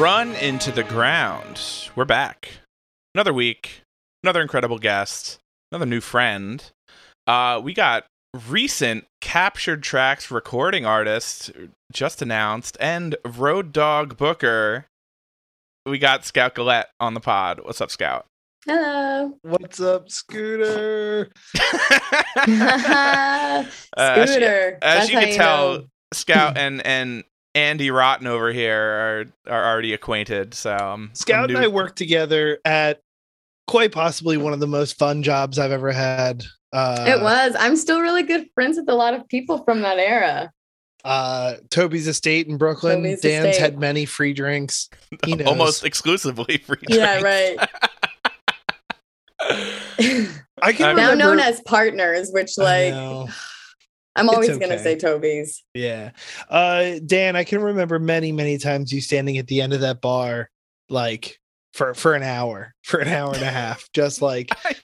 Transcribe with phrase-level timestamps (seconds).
[0.00, 1.60] run into the ground.
[1.94, 2.48] We're back.
[3.14, 3.82] Another week,
[4.22, 5.38] another incredible guest,
[5.70, 6.64] another new friend.
[7.26, 8.06] Uh, we got
[8.48, 11.50] recent captured tracks recording artist
[11.92, 14.86] just announced and road dog booker.
[15.84, 17.60] We got Scout Gillett on the pod.
[17.62, 18.24] What's up, Scout?
[18.64, 19.34] Hello.
[19.42, 21.30] What's up, Scooter?
[23.96, 24.78] Uh, as- Scooter.
[24.80, 25.84] As you how can tell, know.
[26.14, 30.54] Scout and and Andy Rotten over here are are already acquainted.
[30.54, 33.00] So um, Scout I'm and I worked together at
[33.66, 36.44] quite possibly one of the most fun jobs I've ever had.
[36.72, 37.56] Uh, it was.
[37.58, 40.52] I'm still really good friends with a lot of people from that era.
[41.04, 42.98] uh, Toby's estate in Brooklyn.
[42.98, 43.60] Toby's Dan's Estate.
[43.60, 44.88] had many free drinks.
[45.26, 45.48] He knows.
[45.48, 46.76] almost exclusively free.
[46.86, 46.96] Drinks.
[46.96, 47.58] Yeah, right.
[50.62, 53.28] I can now remember, known as partners, which I like know.
[54.16, 55.62] I'm It's always gonna say Toby's.
[55.74, 56.10] Yeah.
[56.48, 60.00] Uh Dan, I can remember many, many times you standing at the end of that
[60.00, 60.50] bar,
[60.88, 61.38] like
[61.74, 64.74] for for an hour, for an hour and a half, just like I-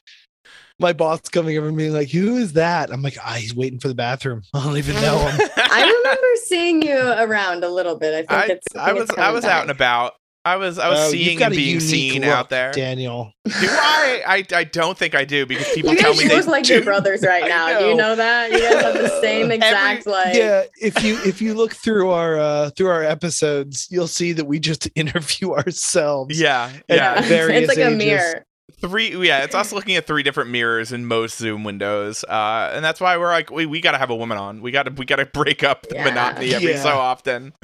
[0.78, 2.91] my boss coming over and being like, Who is that?
[2.92, 4.42] I'm like, ah, he's waiting for the bathroom.
[4.55, 5.40] I don't even know him.
[5.56, 8.12] I remember seeing you around a little bit.
[8.12, 8.66] I think I, it's.
[8.77, 10.12] I think was it's I coming was out and about.
[10.47, 12.70] I was I was Oh, seeing and being seen look, out there.
[12.72, 13.33] Daniel.
[13.44, 14.22] Do I?
[14.27, 16.75] I I don't think I do because people You tell me they look like do.
[16.75, 17.78] your brothers right I now.
[17.80, 18.08] Do you know.
[18.11, 18.52] know that?
[18.52, 20.36] You guys have the same exact like.
[20.36, 24.44] yeah, if you if you look through our uh through our episodes, you'll see that
[24.44, 26.41] we just interview ourselves.
[26.41, 27.20] Yeah, yeah.
[27.22, 28.44] various it's like a mirror.
[28.80, 29.17] Three.
[29.27, 33.00] Yeah, it's us looking at three different mirrors in most Zoom windows, uh, and that's
[33.00, 34.61] why we're like, we we got to have a woman on.
[34.61, 36.05] We got to we got to break up the Yeah.
[36.05, 36.83] monotony every Yeah.
[36.83, 37.55] so often.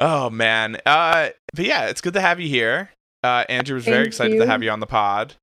[0.00, 0.78] Oh man.
[0.86, 2.90] Uh, but yeah, it's good to have you here.
[3.22, 5.34] Uh, Andrew was very Thank excited to have you on the pod.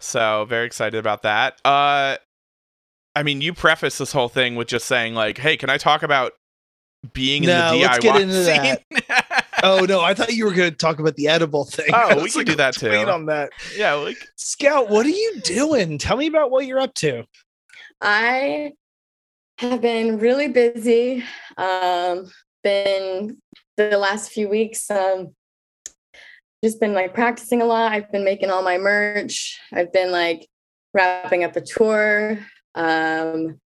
[0.00, 1.60] So very excited about that.
[1.64, 2.16] Uh,
[3.16, 6.02] I mean, you preface this whole thing with just saying like, "Hey, can I talk
[6.02, 6.32] about
[7.12, 8.76] being in the DIY let's get into scene?"
[9.62, 11.90] Oh no, I thought you were going to talk about the edible thing.
[11.92, 13.10] Oh, we was can do that let's wait too.
[13.10, 13.50] on that.
[13.76, 15.98] yeah, like Scout, what are you doing?
[15.98, 17.24] Tell me about what you're up to.
[18.00, 18.72] I
[19.58, 21.22] have been really busy.
[21.58, 22.30] Um,
[22.62, 23.38] been
[23.76, 25.34] the last few weeks, um,
[26.62, 27.92] just been like practicing a lot.
[27.92, 29.58] I've been making all my merch.
[29.72, 30.46] I've been like
[30.92, 32.38] wrapping up a tour.
[32.74, 33.58] Um,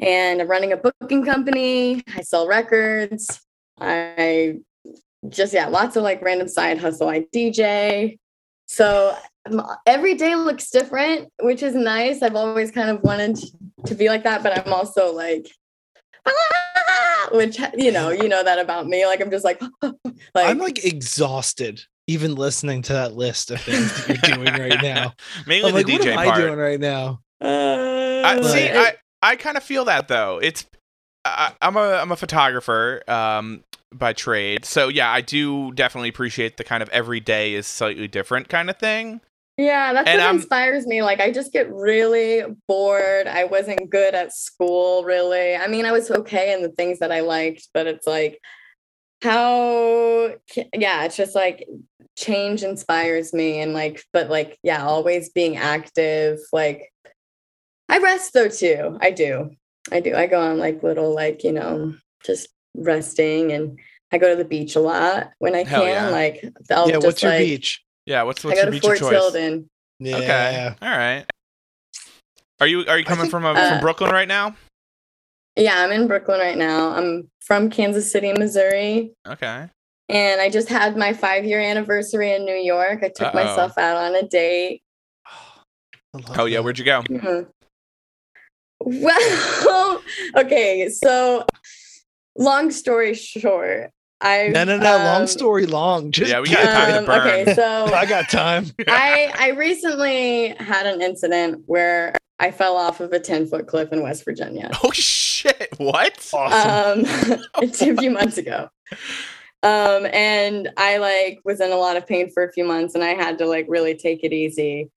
[0.00, 2.02] and I'm running a booking company.
[2.14, 3.40] I sell records.
[3.80, 4.58] I
[5.28, 7.08] just, yeah, lots of like random side hustle.
[7.08, 8.18] I DJ.
[8.66, 9.16] So
[9.50, 12.22] um, every day looks different, which is nice.
[12.22, 13.38] I've always kind of wanted
[13.86, 15.46] to be like that, but I'm also like,
[16.26, 16.67] "Ah,"
[17.32, 19.06] which you know, you know that about me.
[19.06, 19.92] Like I'm just like, like,
[20.34, 25.12] I'm like exhausted even listening to that list of things that you're doing right now.
[25.46, 26.38] mainly I'm like, the what DJ am I part.
[26.38, 27.20] doing right now?
[27.40, 28.96] I, uh, see, it- I,
[29.32, 30.40] I kind of feel that though.
[30.42, 30.64] It's
[31.24, 33.62] I, I'm a I'm a photographer um,
[33.92, 38.08] by trade, so yeah, I do definitely appreciate the kind of every day is slightly
[38.08, 39.20] different kind of thing.
[39.58, 41.02] Yeah, that's And what I'm- inspires me.
[41.02, 43.26] Like, I just get really bored.
[43.26, 45.56] I wasn't good at school, really.
[45.56, 48.40] I mean, I was okay in the things that I liked, but it's like,
[49.20, 50.34] how,
[50.72, 51.66] yeah, it's just like
[52.16, 53.60] change inspires me.
[53.60, 56.38] And like, but like, yeah, always being active.
[56.52, 56.92] Like,
[57.88, 58.96] I rest though, too.
[59.00, 59.50] I do.
[59.90, 60.14] I do.
[60.14, 61.94] I go on like little, like, you know,
[62.24, 63.78] just resting and
[64.12, 65.88] I go to the beach a lot when I Hell can.
[65.94, 66.08] yeah.
[66.10, 67.82] Like, I'll yeah, just what's your like, beach?
[68.08, 69.10] Yeah, what's I what's go your to Fort of choice?
[69.10, 69.68] Tilden.
[70.00, 70.16] Yeah.
[70.16, 71.26] Okay, all right.
[72.58, 74.56] Are you are you coming think- from uh, Uh, from Brooklyn right now?
[75.56, 76.90] Yeah, I'm in Brooklyn right now.
[76.94, 79.12] I'm from Kansas City, Missouri.
[79.26, 79.68] Okay.
[80.08, 83.00] And I just had my five year anniversary in New York.
[83.02, 83.44] I took Uh-oh.
[83.44, 84.80] myself out on a date.
[85.26, 87.02] I love Oh yeah, where'd you go?
[87.02, 87.46] Mhm.
[88.80, 90.02] Well,
[90.36, 90.88] okay.
[90.88, 91.44] So,
[92.38, 94.48] long story short, I.
[94.48, 94.84] No, no, no.
[94.84, 96.10] long um, story long.
[96.10, 97.20] Just Yeah, we got time to um, burn.
[97.20, 98.66] Okay, so I got time.
[98.88, 103.92] I I recently had an incident where I fell off of a 10 foot cliff
[103.92, 104.70] in West Virginia.
[104.82, 105.68] Oh shit!
[105.76, 106.30] What?
[106.32, 107.04] Awesome.
[107.04, 108.68] um it's a few months ago
[109.62, 113.02] um and i like was in a lot of pain for a few months and
[113.02, 114.90] i had to like really take it easy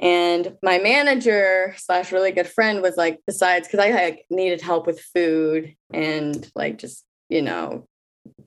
[0.00, 4.86] and my manager slash really good friend was like besides because i like needed help
[4.86, 7.86] with food and like just you know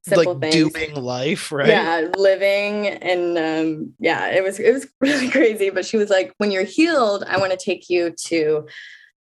[0.07, 1.67] simple like things doing life, right?
[1.67, 6.33] yeah living and um yeah it was it was really crazy but she was like
[6.37, 8.65] when you're healed i want to take you to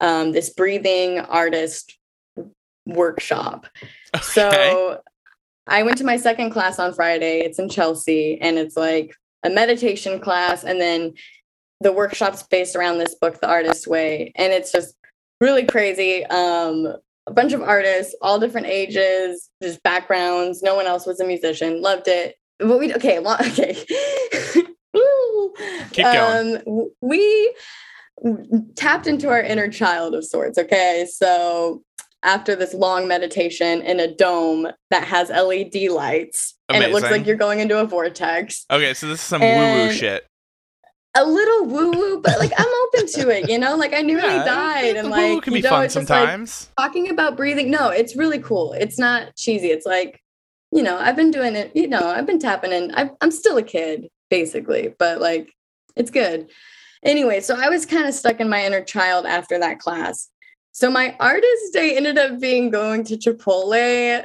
[0.01, 1.97] um this breathing artist
[2.87, 3.67] workshop
[4.15, 4.23] Okay.
[4.25, 5.01] so
[5.67, 9.51] i went to my second class on friday it's in chelsea and it's like a
[9.51, 11.13] meditation class and then
[11.81, 14.95] the workshop's based around this book the artist way and it's just
[15.41, 16.95] really crazy um
[17.27, 21.83] a bunch of artists all different ages just backgrounds no one else was a musician
[21.83, 23.75] loved it but we okay, lo- okay.
[25.93, 26.57] Keep going.
[26.57, 27.55] Um, we
[28.77, 30.59] tapped into our inner child of sorts.
[30.59, 31.83] Okay, so
[32.23, 37.27] after this long meditation in a dome that has LED lights, and it looks like
[37.27, 38.65] you're going into a vortex.
[38.71, 40.27] Okay, so this is some woo woo shit.
[41.19, 43.49] A little woo woo, but like I'm open to it.
[43.49, 46.11] You know, like I nearly Yeah, died, and like can you be know, fun just,
[46.11, 46.49] like,
[46.79, 48.73] talking about breathing no it's really cool.
[48.75, 49.69] It's not cheesy.
[49.69, 50.21] It's like
[50.73, 53.57] you know i've been doing it you know i've been tapping in i i'm still
[53.57, 55.49] a kid basically but like
[55.95, 56.51] it's good.
[57.05, 60.29] Anyway so i was kind of stuck in my inner child after that class.
[60.73, 64.25] So my artist day ended up being going to chipotle.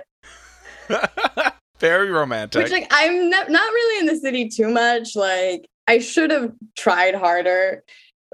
[1.80, 2.62] Very romantic.
[2.64, 6.52] which like i'm not, not really in the city too much like i should have
[6.78, 7.84] tried harder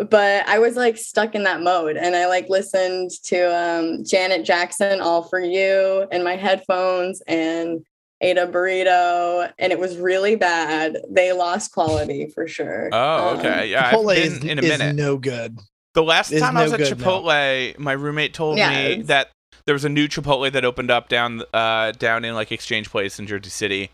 [0.10, 4.46] but i was like stuck in that mode and i like listened to um janet
[4.46, 7.84] jackson all for you in my headphones and
[8.22, 13.38] ate a burrito and it was really bad they lost quality for sure oh, Um,
[13.40, 13.68] okay.
[13.70, 14.96] Yeah, Chipotle is, in a is minute.
[14.96, 15.58] no good.
[15.94, 17.06] The last is time I was at good now.
[17.06, 19.30] Chipotle, my roommate told Yeah, me it's- that
[19.66, 23.20] there was a new Chipotle that opened up down uh down in like Exchange Place
[23.20, 23.92] in Jersey City,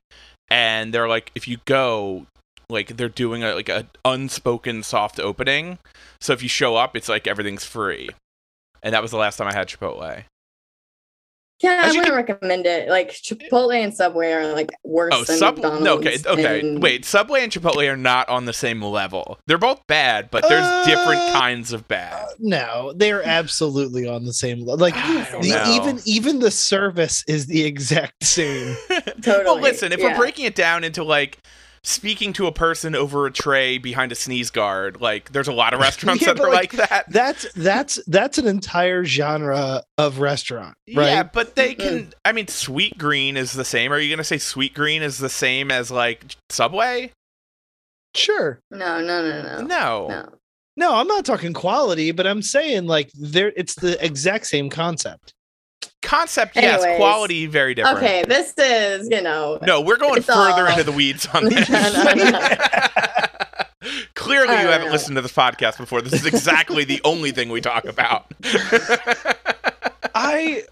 [0.50, 2.26] and they're like, if you go,
[2.74, 5.78] like they're doing a like a unspoken soft opening,
[6.20, 8.10] so if you show up, it's like everything's free,
[8.82, 10.24] and that was the last time I had Chipotle.
[11.62, 15.24] yeah i As you wouldn't recommend it like chipotle and subway are like worse Oh,
[15.24, 15.56] than Sub.
[15.56, 16.60] McDonald's No, okay, okay.
[16.60, 19.38] and- Wait, Subway and Chipotle are not on the same level.
[19.48, 22.14] They're both bad, but there's different Uh, kinds of bad.
[22.14, 24.78] Uh, no, they're absolutely on the same level.
[24.78, 28.76] Like the, even even the service is the exact same.
[29.22, 29.46] totally.
[29.46, 30.12] Well, listen, if yeah.
[30.12, 31.38] we're breaking it down into like
[31.84, 35.74] speaking to a person over a tray behind a sneeze guard, like there's a lot
[35.74, 37.12] of restaurants Yeah, that but, are like, like, that.
[37.12, 41.08] That's that's that's an entire genre of restaurant, right?
[41.08, 42.14] Yeah, but they can.
[42.26, 43.92] I mean, Sweet Green is the same.
[43.92, 47.12] Are you gonna say Sweet Green is the same as like Subway?
[48.16, 48.60] Sure.
[48.70, 50.08] no no no no No.
[50.08, 50.30] no
[50.78, 55.34] No, I'm not talking quality, but I'm saying like there it's the exact same concept.
[56.04, 56.82] Concept, yes.
[56.84, 56.98] Anyways.
[56.98, 57.98] Quality, very different.
[57.98, 61.68] Okay, this is, you know, No, we're going further all- into the weeds on this.
[61.70, 62.56] No, no, no.
[64.16, 64.94] Clearly, you haven't know.
[64.94, 66.02] listened to this podcast before.
[66.02, 68.26] This is exactly the only thing we talk about.
[70.16, 70.64] I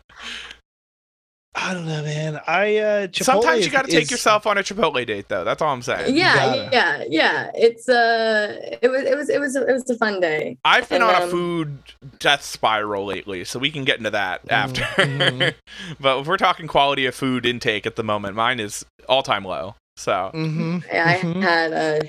[1.63, 2.41] I don't know, man.
[2.47, 5.43] I uh Chipotle Sometimes you got to take is- yourself on a Chipotle date, though.
[5.43, 6.15] That's all I'm saying.
[6.15, 7.51] yeah, yeah, yeah.
[7.53, 10.57] It's uh, it was, it was, it was, it was a fun day.
[10.65, 11.77] I've been And, on a um, food
[12.19, 14.81] death spiral lately, so we can get into that Mhm, after.
[14.81, 15.53] mhm.
[15.99, 19.45] but if we're talking quality of food intake at the moment, mine is all time
[19.45, 19.75] low.
[19.97, 21.41] So Mhm, I mhm.
[21.43, 22.01] had a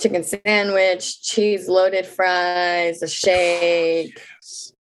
[0.00, 4.20] chicken sandwich, cheese loaded fries, a shake,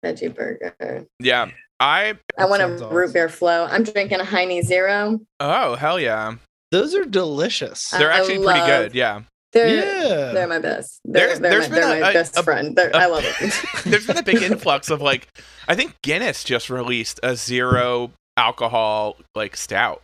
[0.04, 1.06] veggie burger.
[1.20, 3.64] yeah, I I want a sounds root beer flow.
[3.70, 5.20] I'm drinking a Heine Zero.
[5.40, 6.34] oh hell yeah,
[6.72, 7.90] Those are delicious.
[7.90, 8.94] They're I actually pretty love- good.
[8.94, 9.22] Yeah,
[9.52, 10.32] They're yeah.
[10.32, 11.00] they're my best.
[11.04, 12.74] They're, There's- they're my, they're a- my a- best a- friend.
[12.76, 13.84] They're, a- I love it.
[13.84, 15.28] there's been a big influx of like,
[15.68, 20.02] I think Guinness just released a zero alcohol like stout.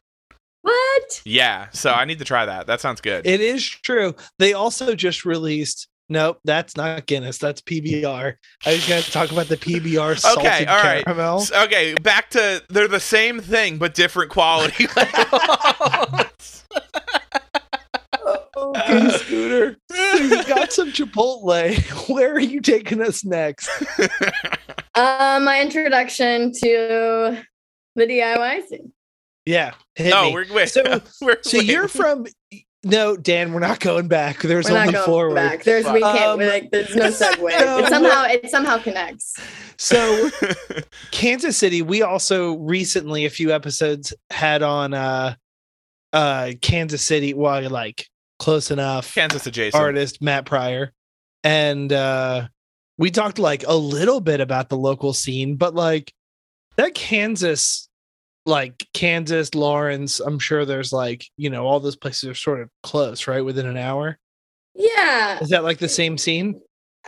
[0.62, 1.23] what?
[1.25, 2.66] Yeah, so I need to try that.
[2.66, 3.26] That sounds good.
[3.26, 4.14] It is true.
[4.38, 5.87] They also just released.
[6.09, 7.39] Nope, that's not Guinness.
[7.39, 8.35] That's PBR.
[8.67, 11.05] I was going to talk about the PBR salted Okay, all right.
[11.05, 11.41] caramel.
[11.41, 14.87] S- okay, back to they're the same thing but different quality.
[18.57, 19.77] Okay, Scooter.
[19.91, 22.09] So you got some Chipotle.
[22.15, 23.69] Where are you taking us next?
[24.97, 27.43] Uh, my introduction to
[27.97, 28.93] the DIY scene.
[29.45, 30.29] Yeah, hit no, me.
[30.29, 30.69] Oh, we're wait.
[30.69, 31.67] So- we're, so wait.
[31.67, 32.27] you're from.
[32.85, 34.43] No, Dan, we're not going back.
[34.43, 35.35] There's We're only not going forward.
[35.35, 35.64] back.
[35.64, 36.41] There's we can't.
[36.41, 37.38] Um, like, there's no segue.
[37.61, 39.37] no, it somehow it somehow connects.
[39.76, 40.31] So
[41.11, 45.35] Kansas City, we also recently a few episodes had on uh
[46.12, 48.07] uh Kansas City, well like
[48.38, 49.83] close enough Kansas adjacent.
[49.83, 50.93] artist Matt Pryor.
[51.43, 52.49] And uh
[52.99, 56.12] we talked like a little bit about the local scene, but like
[56.76, 57.88] that Kansas
[58.47, 62.69] like Kansas, Lawrence, I'm sure there's like, you know, all those places are sort of
[62.83, 63.45] close, right?
[63.45, 64.19] Within an hour.
[64.75, 65.39] Yeah.
[65.41, 66.61] Is that like the same scene?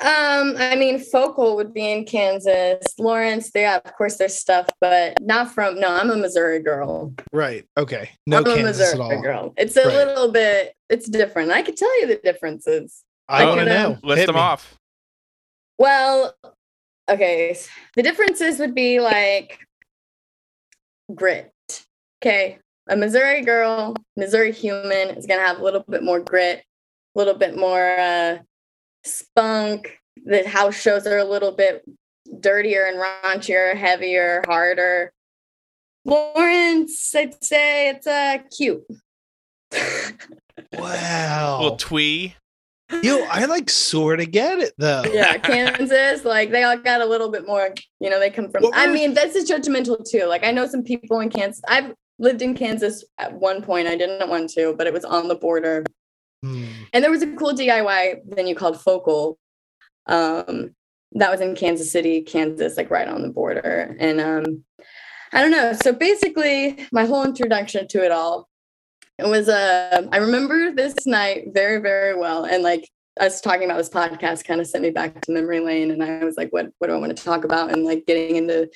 [0.02, 2.84] Um, I mean, Focal would be in Kansas.
[2.98, 5.80] Lawrence, yeah, of course, there's stuff, but not from.
[5.80, 7.14] No, I'm a Missouri girl.
[7.32, 7.64] Right.
[7.78, 8.10] Okay.
[8.26, 9.22] No I'm a Kansas at Missouri all.
[9.22, 9.54] girl.
[9.56, 9.94] It's a Right.
[9.94, 10.74] little bit.
[10.90, 11.50] It's different.
[11.50, 13.02] I could tell you the differences.
[13.28, 13.86] I I want to know.
[13.94, 14.40] um, List Hit them me.
[14.42, 14.76] off.
[15.78, 16.34] Well,
[17.08, 17.56] okay.
[17.96, 19.65] The differences would be like
[21.14, 21.52] grit.
[22.22, 22.58] Okay.
[22.88, 26.60] A Missouri girl, Missouri human is going to have a little bit more grit,
[27.14, 28.38] a little bit more uh,
[29.04, 29.98] spunk.
[30.24, 31.84] The house shows are a little bit
[32.40, 35.12] dirtier and raunchier, heavier, harder.
[36.04, 38.84] Lawrence, I'd say it's uh, cute.
[40.72, 41.58] Wow.
[41.60, 42.34] Little twee.
[43.02, 45.02] Yo, I like sort of get it though.
[45.12, 48.62] yeah, Kansas, like they all got a little bit more, you know, they come from
[48.62, 50.26] What I mean, this is judgmental too.
[50.26, 51.62] Like I know some people in Kansas.
[51.68, 53.88] I've lived in Kansas at one point.
[53.88, 55.84] I didn't want to, but it was on the border.
[56.42, 56.64] Hmm.
[56.92, 59.38] And there was a cool DIY venue called Focal.
[60.06, 60.74] Um,
[61.12, 63.96] that was in Kansas City, Kansas, like right on the border.
[63.98, 64.64] And um,
[65.32, 65.72] I don't know.
[65.72, 68.48] So basically, my whole introduction to it all,
[69.18, 72.44] it was uh, I remember this night very, very well.
[72.44, 75.90] And like us talking about this podcast kind of sent me back to memory lane.
[75.90, 77.72] And I was like, what, what do I want to talk about?
[77.72, 78.68] And like getting into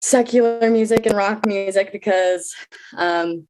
[0.00, 2.54] secular music and rock music because
[2.96, 3.46] um,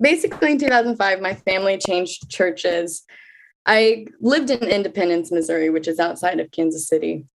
[0.00, 3.04] basically in 2005 my family changed churches
[3.66, 7.26] i lived in independence missouri which is outside of kansas city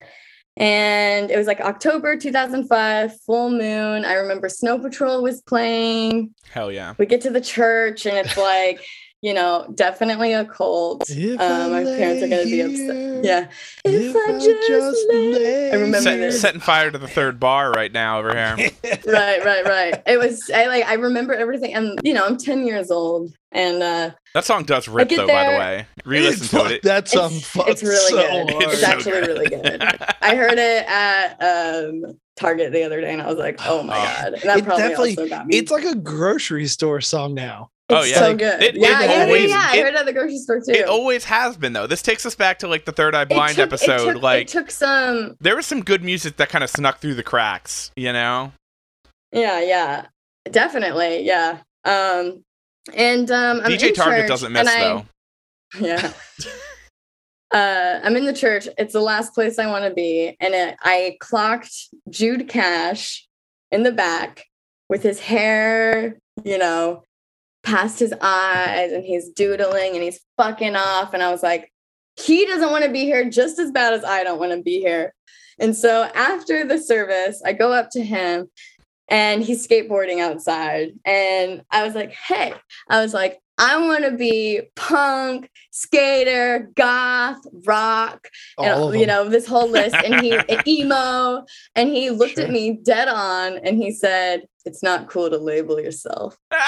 [0.56, 6.70] and it was like october 2005 full moon i remember snow patrol was playing Hell
[6.70, 6.94] yeah.
[6.98, 8.84] we get to the church and it's like
[9.22, 13.48] you know definitely a cult um, my parents are gonna be upset yeah
[13.84, 16.40] If I just lay I remember Set, this.
[16.40, 18.56] setting fire to the third bar right now over here.
[19.06, 22.66] right right right it was i like i remember everything and you know i'm 10
[22.66, 25.86] years old and uh That song does rip get though, by the way.
[26.04, 26.82] Re-listen to it.
[26.92, 28.50] That song It's- fucks it's really so good.
[28.50, 28.62] hard.
[28.72, 29.82] It's so actually really good.
[30.22, 33.94] I heard it at um, Target the other day, and I was like, "Oh my
[33.94, 34.02] Oh.
[34.02, 35.56] god!" And that It probably definitely- also got me.
[35.58, 37.68] It's like a grocery store song now.
[37.92, 38.18] Oh, yeah.
[38.18, 38.62] so good.
[38.62, 39.66] it- yeah, it yeah, yeah, always- yeah.
[39.70, 40.72] I it- heard it at the grocery store too.
[40.72, 41.86] It always has been though.
[41.86, 44.12] This takes us back to like the Third Eye It Blind took- it episode.
[44.14, 45.36] took- like it took some.
[45.40, 48.52] there was some good music that kind of snuck through the cracks, you know?
[49.32, 50.06] Yeah, yeah,
[50.50, 51.58] definitely, yeah.
[51.84, 52.44] Um,
[52.94, 55.06] and um, I'm DJ in Target church, doesn't miss I- though.
[55.80, 56.12] Yeah.
[57.52, 58.68] uh, I'm in the church.
[58.78, 60.36] It's the last place I want to be.
[60.40, 61.72] And it, I clocked
[62.10, 63.26] Jude Cash
[63.70, 64.44] in the back
[64.88, 67.02] with his hair, you know,
[67.62, 71.14] past his eyes, and he's doodling and he's fucking off.
[71.14, 71.72] And I was like,
[72.16, 74.80] he doesn't want to be here just as bad as I don't want to be
[74.80, 75.14] here.
[75.58, 78.50] And so after the service, I go up to him
[79.08, 80.92] and he's skateboarding outside.
[81.04, 82.54] And I was like, hey,
[82.88, 88.26] I was like, I want to be punk, skater, goth, rock,
[88.58, 89.94] and, you know, this whole list.
[89.94, 91.44] And he and emo.
[91.76, 92.44] And he looked Sure.
[92.44, 96.36] at me dead on and he said, It's not cool to label yourself.
[96.50, 96.58] Yo,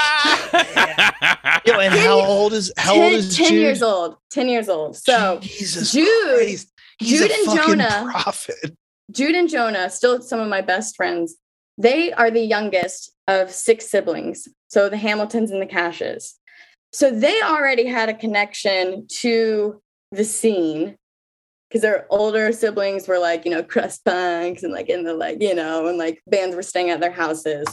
[1.80, 3.58] and how old is how old 10, is 10 Jude?
[3.60, 4.16] years old.
[4.30, 4.96] 10 years old.
[4.96, 6.70] So Jesus Jude- Christ.
[6.98, 8.76] He's Jude a and Jonah- prophet.
[9.10, 11.34] Jude and Jonah, still some of my best friends,
[11.76, 14.46] they are the youngest of six siblings.
[14.68, 16.36] So the Hamiltons and the Cashes.
[16.94, 19.82] So they already had a connection to
[20.12, 20.96] the scene
[21.68, 25.42] because their older siblings were like, you know, crust punks and like in the like,
[25.42, 27.66] you know, and like bands were staying at their houses.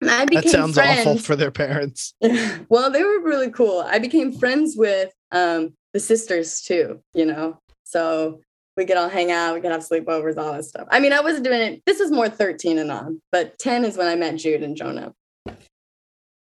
[0.00, 1.00] And I became That sounds friends.
[1.00, 2.14] awful for their parents.
[2.70, 3.80] well, they were really cool.
[3.86, 7.60] I became friends with um, the sisters too, you know.
[7.84, 8.40] So
[8.78, 10.88] we could all hang out, we could have sleepovers, all that stuff.
[10.90, 11.82] I mean, I wasn't doing it.
[11.84, 15.12] This was more 13 and on, but 10 is when I met Jude and Jonah.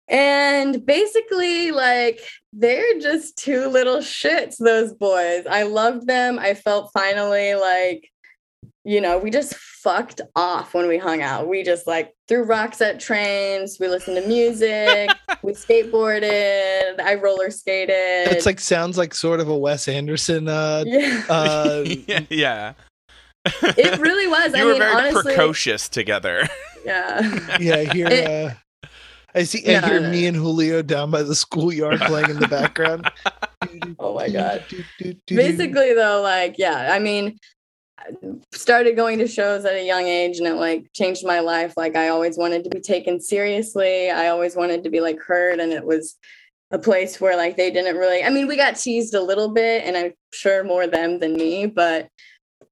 [0.07, 2.21] And basically, like,
[2.53, 5.45] they're just two little shits, those boys.
[5.50, 6.38] I loved them.
[6.39, 8.09] I felt finally like,
[8.83, 11.47] you know, we just fucked off when we hung out.
[11.47, 13.77] We just like threw rocks at trains.
[13.79, 15.09] We listened to music.
[15.41, 17.00] we skateboarded.
[17.00, 17.95] I roller skated.
[18.31, 22.74] It's like sounds like sort of a Wes Anderson uh yeah, uh yeah, yeah.
[23.45, 24.53] it really was.
[24.55, 26.47] you I were mean, very honestly, precocious together.
[26.85, 27.57] yeah.
[27.59, 28.07] yeah, Here.
[28.07, 28.53] It- uh
[29.36, 32.48] I see I hear no, me and Julio down by the schoolyard playing in the
[32.48, 33.10] background.
[33.98, 34.63] Oh my god.
[35.25, 37.38] basically though like yeah i mean
[37.98, 38.12] I
[38.54, 41.74] started going to shows at a young age and it like changed my life.
[41.75, 44.12] Like i always wanted to be taken seriously.
[44.12, 45.60] I always wanted to be like heard.
[45.60, 46.15] And it was
[46.70, 49.84] a place where like they didn't really i mean we got teased a little bit
[49.86, 52.10] and i'm sure more them than me but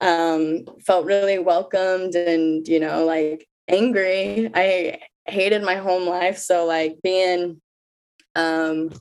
[0.01, 4.49] um felt really welcomed and you know like angry.
[4.53, 6.37] I hated my home life.
[6.37, 7.61] So like being
[8.35, 8.91] um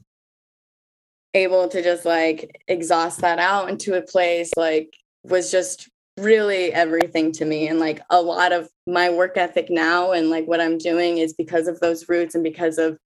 [1.35, 5.89] able to just like exhaust that out into a place like was just
[6.19, 7.69] really everything to me.
[7.69, 11.33] And like a lot of my work ethic now and like what I'm doing is
[11.33, 12.99] because of those roots and because of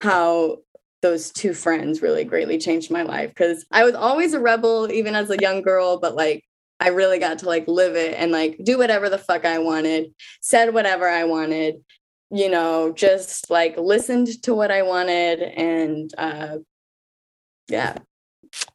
[0.00, 0.58] how
[1.02, 3.32] those two friends really greatly changed my life.
[3.34, 6.42] Cuz I was always a rebel even as a young girl but like
[6.80, 10.12] I really got to like live it and like do whatever the fuck I wanted
[10.40, 11.76] said whatever I wanted
[12.30, 16.58] you know just like listened to what I wanted and uh
[17.68, 17.96] yeah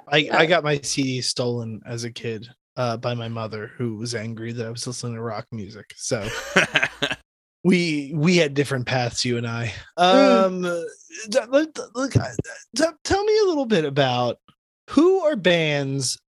[0.08, 3.96] I, Uh, I got my CD stolen as a kid uh, by my mother, who
[3.96, 5.86] was angry that I was listening to rock music.
[5.96, 6.28] So
[7.64, 9.74] we we had different paths, you and I.
[9.98, 10.46] Mm.
[10.46, 10.86] Um,
[11.30, 14.38] d- let- look, uh, tell me a little bit about
[14.92, 16.20] who are bands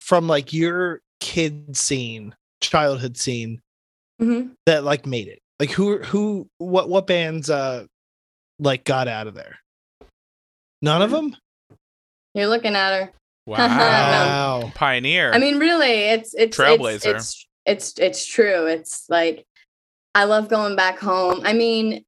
[0.00, 3.60] from like your kid scene, childhood scene
[4.20, 4.52] Mhm.
[4.66, 5.40] that like made it.
[5.58, 7.86] Like who who what what bands uh
[8.58, 9.58] like got out of there?
[10.82, 11.36] None of them.
[12.34, 13.12] You're looking at her.
[13.48, 13.58] Wow.
[13.68, 14.72] Wow.
[14.74, 15.32] Pioneer.
[15.32, 16.94] I mean, really, it's it's Trailblazer.
[16.94, 18.66] It's, it's it's it's true.
[18.66, 19.46] It's like
[20.16, 21.42] I love going back home.
[21.44, 22.04] I mean,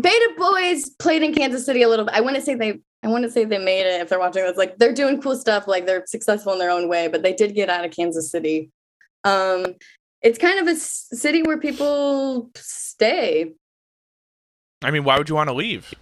[0.00, 2.14] Beta Boys played in Kansas City a little bit.
[2.14, 2.78] I want to say they.
[3.02, 4.00] I want to say they made it.
[4.00, 5.66] If they're watching this, like they're doing cool stuff.
[5.66, 8.70] Like they're successful in their own way, but they did get out of Kansas City.
[9.24, 9.74] Um,
[10.22, 13.52] it's kind of a city where people stay.
[14.82, 15.92] I mean, why would you want to leave?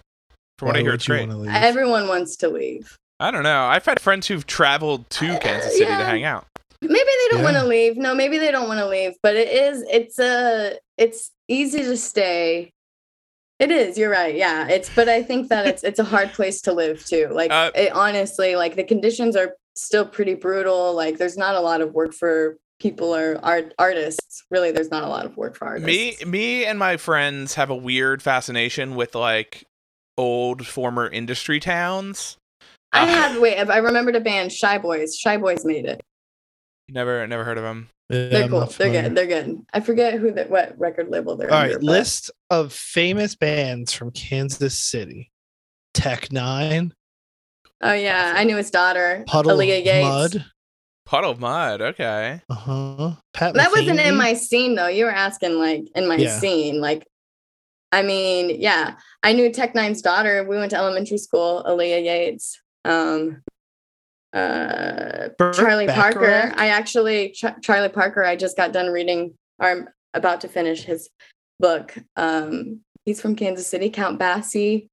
[0.57, 1.29] From what I hear, it's great.
[1.29, 2.97] Everyone wants to leave.
[3.19, 3.63] I don't know.
[3.65, 6.05] I've had friends who've traveled to Uh, Kansas City to yeah.
[6.05, 6.45] hang out.
[6.81, 9.47] maybe they don't want to leave no maybe they don't want to leave but it
[9.49, 12.71] is it's a it's easy to stay
[13.59, 16.59] it is you're right yeah it's but i think that it's it's a hard place
[16.59, 21.19] to live too like Uh, it, honestly like the conditions are still pretty brutal like
[21.19, 25.07] there's not a lot of work for people are art artists really there's not a
[25.07, 29.13] lot of work for artists Me, me, and my friends have a weird fascination with
[29.13, 29.63] like
[30.17, 32.37] old former industry towns.
[32.91, 36.01] i Uh, had wait i remembered a band shy boys shy boys made it
[36.89, 37.87] Never, never heard of them.
[38.09, 41.51] Yeah, they're cool they're good they're good i forget who the what record label they're
[41.51, 45.29] All under, right, but- list of famous bands from Kansas City.
[45.93, 46.93] Tech Nine,
[47.81, 50.03] oh yeah i knew his daughter Puddle Aaliyah Yates.
[50.35, 50.45] Mud.
[51.11, 51.81] Puddle of Mudd.
[51.81, 52.39] Okay.
[52.49, 53.11] Uh huh.
[53.33, 54.87] Pat That wasn't in my scene though.
[54.87, 56.39] You were asking like in my Yeah.
[56.39, 56.79] scene.
[56.79, 57.05] Like,
[57.91, 60.45] I mean, yeah, I knew Tech Nine's daughter.
[60.47, 62.61] We went to elementary school, Aaliyah Yates.
[62.85, 63.43] Um,
[64.31, 66.53] uh, Bird Charlie Parker.
[66.55, 68.23] I actually Ch- Charlie Parker.
[68.23, 69.33] I just got done reading.
[69.59, 71.09] Or I'm about to finish his
[71.59, 71.93] book.
[72.15, 73.89] Um, he's from Kansas City.
[73.89, 74.87] Count Basie.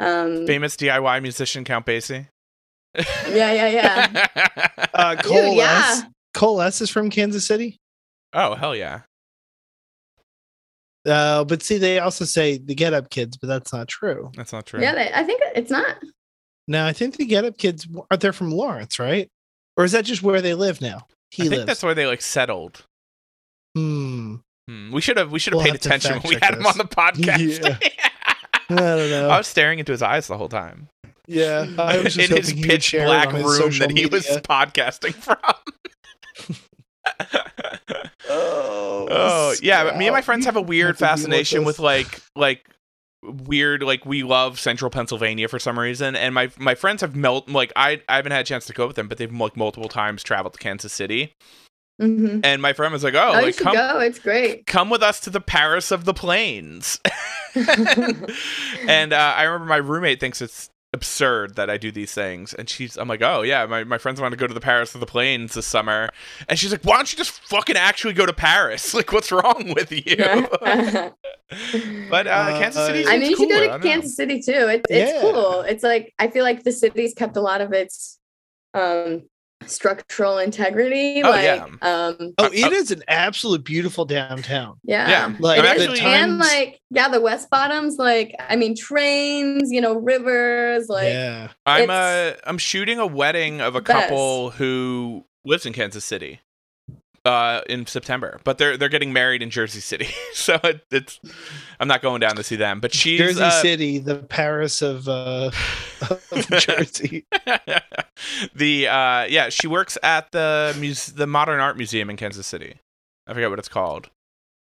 [0.00, 2.26] Um, Famous DIY musician Count Basie.
[3.28, 4.26] yeah, yeah, yeah.
[4.94, 5.82] Uh, Dude, Cole yeah.
[5.86, 6.02] S.
[6.34, 6.80] Cole S.
[6.80, 7.78] is from Kansas City.
[8.32, 9.00] oh hell yeah.
[11.06, 14.30] Uh, but see, they also say the Get Up Kids, but that's not true.
[14.36, 14.80] That's not true.
[14.80, 15.96] Yeah, they, I think it's not.
[16.66, 19.30] No, I think the Get Up Kids are they're from Lawrence, right?
[19.76, 21.06] Or is that just where they live now?
[21.30, 21.66] He I think lives.
[21.66, 22.84] that's where they like settled.
[23.74, 24.36] Hmm.
[24.68, 24.90] Hmm.
[24.90, 26.54] We should have we should have We'll paid have to attention when we check had
[26.54, 27.90] him on the podcast.
[28.70, 29.28] I don't know.
[29.28, 30.88] I was staring into his eyes the whole time.
[31.26, 34.26] yeah, I was just in his hoping he would pitch black room that he was
[34.26, 35.38] podcasting from.
[38.28, 42.68] Oh, oh yeah, but me and my friends have a weird fascination with like like
[43.22, 47.48] weird like we love central pennsylvania for some reason and my my friends have melt
[47.48, 49.88] like i i haven't had a chance to go with them but they've like multiple
[49.88, 51.32] times traveled to kansas city
[52.00, 52.40] Mhm.
[52.44, 54.00] and my friend was like oh, Oh, like come go.
[54.00, 54.66] It's great.
[54.66, 57.00] come with us to the paris of the plains
[58.88, 62.68] and uh, I remember my roommate thinks it's absurd that I do these things, and
[62.70, 65.00] she's I'm like, oh yeah, my, my friends want to go to the Paris of
[65.00, 66.08] the Plains this summer,
[66.48, 68.94] and she's like, why don't you just fucking actually go to Paris?
[68.94, 70.16] Like, what's wrong with you?
[72.10, 73.06] but uh, Uh, Kansas City.
[73.06, 73.60] I I mean, you should cooler.
[73.60, 73.92] Go don't to know.
[73.92, 74.52] Kansas City too.
[74.52, 75.20] It, it's Yeah.
[75.20, 75.60] cool.
[75.62, 78.18] It's like I feel like the city's kept a lot of its
[78.74, 79.22] um
[79.66, 81.22] structural integrity.
[81.22, 81.64] Oh, like yeah.
[81.82, 84.78] um Oh, Uh, it uh, is an absolute beautiful downtown.
[84.84, 85.08] yeah.
[85.08, 89.70] Yeah, Like I'm It the and like yeah, the West Bottoms, like I mean trains,
[89.72, 91.48] you know, rivers, like yeah.
[91.64, 94.08] I'm uh, I'm shooting a wedding of a best.
[94.08, 96.40] couple who lives in Kansas City.
[97.26, 101.18] Uh, in September, but they're they're getting married in Jersey City, so it, it's
[101.80, 102.78] I'm not going down to see them.
[102.78, 105.50] But she's Jersey uh, City, the Paris of uh
[106.08, 107.26] of Jersey.
[108.54, 112.76] the uh yeah she works at the muse- the modern art museum in kansas city.
[113.26, 114.08] I forget what it's called.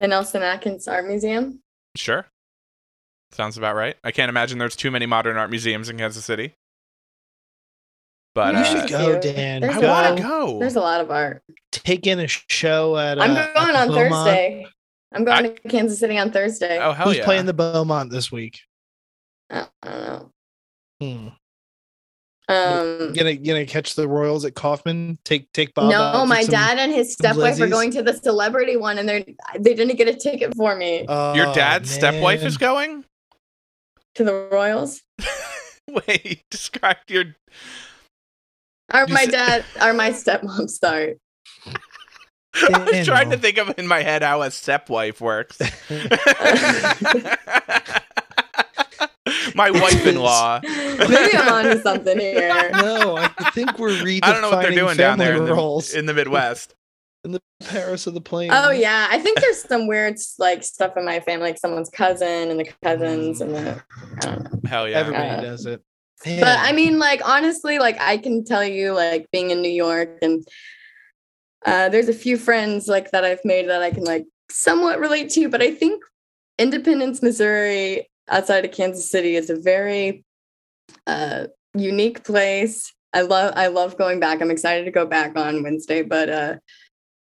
[0.01, 1.61] The Nelson Atkins Art Museum.
[1.97, 2.29] sure.
[3.31, 3.97] Sounds about right.
[4.03, 6.55] I can't imagine there's too many modern art museums in kansas city
[8.39, 9.63] but you uh, should go, Dan.
[9.63, 11.43] There's i a want to go There's a lot of art.
[11.73, 13.21] Take in a show at.
[13.21, 14.13] I'm uh, going at on Beaumont.
[14.13, 14.67] Thursday.
[15.13, 16.79] I'm going to Kansas City on Thursday.
[16.81, 18.61] oh hell Who's yeah playing the Beaumont this week?
[19.51, 20.33] I I don't know.
[21.01, 21.29] Hmm.
[22.51, 25.19] Um, Gonna gonna catch the Royals at Kauffman.
[25.25, 25.91] Take take Bob.
[25.91, 28.99] no, out, my get some- dad and his stepwife are going to the celebrity one,
[28.99, 33.05] and they they didn't get a ticket for me your Oh, dad's stepwife is going
[34.15, 35.03] to the Royals.
[35.89, 37.25] wait describe your
[38.93, 40.69] Or my dad, or my stepmom.
[40.71, 41.17] Sorry.
[42.55, 45.59] i was trying to think of in my head how a stepwife works
[49.55, 52.71] my wife-in-law Maybe I'm onto something here.
[52.79, 55.51] No, I think we're redefining i don't know what they're doing down there in family
[55.51, 55.95] the, roles.
[55.95, 56.75] in the midwest
[57.25, 58.53] in the Paris of the Plains.
[58.55, 62.51] Oh yeah, I think there's some weird like stuff in my family, like someone's cousin
[62.51, 63.83] and the cousins and the
[64.17, 64.61] I don't know.
[64.71, 64.99] Hell yeah.
[64.99, 65.83] Everybody Uh, does it.
[66.25, 70.19] But I mean, like honestly, like I can tell you, like being in New York
[70.23, 70.47] and
[71.67, 75.31] uh, there's a few friends like that I've made that I can like somewhat relate
[75.31, 75.49] to.
[75.49, 76.03] But I think
[76.59, 80.25] Independence, Missouri, outside of Kansas City, is a very
[81.07, 82.93] uh, unique place.
[83.13, 84.41] I love I love going back.
[84.41, 86.57] I'm excited to go back on Wednesday, but uh,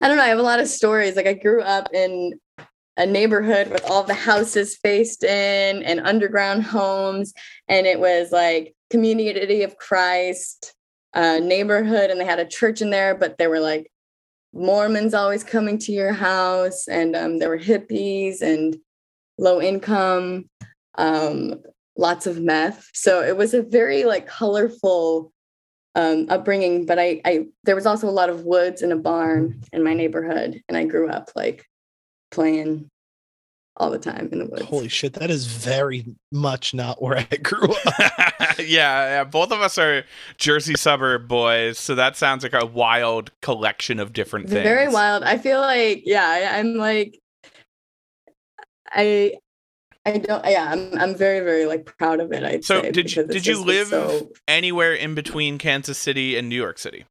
[0.02, 0.24] I don't know.
[0.24, 1.15] I have a lot of stories.
[1.15, 2.39] Like I grew up in
[3.00, 7.34] a neighborhood with all the houses faced in and underground homes.
[7.68, 10.74] And it was like community of christ
[11.14, 13.92] uh, neighborhood and they had a church in there but there were like
[14.54, 18.78] mormons always coming to your house and um, there were hippies and
[19.38, 20.50] low income
[20.98, 21.62] um,
[21.98, 22.90] lots of meth.
[22.94, 25.32] So it was a very like colorful
[25.96, 29.62] um, upbringing but I, I there was also a lot of woods and a barn
[29.74, 31.66] in my neighborhood and i grew up like
[32.32, 32.88] playing
[33.78, 37.24] all the time in the woods Holy shit, that is very much not where I
[37.44, 37.80] grew up.
[38.60, 40.04] yeah, yeah, both of us are
[40.38, 44.63] Jersey suburb boys, so that sounds like a wild collection of different It's things.
[44.63, 45.24] very wild.
[45.24, 47.20] I feel like, yeah, I, I'm like,
[48.92, 49.34] I,
[50.06, 52.44] I don't, yeah, I'm, I'm very, very like proud of it.
[52.44, 56.50] I'd So say, did you did you live so- anywhere in between Kansas City and
[56.50, 57.06] New York City?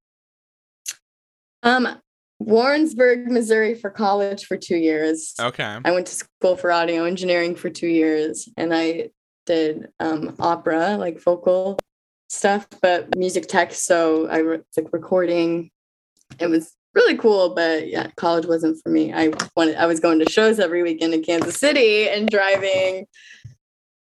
[1.62, 1.98] um,
[2.40, 5.34] Warrensburg, Missouri for college for two years.
[5.40, 5.78] Okay.
[5.84, 9.10] I went to school for audio engineering for two years, and I
[9.46, 11.78] did um, opera, like vocal
[12.28, 13.72] stuff, but music tech.
[13.72, 15.70] So I re- like recording.
[16.38, 19.12] It was really cool, but yeah, college wasn't for me.
[19.12, 19.76] I wanted.
[19.76, 23.06] I was going to shows every weekend in Kansas City and driving.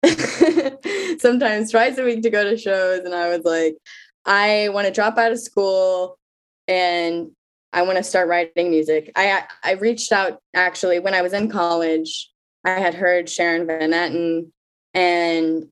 [1.19, 3.77] sometimes twice a week to go to shows and i was like
[4.25, 6.19] i want to drop out of school
[6.67, 7.31] and
[7.73, 9.11] I want to start writing music.
[9.15, 12.29] I I reached out actually when I was in college.
[12.63, 14.51] I had heard Sharon Van Etten,
[14.93, 15.65] and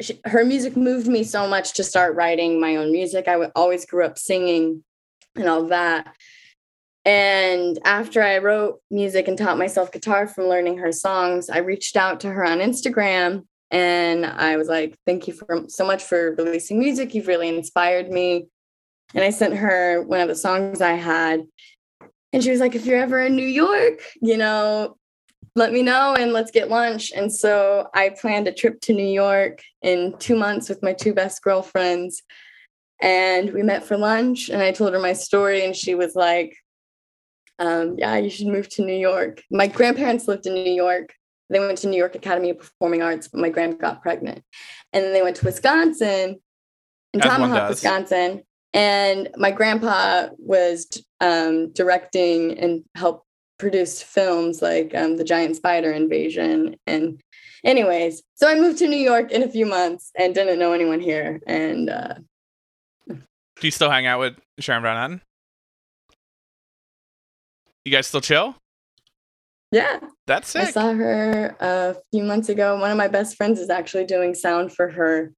[0.00, 3.26] she, her music moved me so much to start writing my own music.
[3.28, 4.84] I always grew up singing
[5.34, 6.14] and all that.
[7.04, 11.96] And after I wrote music and taught myself guitar from learning her songs, I reached
[11.96, 16.34] out to her on Instagram and I was like, "Thank you for so much for
[16.36, 17.14] releasing music.
[17.14, 18.48] You've really inspired me."
[19.14, 21.46] And I sent her one of the songs I had.
[22.32, 24.96] And she was like, if you're ever in New York, you know,
[25.56, 27.10] let me know and let's get lunch.
[27.14, 31.14] And so I planned a trip to New York in two months with my two
[31.14, 32.22] best girlfriends.
[33.00, 35.64] And we met for lunch and I told her my story.
[35.64, 36.54] And she was like,
[37.58, 39.42] um, yeah, you should move to New York.
[39.50, 41.14] My grandparents lived in New York.
[41.50, 44.44] They went to New York Academy of Performing Arts, but my grandma got pregnant.
[44.92, 46.40] And then they went to Wisconsin,
[47.14, 47.70] in Tomahawk.
[47.70, 48.42] Wisconsin
[48.74, 50.86] and my grandpa was
[51.20, 53.24] um, directing and helped
[53.58, 57.20] produce films like um, the giant spider invasion and
[57.64, 61.00] anyways so i moved to new york in a few months and didn't know anyone
[61.00, 62.14] here and uh,
[63.08, 63.16] Do
[63.66, 65.20] you still hang out with Sharon Etten?
[67.84, 68.54] You guys still chill?
[69.72, 70.62] yeah That's it.
[70.62, 74.34] i saw her a few months ago one of my best friends is actually doing
[74.34, 75.32] sound for her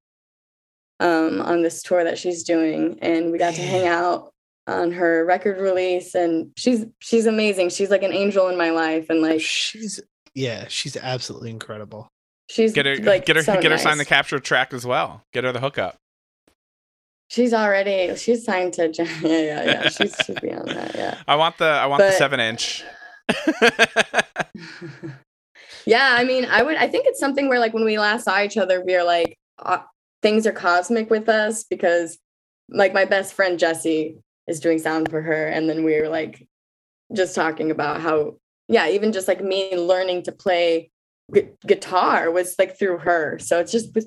[1.01, 4.33] um, on this tour that she's doing and we got to hang out
[4.67, 9.11] on her record release and she's she's amazing she's like an angel in my life
[9.11, 10.01] and like she's
[10.35, 12.09] yeah, she's absolutely incredible.
[12.49, 15.23] she's Get her, like get her, so get her sign the capture track as well.
[15.33, 15.97] Get her the hookup.
[17.29, 21.37] She's already she's signed to yeah yeah yeah She should be on that yeah I
[21.37, 22.83] want the, I want the seven inch.
[25.87, 28.43] yeah I mean I would I think it's something where like when we last saw
[28.43, 29.79] each other we are like uh,
[30.23, 32.19] things are cosmic with us because
[32.69, 36.47] like my best friend Jessie is doing sound for her and then we were like
[37.15, 38.37] just talking about how
[38.69, 40.91] yeah even just like me learning to play
[41.31, 43.39] gu- guitar was like through her.
[43.39, 44.07] So it's just this,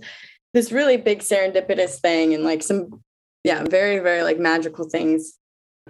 [0.54, 3.02] this really big serendipitous thing and like some
[3.44, 5.34] yeah very very like magical things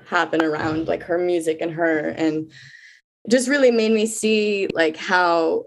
[0.08, 2.52] happen around like her music and her and
[3.30, 5.66] just really made me see like how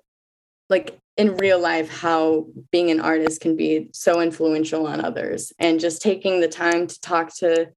[0.69, 5.53] like in real life how being an artist can be so influential on others.
[5.59, 7.69] And just taking the time to talk to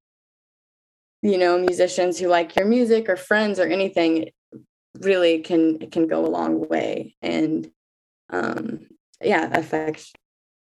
[1.21, 4.29] you know musicians who like your music or friends or anything
[4.99, 7.69] really can can go a long way and
[8.29, 8.87] um
[9.21, 10.15] yeah affect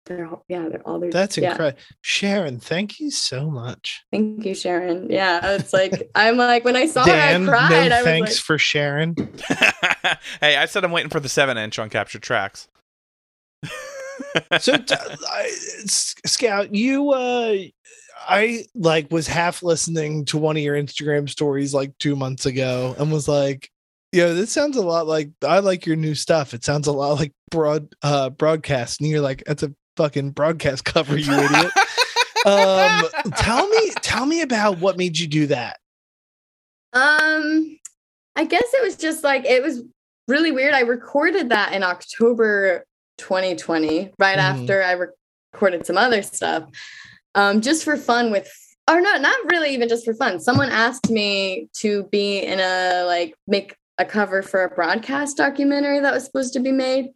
[0.08, 1.52] their whole- yeah they're all their That's yeah.
[1.52, 1.80] incredible.
[2.02, 4.04] Sharon, thank you so much.
[4.12, 7.90] thank you sharon yeah it's like i'm like when i saw Dan, her i cried
[7.90, 9.16] no i was thanks like for Sharon.
[10.42, 12.68] hey, I said I'm waiting for the seven inch on captured tracks.
[14.60, 14.96] So, t-
[15.30, 15.52] I-
[15.84, 17.56] S- Scout, you uh,
[18.28, 22.96] I like was half listening to one of your Instagram stories like two months ago
[22.98, 23.70] and was like,
[24.12, 26.54] yo, this sounds a lot like I like your new stuff.
[26.54, 29.02] It sounds a lot like broad uh broadcast.
[29.02, 31.72] And you're like, that's a fucking broadcast cover, you idiot.
[32.46, 33.04] um
[33.36, 35.80] tell me tell me about what made you do that.
[36.94, 37.78] Um,
[38.36, 39.82] I guess it was just like it was
[40.28, 40.74] really weird.
[40.74, 42.86] I recorded that in October
[43.18, 44.42] 2020, right Mhm.
[44.62, 44.94] after I
[45.54, 46.64] recorded some other stuff,
[47.36, 48.50] um, just for fun with.
[48.90, 50.40] Or no, not really even just for fun.
[50.40, 56.00] Someone asked me to be in a like make a cover for a broadcast documentary
[56.00, 57.08] that was supposed to be made.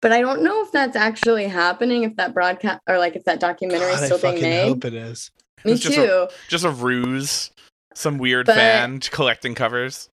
[0.00, 3.40] But I don't know if that's actually happening, if that broadcast or like if that
[3.40, 4.68] documentary God, is I still being fucking made.
[4.68, 5.30] hope it is.
[5.64, 6.04] Me It's just too.
[6.04, 7.50] a- Just a ruse.
[7.94, 10.08] Some weird But- fan collecting covers.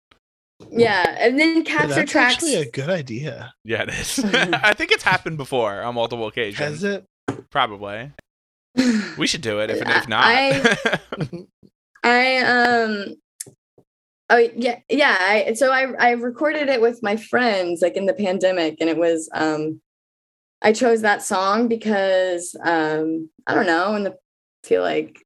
[0.70, 1.16] yeah.
[1.18, 2.34] And then Yeah, capture that's tracks.
[2.36, 3.52] actually a good idea.
[3.64, 4.18] Yeah, it is.
[4.24, 6.58] I think it's happened before on multiple occasions.
[6.58, 7.04] Has it?
[7.50, 8.12] Probably.
[9.18, 10.24] We should do it if, I- if not.
[10.24, 11.46] I-
[12.02, 13.16] I um
[14.30, 18.14] oh yeah yeah I so I I recorded it with my friends like in the
[18.14, 19.80] pandemic and it was um
[20.62, 24.16] I chose that song because um I don't know and the
[24.62, 25.18] feel like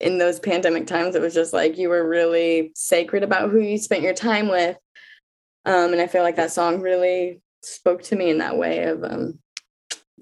[0.00, 3.78] in those pandemic times it was just like you were really sacred about who you
[3.78, 4.76] spent your time with.
[5.64, 9.04] Um and I feel like that song really spoke to me in that way of
[9.04, 9.38] um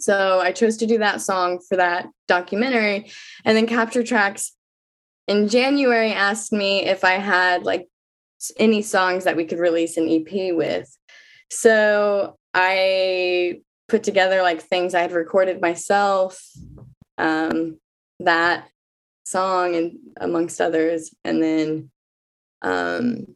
[0.00, 3.10] so I chose to do that song for that documentary.
[3.44, 4.52] And then capture tracks
[5.26, 7.88] in January asked me if I had like
[8.59, 10.96] any songs that we could release an EP with.
[11.51, 16.40] So I put together like things I had recorded myself,
[17.16, 17.79] um,
[18.20, 18.68] that
[19.27, 21.90] song and amongst others, and then
[22.62, 23.27] um,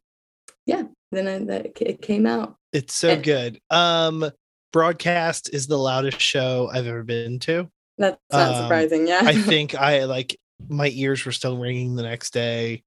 [0.66, 2.56] yeah, then I, that it came out.
[2.72, 3.60] It's so And- good.
[3.70, 4.30] Um
[4.72, 7.68] broadcast is the loudest show I've ever been to.
[7.98, 9.20] That's not Um, surprising, yeah.
[9.22, 10.38] I think I like
[10.68, 12.82] my ears were still ringing the next day.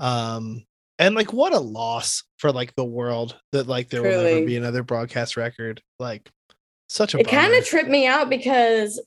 [0.00, 0.64] Um
[0.98, 4.56] and like what a loss for like the world that like there will never be
[4.56, 5.80] another broadcast record.
[5.98, 6.28] Like
[6.88, 9.00] such a it kind of tripped me out because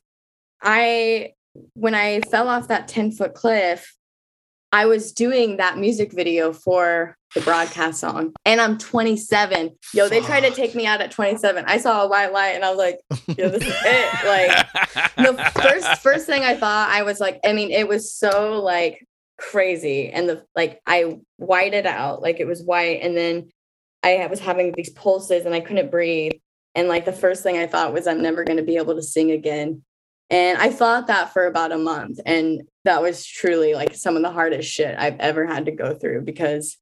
[0.62, 1.34] I,
[1.73, 3.95] when I fell off that 10 foot cliff,
[4.71, 9.75] I was doing that music video for the broadcast song and I'm 27.
[9.93, 11.65] Yo, they tried to take me out at 27.
[11.67, 12.99] I saw a white light and I was like,
[13.38, 14.25] yo, this is it.
[14.25, 18.62] Like, the first first thing I thought, I was like, I mean, it was so
[18.62, 19.06] like
[19.41, 23.49] crazy, and the like, I whited out, like it was white, and then
[24.04, 26.34] I was having these pulses, and I couldn't breathe,
[26.75, 29.01] and like the first thing I thought was, I'm never going to be able to
[29.01, 29.84] sing again,
[30.30, 34.21] and I thought that for about a month, and that was truly like some of
[34.21, 36.77] the hardest shit I've ever had to go through because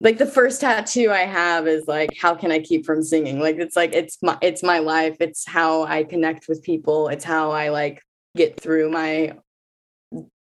[0.00, 3.40] like the first tattoo I have is like how can I keep from singing?
[3.40, 5.16] Like it's like it's my it's my life.
[5.20, 7.08] It's how I connect with people.
[7.08, 8.02] It's how I like
[8.36, 9.36] get through my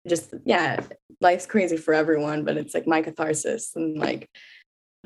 [0.08, 0.80] just yeah,
[1.20, 4.28] life's crazy for everyone, but it's like my catharsis and like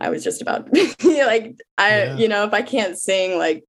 [0.00, 0.68] I was just about
[1.04, 2.16] like I Yeah.
[2.16, 3.64] you know if I can't sing like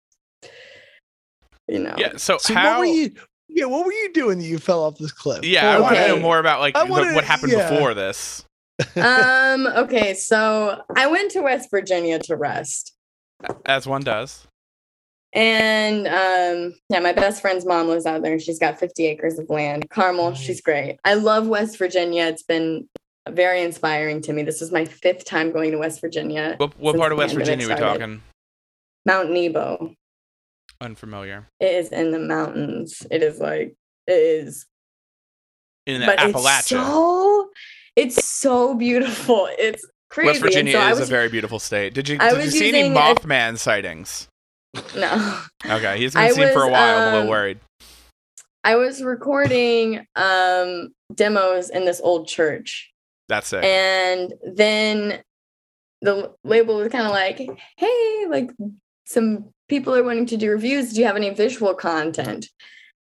[1.67, 2.17] you know yeah.
[2.17, 2.71] So, So how?
[2.71, 3.11] what were you
[3.49, 5.43] yeah, what were you doing that you fell off this cliff?
[5.43, 7.69] yeah, I want to know more about like I the- wanna- what happened yeah.
[7.69, 8.43] before this.
[8.95, 12.93] um okay so I went to West Virginia to rest
[13.65, 14.47] As one does.
[15.33, 19.37] And um, yeah, my best friend's mom lives out there and she's got 50 acres
[19.37, 19.89] of land.
[19.89, 20.97] Carmel, she's great.
[21.03, 22.25] I love West Virginia.
[22.25, 22.87] It's been
[23.29, 24.43] very inspiring to me.
[24.43, 26.55] This is my fifth time going to West Virginia.
[26.57, 28.21] What, what part of West Virginia are we talking?
[29.05, 29.93] Mount Nebo.
[30.79, 31.47] Unfamiliar.
[31.59, 33.05] It is in the mountains.
[33.09, 34.65] It is like it is
[35.85, 36.59] In but Appalachia.
[36.59, 37.49] it's so
[37.95, 39.49] it's so beautiful.
[39.57, 40.27] It's crazy.
[40.27, 41.93] West Virginia so is was, a very beautiful state.
[41.93, 44.27] Did you did you see any using a- Mothman sightings?
[44.95, 45.41] No.
[45.65, 46.97] Okay, he's been I seen for a was, while.
[46.97, 47.59] I'm a little um, worried.
[48.63, 52.91] I was recording um demos in this old church.
[53.27, 53.63] That's it.
[53.63, 55.21] And then
[56.01, 57.39] the label was kind of like,
[57.77, 58.51] hey, like
[59.05, 60.93] some people are wanting to do reviews.
[60.93, 62.47] Do you have any visual content?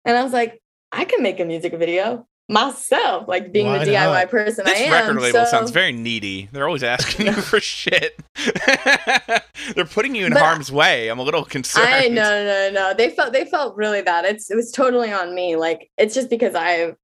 [0.06, 0.60] And I was like,
[0.92, 4.82] I can make a music video myself, like being Why the DIY person This I
[4.84, 4.92] am.
[4.92, 6.50] record label so- sounds very needy.
[6.52, 8.20] They're always asking you for shit.
[9.76, 11.08] They're putting you in But harm's way.
[11.10, 11.88] I'm a little concerned.
[11.88, 12.94] I no no no no.
[12.94, 14.26] They felt they felt really bad.
[14.26, 15.56] It's it was totally on me.
[15.56, 16.96] Like it's just because I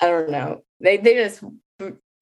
[0.00, 0.62] I don't know.
[0.80, 1.42] They they just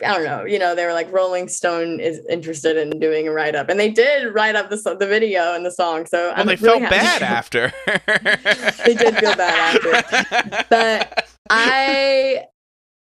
[0.04, 0.44] I don't know.
[0.44, 3.78] You know, they were like Rolling Stone is interested in doing a write up, and
[3.78, 6.04] they did write up the so- the video and the song.
[6.07, 6.96] So Well, I'm they really felt happy.
[6.96, 7.72] bad after.
[8.85, 10.64] They did feel bad after.
[10.68, 12.44] But I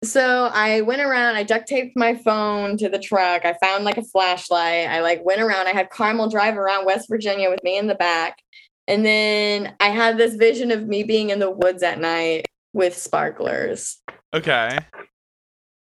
[0.04, 3.44] so I went around, I duct taped my phone to the truck.
[3.44, 4.88] I found like a flashlight.
[4.88, 5.66] I like went around.
[5.66, 8.38] I had Carmel drive around West Virginia with me in the back.
[8.86, 12.96] And then I had this vision of me being in the woods at night with
[12.96, 13.98] sparklers.
[14.32, 14.78] okay.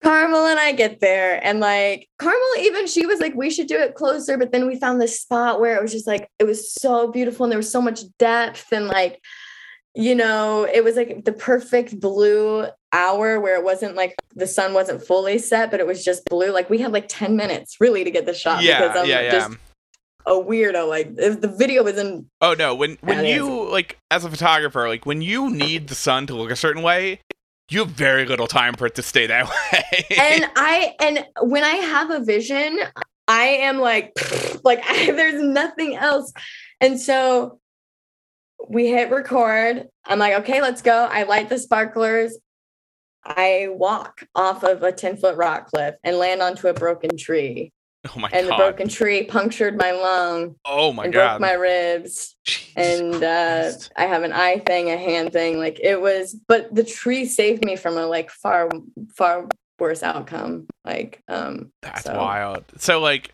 [0.03, 3.77] Carmel and I get there, and like Carmel, even she was like, we should do
[3.77, 4.35] it closer.
[4.35, 7.43] But then we found this spot where it was just like, it was so beautiful,
[7.43, 9.21] and there was so much depth, and like,
[9.93, 14.73] you know, it was like the perfect blue hour where it wasn't like the sun
[14.73, 16.51] wasn't fully set, but it was just blue.
[16.51, 19.21] Like we had like 10 minutes really to get the shot yeah, because I'm yeah,
[19.21, 19.31] yeah.
[19.31, 19.57] just
[20.25, 20.87] a weirdo.
[20.87, 24.87] Like if the video was in Oh no, when when you like as a photographer,
[24.87, 27.19] like when you need the sun to look a certain way,
[27.69, 30.05] you have very little time for it to stay that way.
[30.17, 32.79] and I and when I have a vision,
[33.27, 34.13] I am like
[34.63, 36.31] like I, there's nothing else.
[36.79, 37.59] And so
[38.69, 39.87] we hit record.
[40.05, 41.07] I'm like, okay, let's go.
[41.11, 42.37] I light the sparklers.
[43.23, 47.71] I walk off of a 10 foot rock cliff and land onto a broken tree.
[48.15, 48.37] oh my god.
[48.37, 51.37] and the broken tree punctured my lung oh my and god.
[51.37, 52.35] broke my ribs.
[52.45, 55.59] Jesus and uh, I have an eye thing, a hand thing.
[55.59, 58.69] Like it was, but the tree saved me from a like far,
[59.15, 59.47] far
[59.77, 60.65] worse outcome.
[60.83, 62.63] Like, um, That's so- wild.
[62.77, 63.31] So like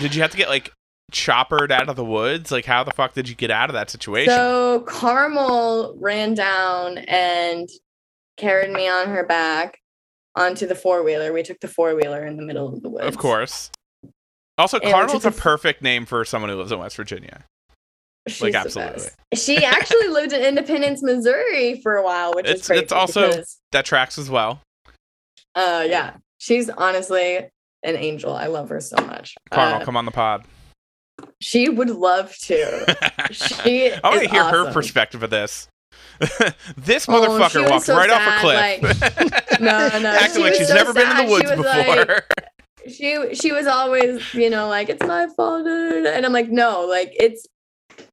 [0.00, 0.72] did you have to get like
[1.10, 2.50] choppered out of the woods?
[2.50, 4.32] Like how the fuck did you get out of that situation?
[4.32, 7.68] So Carmel ran down and
[8.36, 9.78] carried me on her back
[10.36, 11.32] onto the four wheeler.
[11.32, 13.06] We took the four wheeler in the middle of the woods.
[13.06, 13.70] of course.
[14.56, 17.44] Also, And Carmel's a perfect name for someone who lives in West Virginia.
[18.26, 19.04] She's Like, absolutely.
[19.34, 22.82] She actually lived in Independence, Missouri for a while, which It's- is crazy.
[22.82, 24.60] it's also- because, That tracks as well.
[25.54, 28.34] uh, yeah, she's honestly an angel.
[28.34, 29.34] I love her so much.
[29.50, 30.44] Carmel, Uh, come on the pod.
[31.40, 32.96] She would love to.
[33.30, 35.68] She I want to hear her perspective of this.
[36.78, 39.60] this Oh, motherfucker was walked so right sad, off a cliff.
[39.60, 41.64] No, no, Acting she like she's so never been in the woods before.
[41.64, 42.24] like-
[42.88, 47.12] she she was always you know like it's my fault and i'm like no like
[47.18, 47.46] it's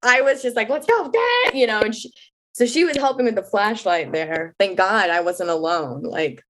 [0.03, 2.11] i was just like let's go dad you know and she
[2.51, 6.43] so she was helping with the flashlight there thank god i wasn't alone like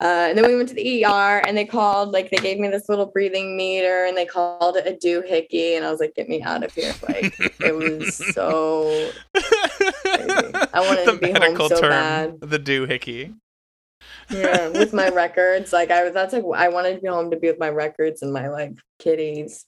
[0.00, 2.68] uh, and then we went to the ER and they called, like, they gave me
[2.68, 5.76] this little breathing meter and they called it a doohickey.
[5.76, 6.92] And I was like, get me out of here.
[7.08, 12.40] Like, it was so I wanted the to be home so term, bad.
[12.40, 13.34] the doohickey.
[14.30, 17.36] yeah with my records like i was that's like i wanted to be home to
[17.38, 19.64] be with my records and my like kitties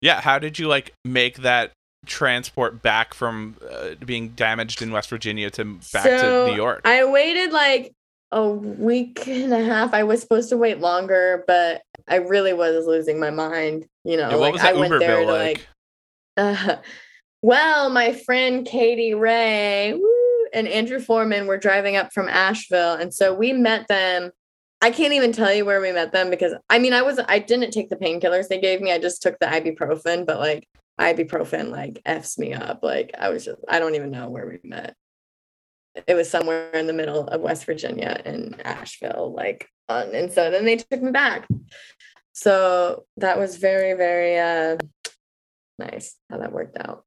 [0.00, 1.72] Yeah, how did you like make that
[2.06, 6.82] transport back from uh, being damaged in West Virginia to back So, to New York?
[6.84, 7.92] i waited like
[8.32, 9.94] a week and a half.
[9.94, 14.30] I was supposed to wait longer but i really was losing my mind you know
[14.30, 15.68] Yeah, like i went there to like?
[16.36, 16.76] like uh,
[17.42, 23.12] well my friend katie ray woo, and andrew foreman were driving up from asheville and
[23.12, 24.30] so we met them.
[24.82, 27.38] I can't even tell you where we met them because i mean i was i
[27.38, 28.92] didn't take the painkillers they gave me.
[28.92, 30.68] I just took the ibuprofen but like
[31.00, 32.80] ibuprofen like f's me up.
[32.82, 34.94] Like i was just i don't even know where we met
[36.06, 40.50] it was somewhere in the middle of west virginia in asheville like on, and so
[40.50, 41.46] then they took me back
[42.32, 44.76] so that was very very uh
[45.78, 47.04] nice how that worked out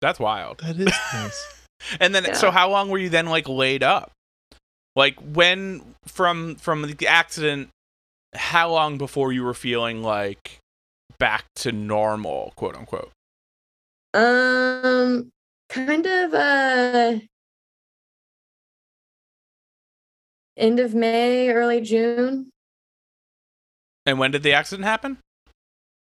[0.00, 0.58] That's wild.
[0.60, 1.46] That is nice.
[2.00, 4.10] And then, so how long were you then like laid up?
[4.96, 7.68] Like when from from the accident,
[8.34, 10.58] how long before you were feeling like
[11.18, 13.10] back to normal, quote unquote?
[14.14, 15.28] Um,
[15.68, 17.18] kind of uh
[20.56, 22.50] end of May, early June,
[24.04, 25.18] And when did the accident happen?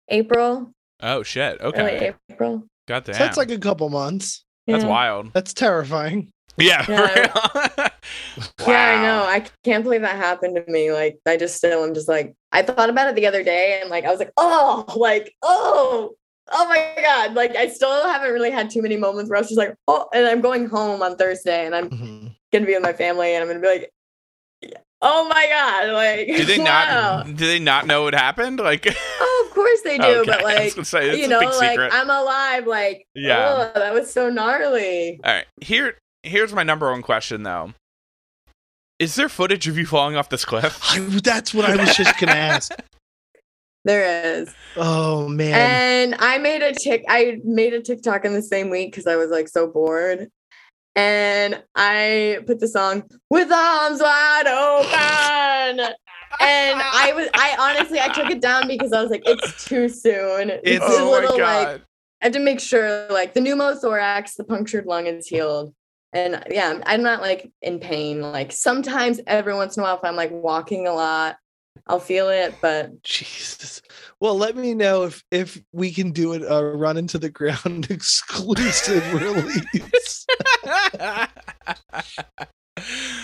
[0.09, 0.71] April,
[1.01, 1.59] Oh shit.
[1.61, 2.13] early Okay.
[2.31, 2.65] April.
[2.87, 3.15] God damn.
[3.15, 4.45] So that's like a couple months.
[4.67, 5.33] That's wild.
[5.33, 6.31] That's terrifying.
[6.57, 6.85] Yeah.
[6.89, 7.31] Yeah.
[7.77, 7.87] real.
[8.67, 9.23] Yeah, I know.
[9.25, 10.93] I can't believe that happened to me.
[10.93, 13.89] Like, I just still am just like, I thought about it the other day and
[13.91, 16.11] like, I was like, oh, like, oh,
[16.51, 17.35] oh my God.
[17.35, 20.07] Like, I still haven't really had too many moments where I was just like, oh,
[20.13, 22.35] and I'm going home on Thursday and I'm Mhm.
[22.53, 23.91] going to be with my family and I'm going to be like,
[25.03, 25.93] oh my God.
[25.93, 26.65] Like, do they wow.
[27.19, 27.27] not?
[27.27, 28.59] Did they not know what happened?
[28.61, 28.87] Like,
[29.21, 30.05] Oh, of course they do.
[30.05, 31.91] Okay, But like, say, you know, like secret.
[31.93, 32.67] I'm alive.
[32.67, 33.71] Like, Yeah.
[33.75, 35.21] oh, that was so gnarly.
[35.25, 35.47] all right.
[35.61, 37.73] Here, here's my number one question though.
[38.99, 40.79] Is there footage of you falling off this cliff?
[40.91, 42.73] I, that's what I was just gonna ask.
[43.85, 44.53] There is.
[44.77, 45.55] Oh man.
[46.13, 47.05] And I made a tick.
[47.09, 50.29] I made a TikTok in the same week because I was like so bored.
[50.99, 55.95] And I put the song with arms wide open.
[56.41, 59.89] And I was I honestly I took it down because I was like, it's too
[59.89, 60.51] soon.
[60.51, 61.69] It's- a oh little like
[62.21, 65.73] I have to make sure like the pneumothorax, the punctured lung is healed.
[66.13, 68.21] And yeah, I'm not like in pain.
[68.21, 71.37] Like sometimes every once in a while, if I'm like walking a lot,
[71.87, 73.83] I'll feel it, but Jesus.
[74.21, 77.87] Well, let me know if if we can do it a run into the ground
[77.91, 80.27] exclusive release.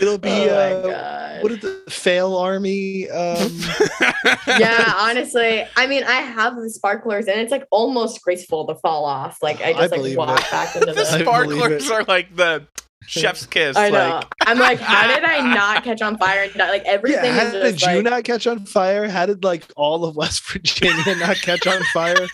[0.00, 3.09] It'll be oh my uh, what is the fail army?
[3.11, 3.61] Um,
[4.46, 9.05] yeah, honestly, I mean, I have the sparklers, and it's like almost graceful to fall
[9.05, 9.38] off.
[9.42, 10.50] Like I I just like walk it.
[10.50, 11.05] back into the the.
[11.05, 12.66] Sparklers are like the
[13.07, 13.76] chef's kiss.
[13.76, 14.09] I know.
[14.16, 16.42] Like, I'm like, how did I not catch on fire?
[16.44, 16.70] and die?
[16.70, 19.09] Like everything yeah, how is did just you like not catch on fire?
[19.09, 22.26] How did like all of West Virginia not catch on fire?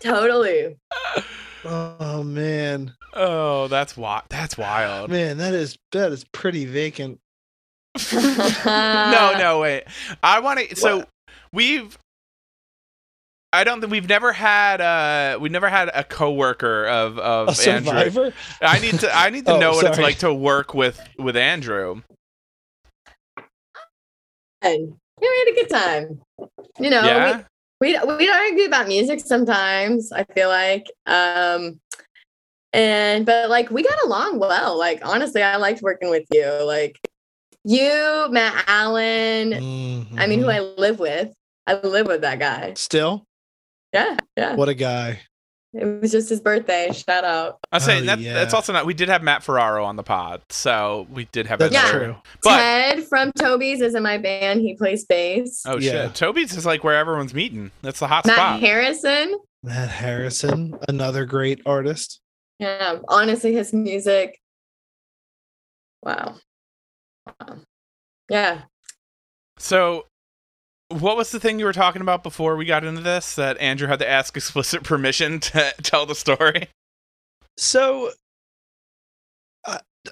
[0.00, 0.76] totally.
[1.64, 4.24] Oh man, oh, that's wild.
[4.28, 5.10] That's wild.
[5.10, 7.20] man, that is that is pretty vacant.
[8.12, 9.84] no, no, wait.
[10.22, 10.76] I want to.
[10.76, 11.04] So
[11.52, 11.98] we've.
[13.52, 17.70] I don't think we've never had uh we never had a coworker of of A
[17.70, 17.92] Andrew.
[17.92, 18.32] survivor.
[18.60, 21.36] I need to I need to Oh, know what it's like to work with with
[21.36, 22.02] Andrew.
[24.62, 26.20] And yeah, we had a good time.
[26.78, 27.42] You know, yeah.
[27.80, 30.12] we, we we don't argue about music sometimes.
[30.12, 31.80] I feel like, um,
[32.72, 34.76] and but like we got along well.
[34.78, 36.46] Like honestly, I liked working with you.
[36.64, 36.98] Like
[37.64, 39.54] you, Matt Allen.
[39.54, 40.54] I mean, who Mhm.
[40.54, 41.32] I live with.
[41.66, 42.74] I live with that guy.
[42.74, 43.24] still
[43.92, 44.54] Yeah, yeah.
[44.54, 45.20] what a guy.
[45.74, 46.90] It was just his birthday.
[46.92, 47.58] Shout out.
[47.70, 48.32] I'm saying Oh, that yeah.
[48.34, 48.86] that's also not.
[48.86, 52.16] We did have Matt Ferraro on the pod, so we did have That's another- true.
[52.42, 54.60] But Ted from Toby's is in my band.
[54.62, 55.62] He plays bass.
[55.66, 56.06] oh Yeah.
[56.06, 57.70] shit, Toby's is like where everyone's meeting.
[57.82, 58.60] That's the hot Matt spot.
[58.60, 59.38] Harrison.
[59.62, 62.20] Matt Harrison, another great artist.
[62.58, 64.40] Yeah, honestly, his music.
[66.02, 66.36] Wow.
[67.26, 67.58] Wow.
[68.30, 68.62] Yeah.
[69.58, 70.06] So,
[70.88, 73.34] what was the thing you were talking about before we got into this?
[73.34, 76.68] That Andrew had to ask explicit permission to tell the story.
[77.56, 78.10] So,
[79.64, 80.10] uh, d-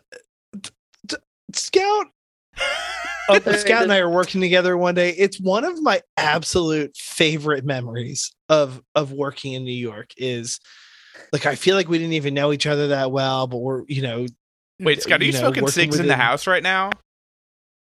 [0.60, 0.70] d-
[1.06, 1.16] d-
[1.52, 2.06] Scout,
[3.26, 5.10] Sorry, Scout and I are working together one day.
[5.10, 10.10] It's one of my absolute favorite memories of of working in New York.
[10.16, 10.60] Is
[11.32, 14.02] like I feel like we didn't even know each other that well, but we're you
[14.02, 14.26] know.
[14.78, 16.90] Wait, Scout, are you, know, smoking working cigs in the house right now?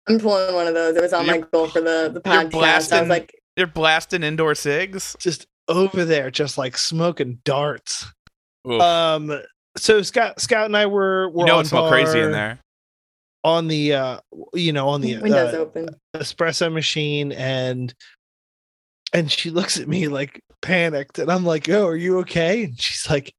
[0.07, 0.95] I'm pulling one of those.
[0.95, 2.91] It was on my You're- goal for the, the you're podcast.
[2.91, 5.15] I was like, You're blasting indoor cigs.
[5.19, 8.05] Just over there, just like smoking darts.
[8.69, 8.81] Oof.
[8.81, 9.41] Um.
[9.77, 12.59] So Scout, Scout, and I were were you know on it smell crazy in there.
[13.43, 14.19] on the uh
[14.53, 15.89] you know on the windows uh, open.
[16.15, 17.93] espresso machine and
[19.13, 22.79] and she looks at me like panicked and i'm like oh are you okay and
[22.79, 23.33] she's like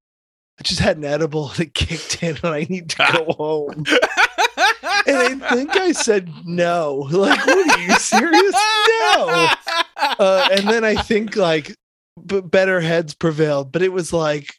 [0.59, 3.85] i just had an edible that kicked in and i need to go home
[5.15, 9.49] and i think i said no like what are you serious no
[9.97, 11.75] uh, and then i think like
[12.27, 14.55] b- better heads prevailed but it was like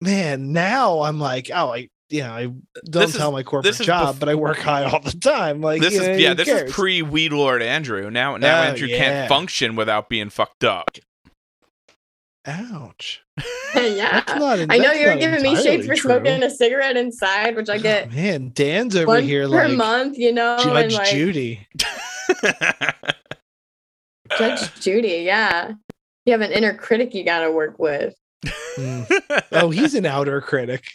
[0.00, 3.74] man now i'm like oh i you know i don't This is- tell my corporate
[3.76, 6.46] job bef- but i work high all the time like this know, is yeah, this
[6.46, 6.68] cares?
[6.70, 8.10] is pre Weed Lord Andrew.
[8.10, 8.96] Now now Oh, Andrew yeah.
[8.96, 10.90] can't function without being fucked up.
[12.48, 13.22] Ouch
[13.76, 14.24] yeah.
[14.26, 16.10] Not, I know you're giving me shades for true.
[16.10, 20.18] smoking a cigarette inside, which I Oh, get man, Dan's over here per like month,
[20.18, 21.66] you know, Judge like Judy.
[24.38, 25.22] Judge Judy.
[25.24, 25.72] Yeah.
[26.24, 28.14] You have an inner critic you got to work with.
[28.76, 29.42] Mm.
[29.52, 30.84] Oh, he's an outer critic.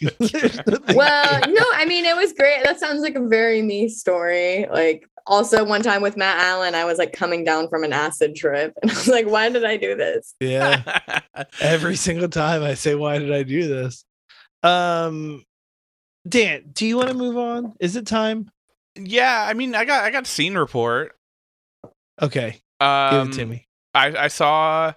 [0.94, 2.62] Well, no, I mean, it was great.
[2.64, 4.66] That sounds like a very me story.
[4.70, 8.34] Like, also, one time with Matt Allen, I was like coming down from an acid
[8.36, 10.34] trip, and I was like, why did I do this?
[10.40, 11.20] yeah.
[11.60, 14.04] Every single time I say, "Why did I do this?"
[14.62, 15.44] Um,
[16.28, 17.74] Dan, do you want to move on?
[17.80, 18.50] Is it time?
[18.96, 21.16] yeah, I mean, I got I got scene report.
[22.22, 23.66] Okay, Um, give it to me.
[23.94, 24.92] I, I saw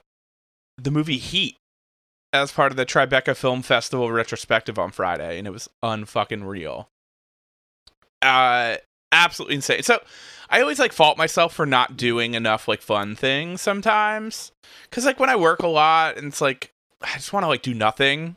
[0.78, 1.58] the movie Heat
[2.32, 6.90] as part of the Tribeca Film Festival retrospective on Friday, and it was unfucking real.
[8.22, 8.78] Uh,
[9.12, 9.84] absolutely insane.
[9.84, 10.00] So
[10.50, 14.52] I always like fault myself for not doing enough like fun things sometimes,
[14.90, 17.62] because like when I work a lot and it's like I just want to like
[17.62, 18.36] do nothing.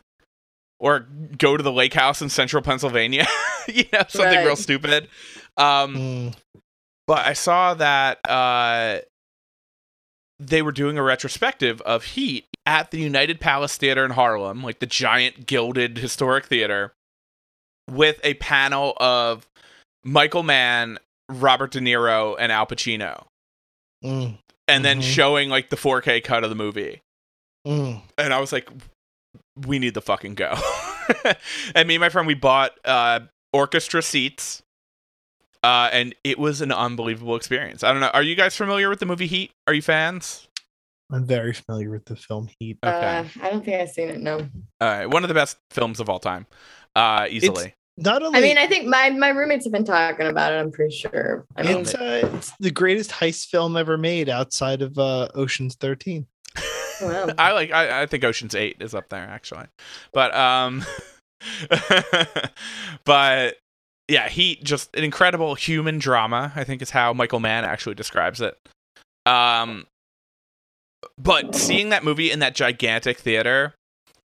[0.82, 1.06] Or
[1.36, 3.26] go to the lake house in central Pennsylvania,
[3.68, 5.08] you know, something real stupid.
[5.58, 6.34] Um, Mm,
[7.06, 9.00] but I saw that uh,
[10.38, 14.78] they were doing a retrospective of Heat at the United Palace Theater in Harlem, like
[14.78, 16.94] the giant gilded historic theater,
[17.90, 19.49] with a panel of
[20.04, 20.98] Michael Mann,
[21.28, 23.26] Robert De Niro, and Al Pacino,
[24.04, 24.38] mm,
[24.68, 25.14] and then Mhm.
[25.14, 27.00] showing like the 4K cut of the movie.
[27.66, 28.00] mm.
[28.18, 28.68] And I was like,
[29.66, 30.54] we need the fucking go.
[31.74, 33.20] and me and my friend, we bought uh,
[33.52, 34.62] orchestra seats.
[35.62, 37.84] Uh, and it was an unbelievable experience.
[37.84, 38.08] I don't know.
[38.14, 39.50] Are you guys familiar with the movie Heat?
[39.66, 40.48] Are you fans?
[41.12, 42.78] I'm very familiar with the film Heat.
[42.82, 42.96] Okay.
[43.18, 44.20] Uh, I don't think I've seen it.
[44.20, 44.38] No.
[44.38, 44.48] All
[44.80, 45.04] right.
[45.06, 46.46] One of the best films of all time.
[46.96, 47.74] Uh, easily.
[48.00, 50.56] Not only I mean, I think my my roommates have been talking about it.
[50.56, 51.46] I'm pretty sure.
[51.56, 55.74] I mean, it's, uh, it's the greatest heist film ever made outside of uh, Ocean's
[55.74, 56.26] 13.
[57.02, 57.28] wow.
[57.38, 57.72] I like.
[57.72, 59.66] I, I think Ocean's Eight is up there actually,
[60.12, 60.82] but um,
[63.04, 63.56] but
[64.08, 66.52] yeah, Heat just an incredible human drama.
[66.56, 68.58] I think is how Michael Mann actually describes it.
[69.26, 69.86] Um,
[71.18, 73.74] but seeing that movie in that gigantic theater,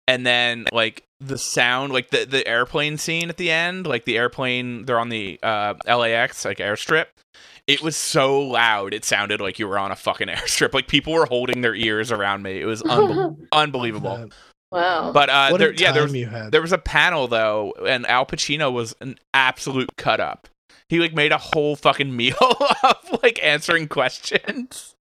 [0.08, 4.18] and then like the sound, like the the airplane scene at the end, like the
[4.18, 7.06] airplane, they're on the uh, LAX like airstrip.
[7.66, 10.72] It was so loud, it sounded like you were on a fucking airstrip.
[10.74, 12.60] Like people were holding their ears around me.
[12.60, 14.30] It was unbe- unbelievable.
[14.70, 15.12] wow.
[15.12, 16.12] But uh, what there, yeah, there was
[16.50, 20.48] there was a panel though, and Al Pacino was an absolute cut up.
[20.88, 22.36] He like made a whole fucking meal
[22.84, 24.94] of like answering questions.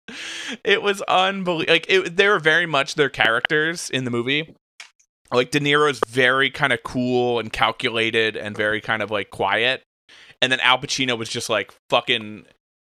[0.63, 1.73] It was unbelievable.
[1.73, 4.55] Like it, they were very much their characters in the movie.
[5.33, 9.83] Like De Niro's very kind of cool and calculated and very kind of like quiet,
[10.41, 12.45] and then Al Pacino was just like fucking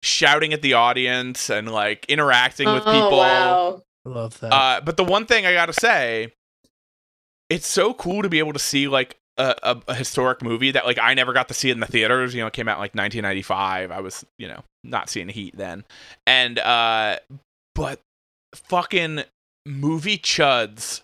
[0.03, 3.17] shouting at the audience and like interacting with oh, people.
[3.17, 3.81] wow.
[4.05, 4.53] I love that.
[4.53, 6.33] Uh, but the one thing I gotta say,
[7.49, 10.85] it's so cool to be able to see like a, a, a historic movie that
[10.85, 12.33] like I never got to see in the theaters.
[12.33, 13.91] You know, it came out like 1995.
[13.91, 15.83] I was you know not seeing Heat then,
[16.25, 17.17] and uh,
[17.75, 17.99] but
[18.55, 19.23] fucking
[19.65, 21.01] movie chuds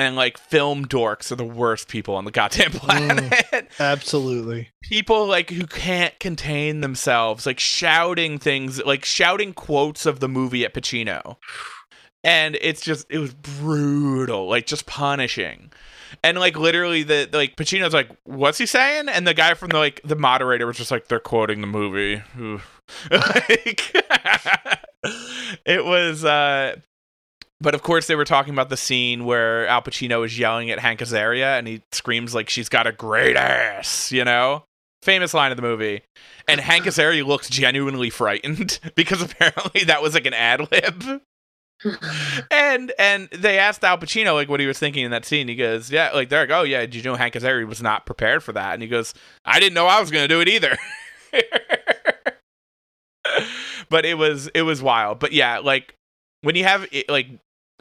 [0.00, 3.68] and like film dorks are the worst people on the goddamn planet.
[3.78, 4.70] Absolutely.
[4.82, 10.64] people like who can't contain themselves, like shouting things, like shouting quotes of the movie
[10.64, 11.36] at Pacino.
[12.24, 15.70] And it's just it was brutal, like just punishing.
[16.24, 19.08] And like literally the like Pacino's like, what's he saying?
[19.08, 22.22] And the guy from the like the moderator was just like, they're quoting the movie.
[23.10, 23.92] like
[25.64, 26.76] it was uh
[27.60, 30.78] but of course they were talking about the scene where Al Pacino is yelling at
[30.78, 34.64] Hank Azaria and he screams like she's got a great ass, you know?
[35.02, 36.02] Famous line of the movie.
[36.46, 41.22] And Hank Azaria looks genuinely frightened because apparently that was like an ad lib.
[42.50, 45.48] and and they asked Al Pacino like what he was thinking in that scene.
[45.48, 48.04] He goes, "Yeah, like they're like, oh yeah, did you know Hank Azaria was not
[48.04, 49.14] prepared for that?" And he goes,
[49.46, 50.76] "I didn't know I was gonna do it either."
[53.88, 55.20] but it was it was wild.
[55.20, 55.94] But yeah, like
[56.42, 57.28] when you have it, like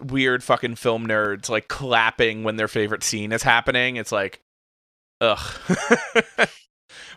[0.01, 4.41] weird fucking film nerds like clapping when their favorite scene is happening, it's like,
[5.21, 5.39] ugh.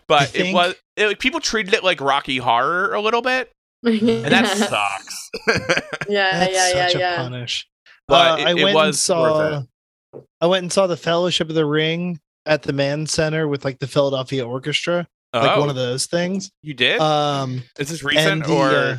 [0.07, 3.51] but it was it, like, people treated it like Rocky Horror a little bit,
[3.83, 5.29] and that sucks.
[6.09, 7.17] Yeah, That's yeah, yeah, such a yeah.
[7.17, 7.67] punish.
[8.07, 9.57] but Uh, it, I it went and was worth saw.
[9.59, 10.23] it.
[10.41, 13.79] I went and saw the Fellowship of the Ring at the Mann Center with like
[13.79, 16.51] the Philadelphia Orchestra, like oh, one of those things.
[16.61, 16.99] you did?
[16.99, 18.69] Um, is this and recent the, or?
[18.69, 18.97] uh,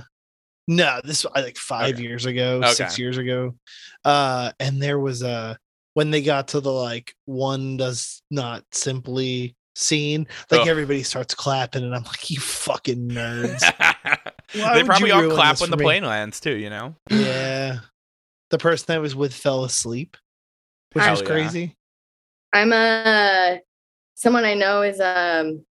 [0.67, 2.03] no, this was like five Okay.
[2.03, 3.55] years ago, six years ago.
[4.05, 5.59] Uh, and there was a
[5.95, 10.69] when they got to the like one does not simply scene, like Ugh.
[10.69, 13.63] everybody starts clapping, and I'm like, you fucking nerds.
[14.53, 15.83] They probably all clap when the me?
[15.85, 16.55] plane lands too.
[16.55, 16.95] You know.
[17.11, 17.79] yeah,
[18.51, 20.17] the person I was with fell asleep,
[20.93, 21.27] which Hell was yeah.
[21.27, 21.77] crazy.
[22.53, 23.61] I'm a
[24.15, 25.65] someone I know is um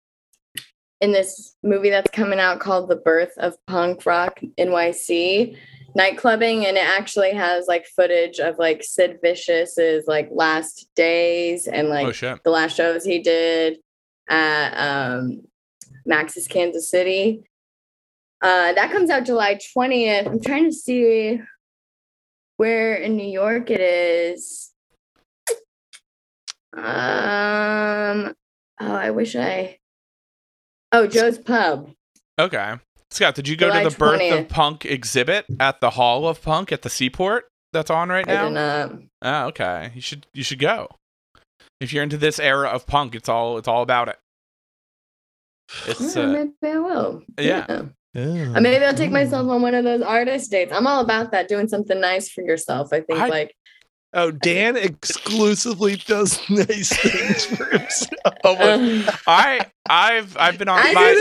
[1.04, 5.58] in this movie that's coming out called The Birth of Punk Rock NYC
[5.98, 11.90] nightclubbing and it actually has like footage of like Sid Vicious's like last days and
[11.90, 13.80] like oh the last shows he did
[14.30, 15.42] at um
[16.06, 17.44] Max's Kansas City.
[18.42, 20.26] Uh that comes out July 20th.
[20.26, 21.42] I'm trying to see
[22.56, 24.72] where in New York it is.
[26.78, 28.34] Um
[28.80, 29.80] oh I wish I
[30.94, 31.90] Oh Joe's Pub.
[32.40, 32.76] Okay.
[33.12, 36.42] Scout, did you go July to the Birth of Punk exhibit at the Hall of
[36.42, 38.44] Punk at the Seaport that's on right I now?
[38.46, 38.92] did not.
[39.22, 39.92] Oh, okay.
[39.94, 40.88] You should you should go.
[41.82, 44.18] If you're into this era of punk, it's all it's all about it.
[45.88, 47.24] It's Yeah, uh, maybe I will.
[47.40, 47.66] yeah.
[48.16, 50.72] Uh, Maybe I'll take myself on one of those artist dates.
[50.72, 52.90] I'm all about that, doing something nice for yourself.
[52.94, 53.56] I think I- like
[54.16, 58.34] Oh, Dan exclusively does nice things for himself.
[58.44, 61.14] oh, well, uh, I I've I've been on I my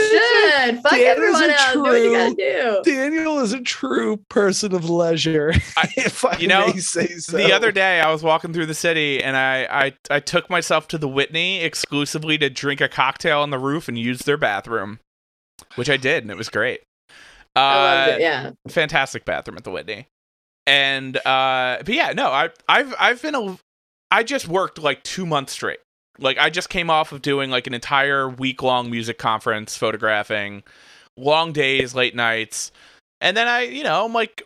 [0.71, 0.81] should.
[0.83, 1.73] Fuck Dan is everyone a else.
[1.73, 2.81] Do what you gotta do.
[2.91, 5.53] Daniel is a true person of leisure.
[5.77, 7.35] I- if I you know, may say so.
[7.37, 10.87] the other day I was walking through the city and I, I I took myself
[10.89, 14.99] to the Whitney exclusively to drink a cocktail on the roof and use their bathroom,
[15.75, 16.81] which I did and it was great.
[17.55, 17.75] Uh, I
[18.05, 18.21] loved it.
[18.21, 18.51] Yeah.
[18.69, 20.07] fantastic bathroom at the Whitney.
[20.65, 23.57] And uh but yeah, no, I I've I've been a
[24.11, 25.79] I just worked like 2 months straight.
[26.19, 30.63] Like I just came off of doing like an entire week long music conference photographing,
[31.17, 32.71] long days, late nights.
[33.19, 34.43] And then I, you know, I'm like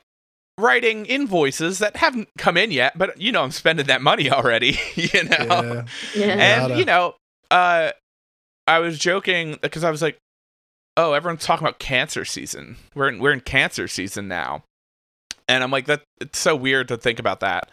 [0.59, 4.79] writing invoices that haven't come in yet, but you know, I'm spending that money already,
[4.95, 5.85] you know.
[6.15, 6.25] Yeah.
[6.25, 6.65] Yeah.
[6.65, 7.15] And you know,
[7.51, 7.91] uh,
[8.67, 10.17] I was joking because I was like,
[10.95, 12.77] "Oh, everyone's talking about cancer season.
[12.95, 14.63] We're in we're in cancer season now,"
[15.47, 17.69] and I'm like, "That it's so weird to think about that."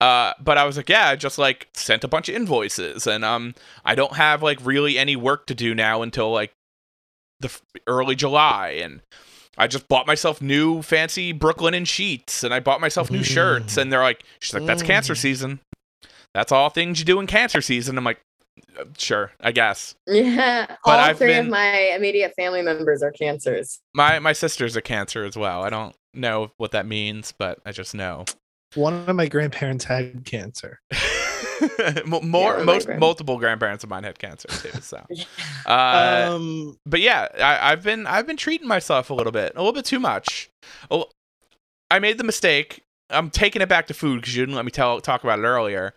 [0.00, 3.24] Uh, but I was like, yeah, I just like sent a bunch of invoices, and
[3.24, 3.54] um,
[3.84, 6.50] I don't have like really any work to do now until like
[7.40, 9.00] the f- early July, and
[9.56, 13.76] I just bought myself new fancy Brooklyn and sheets, and I bought myself new shirts,
[13.76, 15.60] and they're like, she's like, that's cancer season.
[16.34, 17.96] That's all things you do in cancer season.
[17.98, 18.18] I'm like,
[18.76, 19.94] "Uh, sure, I guess.
[20.08, 23.78] Yeah, But all I've three been- of my immediate family members are cancers.
[23.94, 25.62] My my sister's a cancer as well.
[25.62, 28.24] I don't know what that means, but I just know.
[28.74, 30.80] One of my grandparents had cancer.
[32.06, 34.80] More, my most grand- multiple grandparents of mine had cancer too.
[34.80, 35.04] So,
[35.66, 39.58] uh, um, but yeah, I, I've been I've been treating myself a little bit, a
[39.58, 40.48] little bit too much.
[40.90, 41.06] Oh,
[41.90, 42.82] I made the mistake.
[43.10, 45.42] I'm taking it back to food because you didn't let me tell talk about it
[45.42, 45.94] earlier.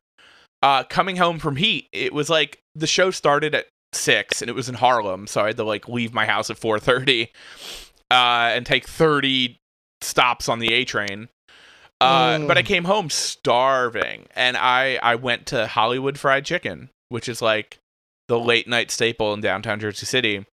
[0.61, 4.53] Uh, coming home from Heat, it was like the show started at six and it
[4.53, 7.31] was in Harlem, so I had to like leave my house at four thirty,
[8.11, 9.57] uh, and take thirty
[10.05, 11.29] stops on the A train.
[12.01, 12.47] Uh, Mm.
[12.47, 17.41] but I came home starving, and I I went to Hollywood Fried Chicken, which is
[17.41, 17.77] like
[18.27, 20.45] the late night staple in downtown Jersey City.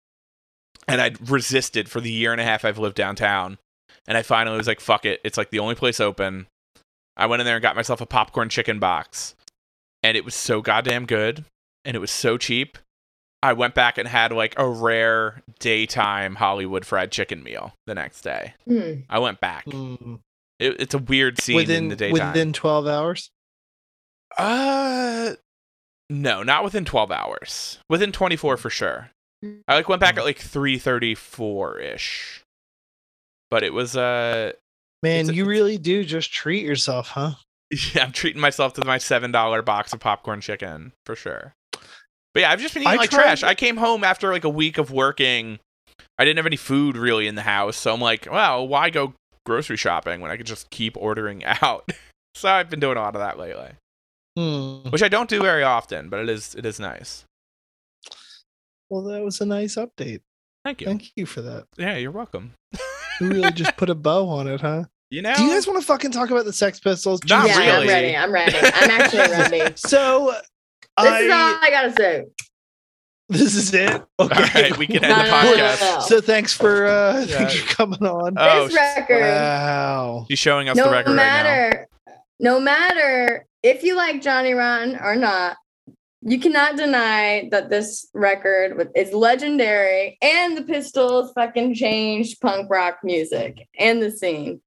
[0.87, 3.57] And I resisted for the year and a half I've lived downtown.
[4.07, 5.21] And I finally was like, fuck it.
[5.23, 6.47] It's like the only place open.
[7.15, 9.35] I went in there and got myself a popcorn chicken box.
[10.03, 11.45] And it was so goddamn good.
[11.85, 12.77] And it was so cheap.
[13.43, 18.21] I went back and had like a rare daytime Hollywood fried chicken meal the next
[18.21, 18.53] day.
[18.67, 19.01] Hmm.
[19.09, 19.65] I went back.
[19.65, 20.19] mm,
[20.59, 22.27] It, it's a weird scene within in the daytime.
[22.33, 23.31] within twelve hours.
[24.37, 25.33] Uh,
[26.09, 27.79] no, not within twelve hours.
[27.89, 29.09] Within twenty four for sure.
[29.67, 32.43] I like went back at like three thirty four ish.
[33.49, 34.51] But it was uh,
[35.03, 37.31] Man, a- you really do just treat yourself, huh?
[37.93, 41.55] yeah, I'm treating myself to my seven dollar box of popcorn chicken for sure.
[42.33, 43.43] But yeah, I've just been eating I like tried- trash.
[43.43, 45.59] I came home after like a week of working.
[46.17, 49.13] I didn't have any food really in the house, so I'm like, well, why go
[49.45, 51.91] grocery shopping when I could just keep ordering out?
[52.35, 53.71] so I've been doing a lot of that lately,
[54.37, 54.89] Hmm.
[54.91, 57.25] which I don't do very often, but it is it is nice.
[58.89, 60.21] Well, that was a nice update.
[60.65, 60.87] Thank you.
[60.87, 61.65] Thank you for that.
[61.77, 62.53] Yeah, you're welcome.
[63.19, 64.83] You really just put a bow on it, huh?
[65.09, 67.19] You know, Do you guys want to fucking talk about the Sex Pistols?
[67.27, 67.71] Not yeah, really.
[67.83, 68.15] I'm ready.
[68.17, 68.55] I'm ready.
[68.57, 69.19] I'm actually
[69.59, 69.73] ready.
[69.75, 70.35] So,
[70.97, 72.25] This I, is all I gotta say.
[73.29, 73.89] this is it.
[73.89, 75.81] Okay, All right, we can end No, the no, no, no, podcast.
[75.81, 75.99] no.
[76.01, 77.25] So thanks for uh Yeah.
[77.37, 78.33] thanks for coming on.
[78.37, 80.25] Oh, this record, wow.
[80.29, 81.87] She's showing us the no record right matter,
[82.39, 85.57] no matter if you like Johnny Rotten or not,
[86.23, 92.99] you cannot deny that this record is legendary and the Pistols fucking changed punk rock
[93.03, 94.61] music and the scene.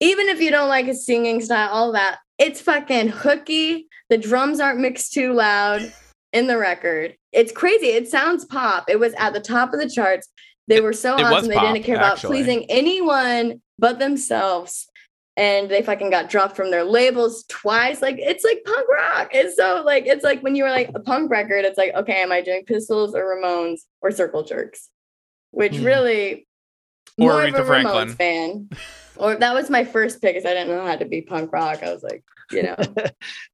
[0.00, 3.86] Even if you don't like his singing style, all that, it's fucking hooky.
[4.10, 5.92] The drums aren't mixed too loud
[6.32, 7.16] in the record.
[7.32, 7.86] It's crazy.
[7.88, 8.88] It sounds pop.
[8.88, 10.28] It was at the top of the charts.
[10.68, 11.48] They were so it awesome.
[11.48, 12.42] They pop, didn't care about actually.
[12.42, 14.86] pleasing anyone but themselves.
[15.36, 18.00] And they fucking got dropped from their labels twice.
[18.00, 19.30] Like it's like punk rock.
[19.32, 22.22] It's so like it's like when you were like a punk record, it's like, okay,
[22.22, 24.90] am I doing pistols or Ramones or Circle Jerks?
[25.50, 25.84] Which Hmm.
[25.84, 26.46] really
[27.18, 28.08] Or more of a Franklin.
[28.10, 28.68] Ramones fan.
[29.16, 31.82] or that was my first pick because I didn't know how to be punk rock.
[31.82, 32.76] I was like, you know.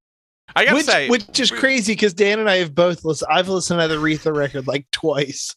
[0.56, 3.30] I gotta Which, say, which is crazy because Dan and I have both listened.
[3.32, 5.54] I've listened to the Aretha record like twice.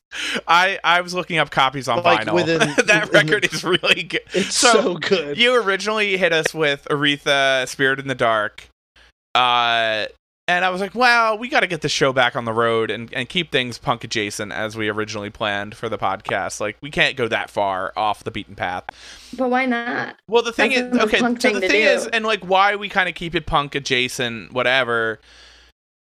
[0.48, 2.34] I I was looking up copies on Like, vinyl.
[2.36, 4.22] within- that within the- record is really good.
[4.34, 5.38] It's So, so, good.
[5.38, 8.68] You originally hit us with Aretha, Spirit in the Dark,
[9.36, 10.06] uh,
[10.54, 12.90] and I was like, "Well, we got to get the show back on the road
[12.92, 16.60] and and keep things punk adjacent as we originally planned for the podcast.
[16.60, 18.86] Like, we can't go that far off the beaten path."
[19.38, 20.16] but why not?
[20.28, 21.20] Well, the thing That's is, okay.
[21.20, 25.20] So the thing is, and like why we kind of keep it punk adjacent, whatever.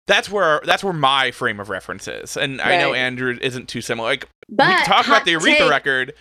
[0.08, 3.82] That's where that's where my frame of reference is, and I know Andrew isn't too
[3.82, 4.10] similar.
[4.10, 6.14] Like But we can talk about the Aretha take- record,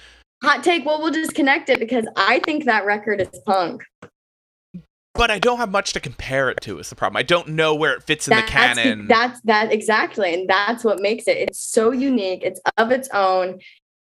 [0.43, 0.85] Hot take.
[0.85, 3.83] Well, we'll just connect it because I think that record is punk.
[5.17, 6.79] But I don't have much to compare it to.
[6.79, 7.17] Is the problem?
[7.17, 9.07] I don't know where it fits in the That's canon.
[9.09, 11.37] that's that exactly, and that's what makes it.
[11.37, 12.41] It's so unique.
[12.43, 13.61] It's of its own.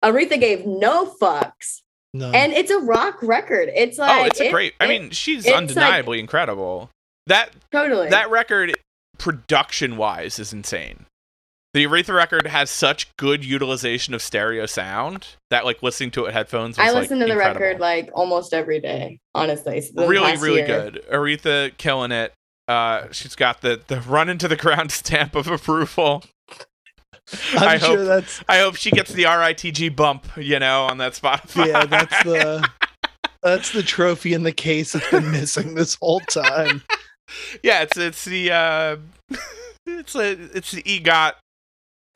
[0.03, 1.81] Aretha gave no fucks,
[2.13, 2.29] No.
[2.31, 3.69] and it's a rock record.
[3.75, 4.73] It's like oh, it's a it- great.
[4.79, 6.89] I mean, she's it's like- undeniably incredible.
[7.27, 8.77] That totally that record,
[9.17, 11.05] production wise, is insane.
[11.77, 16.23] The Aretha record has such good utilization of stereo sound that, like, listening to it
[16.23, 16.79] with headphones.
[16.79, 17.61] I was, like, listen to the incredible.
[17.61, 19.19] record like almost every day.
[19.35, 20.65] Honestly, so really really year.
[20.65, 22.33] good aretha killing it
[22.67, 26.23] uh she's got the the run into the ground stamp of approval
[27.53, 30.97] I'm I sure hope- that's i hope she gets the ritg bump you know on
[30.97, 32.67] that spotify yeah, that's the
[33.43, 36.81] that's the trophy in the case that's been missing this whole time.
[37.61, 38.97] yeah it's it's the uh
[39.85, 41.33] it's a it's the egot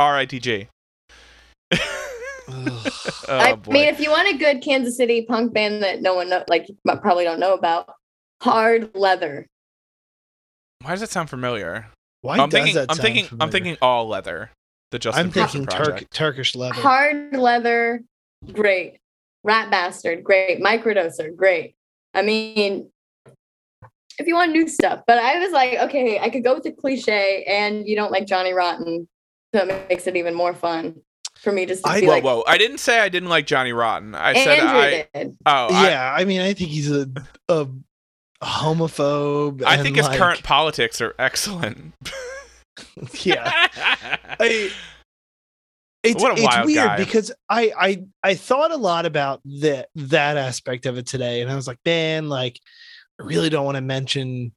[0.10, 0.68] ritg
[2.52, 2.92] oh
[3.30, 6.30] I boy mean, if you want a good Kansas City punk band that no one
[6.30, 7.90] know, like probably don't know about,
[8.42, 9.48] Hard Leather.
[10.82, 11.88] Why does that sound familiar?
[12.22, 12.76] Why I'm does thinking.
[12.76, 13.38] that I'm sound thinking.
[13.40, 14.52] I'm thinking all leather.
[14.92, 16.00] The Justin I'm thinking project.
[16.00, 16.74] Turk, Turkish leather.
[16.74, 18.02] Hard leather,
[18.52, 18.98] great.
[19.44, 20.62] Rat bastard, great.
[20.62, 21.76] Microdoser, great.
[22.14, 22.90] I mean,
[24.20, 26.72] if you want new stuff, but I was like, okay, I could go with the
[26.72, 29.08] cliche, and you don't like Johnny Rotten,
[29.54, 31.02] so it makes it even more fun
[31.36, 32.44] for me just to I- be Whoa, like, whoa!
[32.48, 34.16] I didn't say I didn't like Johnny Rotten.
[34.16, 35.08] I said I.
[35.14, 35.38] did.
[35.46, 37.10] Oh, I- yeah, I, mean, I think he's a,
[37.50, 37.68] a
[38.44, 39.64] homophobe.
[39.64, 41.94] I, think his like, current politics are excellent.
[43.24, 43.52] yeah.
[44.40, 44.72] I,
[46.04, 46.98] it's, What a it's weird guy.
[46.98, 51.52] because I, I I thought a lot about that that aspect of it today, and
[51.52, 52.60] I was like, man, like
[53.20, 54.52] I really don't want to mention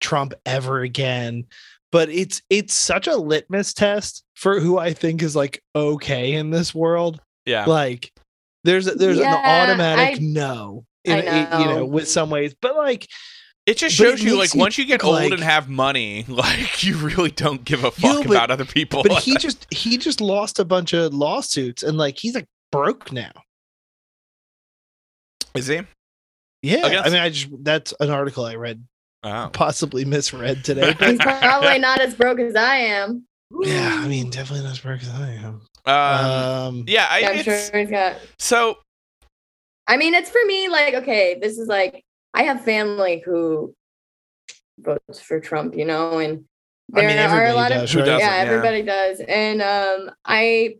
[0.00, 1.46] Trump ever again.
[1.92, 6.50] But it's it's such a litmus test for who I think is like okay in
[6.50, 7.20] this world.
[7.46, 7.66] yeah.
[7.66, 8.10] Like
[8.64, 10.84] there's there's Yeah, an automatic I- no.
[11.06, 11.84] I In, in- you know, know.
[11.86, 13.06] with some ways, but like
[13.66, 15.42] It just But it shows you, like, you once you get think, old like- and
[15.42, 19.02] have money, like, you really don't give a fuck but- about other people.
[19.02, 23.12] but he just he just lost a bunch of lawsuits and like he's like broke
[23.12, 23.32] now.
[25.54, 25.80] is he?
[26.62, 28.82] Yeah, Against- I mean, I just that's an article I read,
[29.24, 29.50] Oh.
[29.52, 30.92] possibly misread today.
[31.00, 33.24] He's probably not as broke as I am.
[33.60, 35.60] yeah, I mean, definitely not as broke as I am.
[35.84, 35.94] Um,
[36.78, 38.16] Um, yeah, I, Yeah, I'm sure he's got.
[38.38, 38.78] so
[39.86, 40.68] I mean, it's for me.
[40.68, 42.04] Like, okay, this is like
[42.34, 43.74] I have family who
[44.78, 46.44] votes for Trump, you know, and
[46.94, 48.06] I there mean, are a lot does, of right?
[48.06, 48.50] yeah, Yeah.
[48.50, 50.76] everybody does, and um, I, I-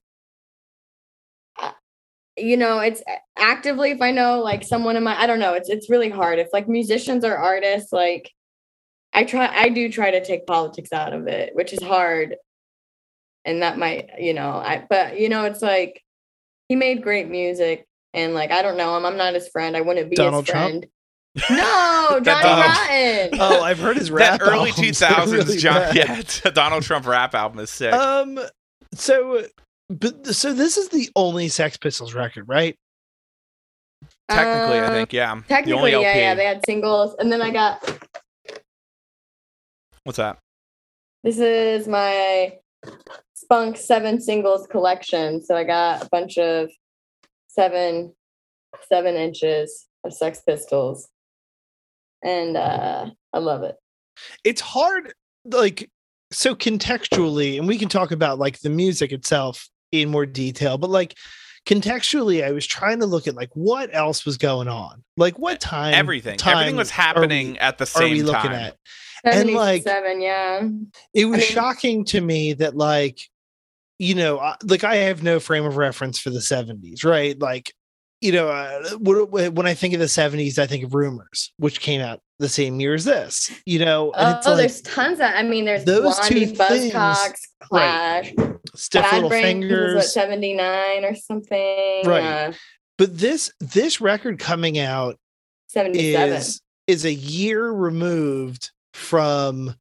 [2.42, 3.02] you know, it's
[3.38, 6.38] actively if I know like someone in my, I don't know, it's it's really hard.
[6.38, 8.30] If like musicians or artists, like
[9.12, 12.36] I try, I do try to take politics out of it, which is hard,
[13.44, 16.02] and that might, you know, I, but you know, it's like
[16.68, 19.80] he made great music, and like I don't know him, I'm not his friend, I
[19.82, 20.70] wouldn't be Donald his Trump?
[20.70, 20.86] friend.
[21.50, 23.38] No, Johnny Donald- Rotten.
[23.40, 24.40] Oh, I've heard his rap.
[24.40, 25.96] that early albums two are thousands really John bad.
[26.44, 27.92] yeah, Donald Trump rap album is sick.
[27.92, 28.38] Um.
[28.94, 29.46] So,
[29.92, 32.76] but so this is the only Sex Pistols record, right?
[34.30, 35.26] Technically, I Um, think, yeah.
[35.26, 36.02] the only Technically, LP.
[36.06, 37.98] yeah, yeah, they had singles, and then I got
[40.04, 40.38] What's that?
[41.22, 42.58] this is my
[43.34, 45.42] Spunk seven singles collection.
[45.42, 46.70] So I got a bunch of
[47.48, 48.14] seven
[48.88, 51.08] seven inches of Sex Pistols,
[52.24, 53.76] and uh, I love it.
[54.44, 55.12] It's hard,
[55.44, 55.90] like
[56.32, 60.90] so contextually, and we can talk about like the music itself in more detail, but
[60.90, 61.16] like
[61.66, 65.60] contextually, I was trying to look at like what else was going on, like what
[65.60, 66.38] time, Everything.
[66.38, 68.52] time Everything was happening we- at the same Are we looking time.
[68.54, 68.76] at?
[69.24, 70.68] And, like, Seventy-seven, yeah.
[71.14, 73.20] it was mean- shocking to me that like
[73.98, 77.72] you know I- like i have no frame of reference for the 70s right like
[78.22, 82.00] you know uh, when i think of the 70s i think of rumors which came
[82.00, 85.26] out the same year as this you know and Oh, it's like there's tons of.
[85.26, 88.32] I mean, there's those Blondie, two Buzzcocks, Clash,
[88.74, 92.02] stiff Bad little Brains what fingers seventy nine or something.
[92.04, 92.24] Right.
[92.24, 92.52] Uh,
[92.98, 95.18] but this this record coming out
[95.68, 96.36] Seventy seven.
[96.36, 99.74] is is a year removed from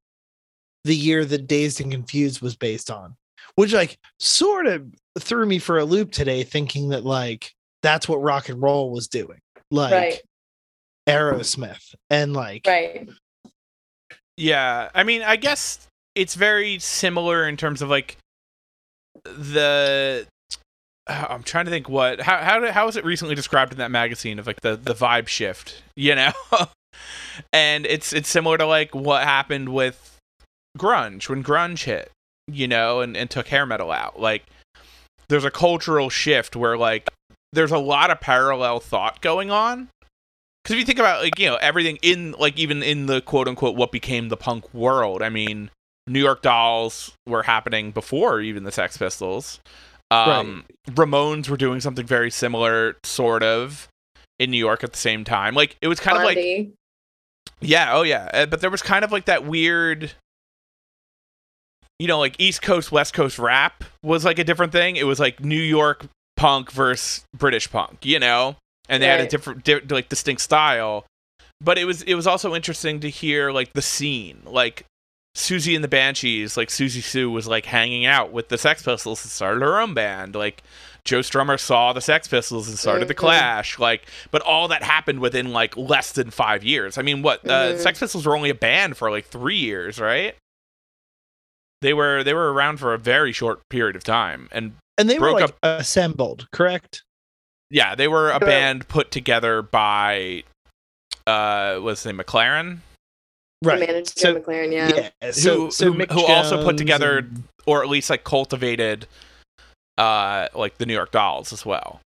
[0.84, 3.16] the year that dazed and confused was based on
[3.56, 4.86] which like sort of
[5.20, 7.52] threw me for a loop today thinking that like
[7.84, 9.39] that's what rock and roll was doing
[9.71, 10.21] like Right.
[11.07, 13.07] aerosmith and like Right.
[14.38, 18.17] Yeah, I mean, I guess it's very similar in terms of like
[19.23, 20.25] the.
[21.07, 23.77] Uh, I'm trying to think what how how did- how was it recently described in
[23.79, 26.32] that magazine of like the the vibe shift, you know,
[27.53, 30.17] and it's it's similar to like what happened with
[30.77, 32.11] grunge when grunge hit,
[32.47, 34.19] you know, and and took hair metal out.
[34.19, 34.43] Like,
[35.27, 37.09] there's a cultural shift where like
[37.54, 39.89] there's a lot of parallel thought going on.
[40.64, 43.47] Because if you think about like you know everything in like even in the quote
[43.47, 45.72] unquote what became the punk world i mean
[46.06, 49.60] new york dolls were happening before even the sex pistols.
[50.12, 53.88] Um ramones were doing something very similar sort of
[54.38, 55.56] in new york at the same time.
[55.56, 56.70] Like it was kind of like
[57.60, 58.30] yeah, oh yeah.
[58.34, 60.12] Uh, But there was kind of like that weird
[61.97, 64.95] you know, like East Coast West Coast rap was like a different thing.
[64.95, 66.08] It was like New York
[66.42, 68.56] punk versus British punk, you know?
[68.89, 71.06] And they had a different di- like distinct style.
[71.62, 74.42] But it was it was also interesting to hear like the scene.
[74.46, 74.86] Like
[75.38, 79.24] Siouxsie and the Banshees, like Siouxsie Sioux was like hanging out with the Sex Pistols
[79.24, 80.36] and started her own band.
[80.36, 80.64] Like
[81.06, 83.18] Joe Strummer saw the Sex Pistols and started the Mhm.
[83.18, 83.80] Clash.
[83.80, 86.98] Like, but all that happened within like less than five years.
[86.98, 87.80] I mean, what uh, Mhm.
[87.80, 90.36] Sex Pistols were only a band for like three years, right?
[91.82, 95.17] They were they were around for a very short period of time, and and they
[95.19, 97.03] were broke like assembled correct
[97.73, 98.47] yeah, they were a Sure.
[98.47, 100.43] band put together by
[101.25, 102.79] uh, what's his name, McLaren.
[103.63, 103.79] right.
[103.79, 104.73] manager so, McLaren.
[104.73, 105.09] Yeah.
[105.21, 105.32] yeah.
[105.32, 109.07] So, Who- so who- Mick who also put together- and- or at least like cultivated
[109.97, 112.01] uh like the New York Dolls as well.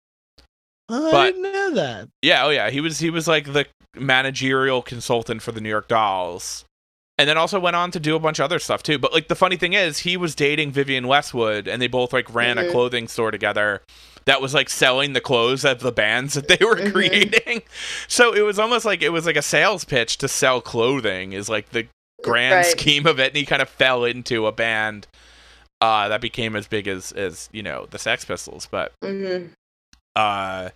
[0.90, 2.08] Oh, I but- didn't know that.
[2.22, 3.66] Yeah, oh yeah, he was he was like the
[3.96, 6.64] managerial consultant for the New York Dolls.
[7.16, 8.98] And then also went on to do a bunch of other stuff too.
[8.98, 12.32] But like the funny thing is, he was dating Vivienne Westwood and they both like
[12.34, 12.70] ran a Mhm.
[12.70, 13.82] clothing store together
[14.24, 16.92] that was like selling the clothes of the bands that they were Mhm.
[16.92, 17.62] creating.
[18.08, 21.48] So it was almost like it was like a sales pitch to sell clothing is
[21.48, 21.86] like the
[22.22, 22.66] grand Right.
[22.66, 25.06] scheme of it and he kind of fell into a band
[25.80, 29.46] uh that became as big as as, you know, the Sex Pistols, but hmm
[30.16, 30.70] uh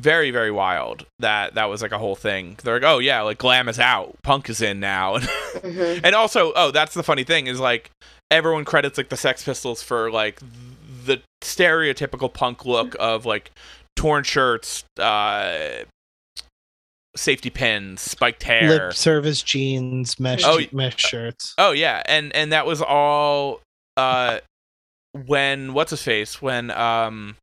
[0.00, 2.56] very very wild that that was like a whole thing.
[2.62, 4.16] They're like oh yeah like glam is out.
[4.22, 5.18] Punk is in now.
[5.60, 7.90] Hmm and also oh that's the funny thing is like
[8.30, 10.40] everyone credits like the sex pistols for like
[11.04, 13.50] the stereotypical punk look of like
[13.96, 15.82] torn shirts uh
[17.16, 18.68] safety pins spiked hair.
[18.68, 21.54] Lip service jeans, mesh Oh, mesh shirts.
[21.58, 23.60] Oh yeah, and and that was all
[23.96, 24.38] uh
[25.26, 27.36] when what's his face when um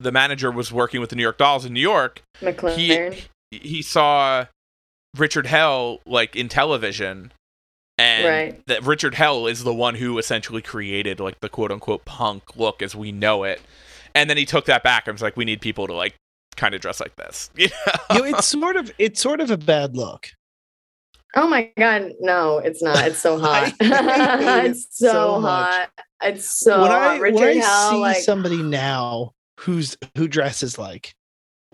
[0.00, 3.14] the manager was working with the New York Dolls in New York, McLaren.
[3.50, 4.46] he he saw
[5.16, 7.32] Richard Hell like in television
[7.98, 8.66] and Right.
[8.66, 12.82] that Richard Hell is the one who essentially created like the quote unquote punk look
[12.82, 13.60] as we know it.
[14.16, 16.14] And then he took that back and was like we need people to like
[16.56, 17.50] kind of dress like this.
[17.56, 17.68] You
[18.10, 18.24] know?
[18.24, 20.26] it's sort of it's sort of a bad look.
[21.36, 23.06] Oh my god, no, it's not.
[23.06, 23.68] It's so hot.
[23.68, 23.76] It
[24.66, 25.72] it's so, so much.
[25.72, 25.90] hot.
[26.22, 27.00] It's so when hot.
[27.02, 31.14] I Richard when I Hell, see like, somebody now who's who dresses like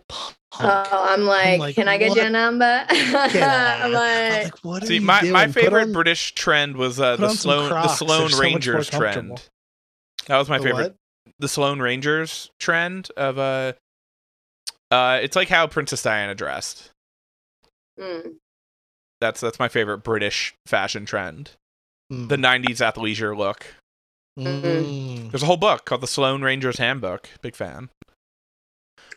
[0.09, 2.18] punk, oh, I'm like, like, can I get what?
[2.18, 2.85] your number?
[2.91, 3.39] I'm
[3.83, 5.33] I'm like, like, what See, my, doing?
[5.33, 8.03] my favorite on British trend was uh, the on Sloan the Crocs.
[8.16, 9.39] They're Sloan so Rangers comfortable.
[9.39, 9.49] trend.
[10.26, 10.95] That was my the favorite.
[11.24, 11.35] what?
[11.39, 13.72] The Sloan Rangers trend of uh
[14.91, 16.91] uh it's like how Princess Diana dressed.
[17.99, 18.35] mm,
[19.20, 21.53] That's that's my favorite British fashion trend.
[22.12, 22.28] Mm.
[22.28, 23.66] The 90s athleisure look.
[24.39, 25.31] Mm.
[25.31, 27.28] There's a whole book called The Sloan Rangers Handbook.
[27.43, 27.91] Big fan.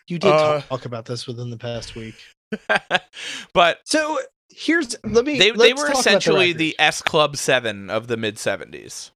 [0.07, 2.15] You did Uh, talk about this within the past week.
[3.53, 5.39] but So here's let me.
[5.39, 6.57] they they were essentially record.
[6.59, 9.11] the S Club 7 of the mid 70s.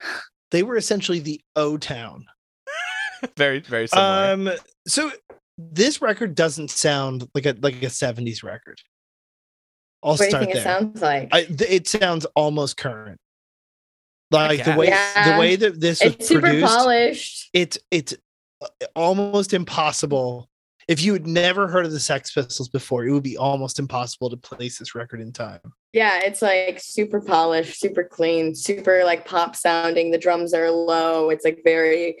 [0.50, 2.26] they were essentially the O Town.
[3.36, 4.32] very very similar.
[4.32, 4.50] Um.
[4.86, 5.10] So
[5.58, 8.78] this record doesn't sound like a like a '70s record.
[10.02, 10.60] I'll what do you start think there.
[10.60, 11.28] it sounds like?
[11.32, 13.18] I, th- it sounds almost current.
[14.30, 14.76] Like the guess.
[14.78, 17.50] way the way that this was it's super produced, polished.
[17.52, 18.14] it's it's
[18.60, 20.48] uh, almost impossible.
[20.88, 24.30] If you had never heard of the Sex Pistols before, it would be almost impossible
[24.30, 25.60] to place this record in time.
[25.92, 30.10] Yeah, it's like super polished, super clean, super like pop sounding.
[30.10, 31.30] The drums are low.
[31.30, 32.18] It's like very,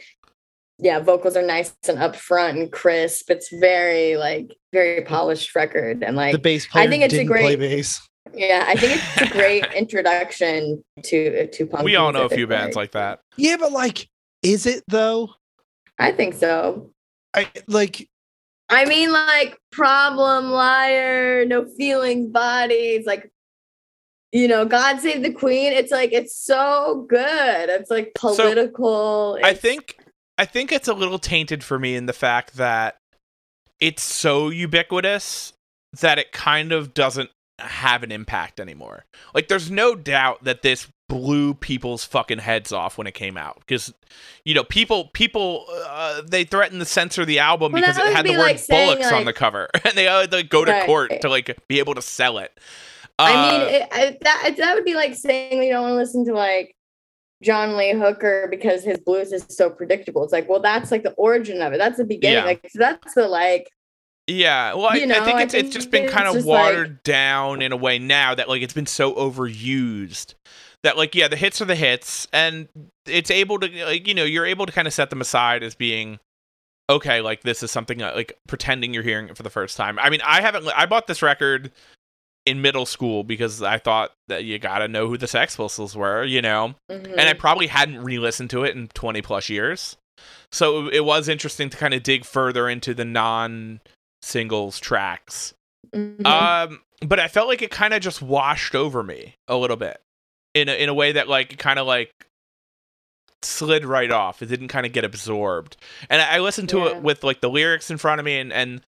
[0.78, 3.30] yeah, vocals are nice and upfront and crisp.
[3.30, 6.02] It's very like very polished record.
[6.02, 8.00] And like, the bass player i think it's a didn't play great- bass.
[8.34, 11.84] Yeah, I think it's a great introduction to to punk.
[11.84, 13.20] we all know a few bands like that.
[13.36, 14.08] Yeah, but like,
[14.42, 15.30] is it though?
[15.98, 16.90] I think so.
[17.34, 18.08] I like
[18.68, 23.30] I mean, like problem, liar, no feelings, bodies, like
[24.32, 25.72] you know, God save the Queen.
[25.72, 27.68] It's like it's so good.
[27.70, 29.38] It's like political.
[29.42, 29.96] I it's- think
[30.38, 32.96] I think it's a little tainted for me in the fact that
[33.80, 35.52] it's so ubiquitous
[36.00, 39.04] that it kind of doesn't have an impact anymore.
[39.34, 43.60] Like there's no doubt that this blew people's fucking heads off when it came out
[43.60, 43.94] because
[44.44, 48.24] you know people people uh, they threatened to censor the album Well, because it had
[48.26, 50.72] the be word like saying, bullocks on the cover and they had to go to
[50.72, 50.84] Right.
[50.86, 52.58] court to like be able to sell it.
[53.18, 55.96] I mean, Uh, it, I, that that would be like saying you don't want to
[55.96, 56.74] listen to like
[57.42, 60.24] John Lee Hooker because his blues is so predictable.
[60.24, 61.78] It's like, well, that's like the origin of it.
[61.78, 62.38] That's the beginning.
[62.38, 62.44] Yeah.
[62.44, 63.70] Like so that's the like
[64.26, 66.46] Yeah, well, I, You I know, think I it's it's just been kind of just
[66.46, 70.34] like- watered down in a way now that like it's been so overused
[70.82, 72.68] that like yeah, the hits are the hits, and
[73.06, 75.74] it's able to like you know you're able to kind of set them aside as
[75.74, 76.18] being
[76.88, 79.98] okay, like this is something uh, like pretending you're hearing it for the first time.
[79.98, 80.68] I mean, I haven't.
[80.76, 81.72] I bought this record
[82.46, 86.24] in middle school because I thought that you gotta know who the Sex Pistols were,
[86.24, 87.10] you know mhm.
[87.10, 89.96] and I probably hadn't re-listened to it in 20 plus years.
[90.52, 93.04] So it was interesting to kind of dig further into the
[94.26, 95.54] non-singles tracks.
[95.94, 96.26] Mhm.
[96.26, 100.00] Um, but I felt like it kind of just washed over me a little bit
[100.54, 102.10] in a, in a way that like kind of like
[103.42, 104.42] slid right off.
[104.42, 105.76] It didn't kind of get absorbed.
[106.10, 106.86] And I I listened to Yeah.
[106.96, 108.80] it with like the lyrics in front of me and and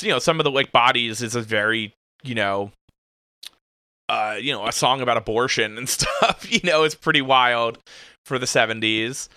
[0.00, 2.70] you know some of the like bodies is a very you know
[4.08, 7.78] uh you know a song about abortion and stuff you know it's pretty wild
[8.24, 9.28] for the 70s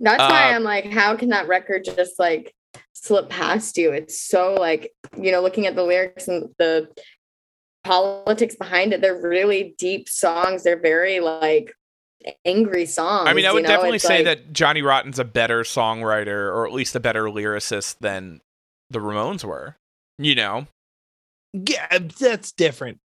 [0.00, 2.52] That's why Uh, I'm like, how can that record just like
[2.92, 3.92] slip past you?
[3.92, 6.88] It's so like, you know, looking at the lyrics and the
[7.84, 9.00] politics behind it.
[9.00, 10.62] They're really deep songs.
[10.64, 11.72] They're very like
[12.44, 13.28] angry songs.
[13.28, 13.68] I mean, I you would know?
[13.68, 17.24] definitely It's say like- that Johnny Rotten's a better songwriter, or at least a better
[17.24, 18.40] lyricist than
[18.90, 19.76] the Ramones were.
[20.18, 20.66] You know,
[21.52, 22.98] Yeah, that's different.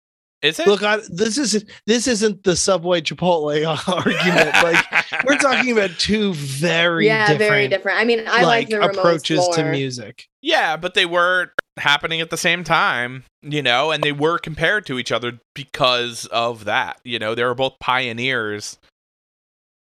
[0.42, 0.66] is it?
[0.68, 4.54] Look, I, this is this isn't the Subway Chipotle argument.
[4.62, 7.98] Like we're talking about two very yeah, different, very different.
[7.98, 10.26] I mean, I like, like the Ramones approaches to music.
[10.42, 14.86] Yeah, but they were happening at the same time, you know, and they were compared
[14.86, 17.00] to each other because of that.
[17.04, 18.78] You know, they were both pioneers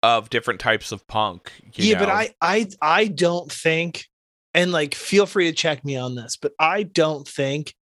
[0.02, 1.52] of different types of punk.
[1.76, 2.10] you yeah, but?
[2.10, 4.06] I I I don't think,
[4.54, 7.74] and like feel free to check me on this, but I don't think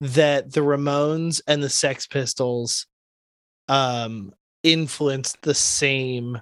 [0.00, 2.86] that the Ramones and the Sex Pistols
[3.68, 4.32] um
[4.62, 6.40] influenced the same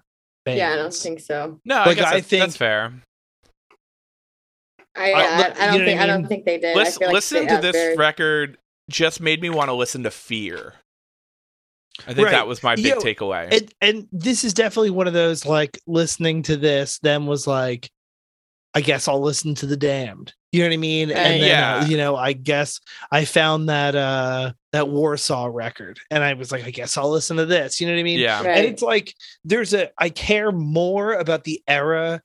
[0.49, 0.59] bands.
[0.59, 1.61] Yeah, I don't think so.
[1.65, 2.93] no, I like, guess I think- that's fair.
[4.97, 6.77] I, I- I, I don't think I I, don't think they did.
[6.77, 8.59] I Listen, feel like listening they to this very- record
[8.91, 10.75] just made me want to listen to Fear.
[12.07, 12.31] I think Right.
[12.33, 13.53] that was my big Yo, takeaway.
[13.53, 17.91] and and this is definitely one of those like listening to this then was like
[18.75, 21.17] i guess i'll listen to the damned you know what i mean Right.
[21.19, 21.77] and then Yeah.
[21.79, 26.53] uh, you know i guess i found that uh that warsaw record and i was
[26.53, 28.43] like i guess i'll listen to this you know what i mean yeah.
[28.43, 28.59] Right.
[28.59, 29.15] and it's like
[29.45, 32.21] there's a i care more about the era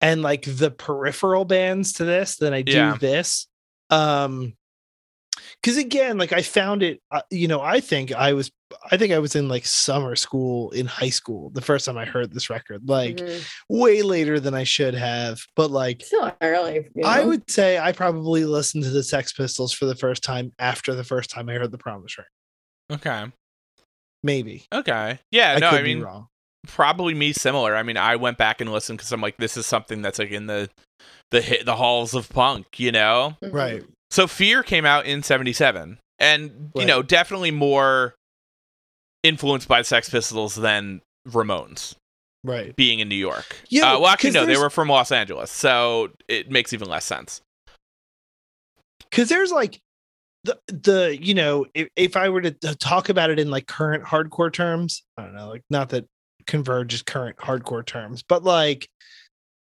[0.00, 2.96] and like the peripheral bands to this than i do Yeah.
[3.00, 3.46] this
[3.90, 4.54] um
[5.62, 8.50] because again like i found it uh, you know i think i was
[8.90, 12.04] i think i was in like summer school in high school the first time i
[12.04, 13.44] heard this record like Mhm.
[13.68, 16.88] way later than i should have but like still early.
[16.94, 20.52] you i would say i probably listened to the sex pistols for the first time
[20.58, 22.26] after the first time i heard the promise ring
[22.90, 23.26] Okay.
[24.22, 25.18] maybe Okay.
[25.30, 25.54] Yeah.
[25.56, 26.28] i no, could I be mean, wrong
[26.66, 27.74] probably me similar.
[27.76, 30.32] I mean, I went back and listened because I'm like, this is something that's like
[30.32, 30.68] in the
[31.30, 33.36] the hit the halls of punk, you know.
[33.42, 33.52] Mhm.
[33.54, 36.86] right So Fear came out in '77, and you Right.
[36.86, 38.16] know, definitely more
[39.22, 41.94] influenced by Sex Pistols than Ramones
[42.44, 43.56] right being in New York.
[43.68, 47.04] Yeah, uh, well, actually, no, they were from Los Angeles, so it makes even less
[47.04, 47.40] sense.
[49.10, 49.80] because there's like
[50.44, 53.66] the the you know if, if i were to, to talk about it in like
[53.66, 56.04] current hardcore terms i don't know like not that
[56.46, 58.88] converge is current hardcore terms but like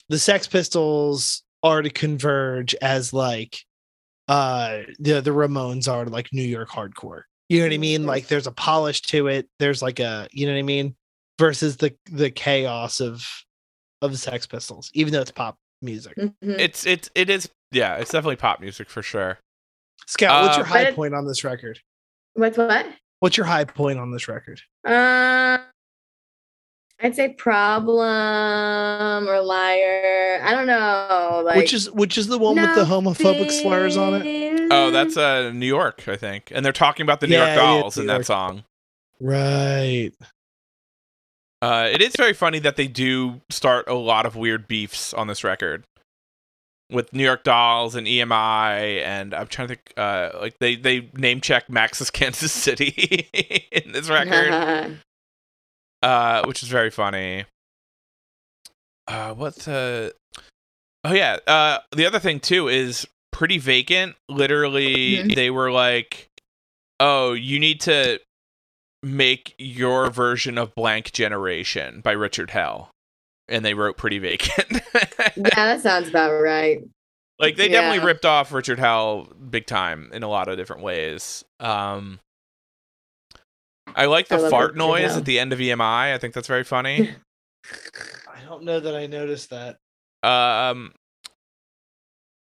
[0.09, 3.59] the sex pistols are to converge as like
[4.29, 8.07] uh the the ramones are like new york hardcore you know what i mean Mhm.
[8.07, 10.97] like there's a polish to it there's like a you know what i mean
[11.39, 13.23] versus the the chaos of
[14.01, 16.33] of sex pistols even though it's pop music Mhm.
[16.59, 19.39] It's it's it is yeah, it's definitely pop music for sure.
[20.07, 21.79] scout what's Uh, your high point on this record
[22.35, 22.87] What's what?
[23.21, 24.61] What's your high point on this record?
[24.85, 25.59] Uh,
[27.03, 30.41] I'd say problem or liar.
[30.43, 31.43] I don't know.
[31.45, 34.27] Like which is which is the one with the homophobic slurs on it?
[34.27, 34.69] it.
[34.71, 37.57] Oh, that's uh New York, I think, and they're talking about the New Yeah, York
[37.57, 38.21] Dolls New in York.
[38.21, 38.65] that song.
[39.21, 40.13] Right.
[41.63, 45.27] Uh, it is very funny that they do start a lot of weird beefs on
[45.27, 45.85] this record
[46.91, 51.11] with New York Dolls and EMI, and I'm trying to think, uh, like they they
[51.15, 53.29] name check Max's Kansas City
[53.71, 54.97] in this record,
[56.03, 57.45] uh, which is very funny.
[59.07, 60.11] Uh, what's uh,
[61.05, 64.15] oh yeah, uh, the other thing too is pretty vacant.
[64.29, 65.35] Literally, Mhm.
[65.35, 66.29] they were like,
[67.01, 68.21] "Oh, you need to
[69.03, 72.91] make your version of Blank Generation by Richard Hell,"
[73.49, 76.81] and they wrote "Pretty Vacant." yeah, that sounds about right.
[77.41, 81.43] like they definitely ripped off Richard Hell big time in a lot of different ways.
[81.59, 82.21] Um,
[83.97, 86.15] I like the I fart noise at the end of EMI.
[86.15, 87.11] I think that's very funny.
[88.29, 89.77] I don't know that I noticed that.
[90.23, 90.93] um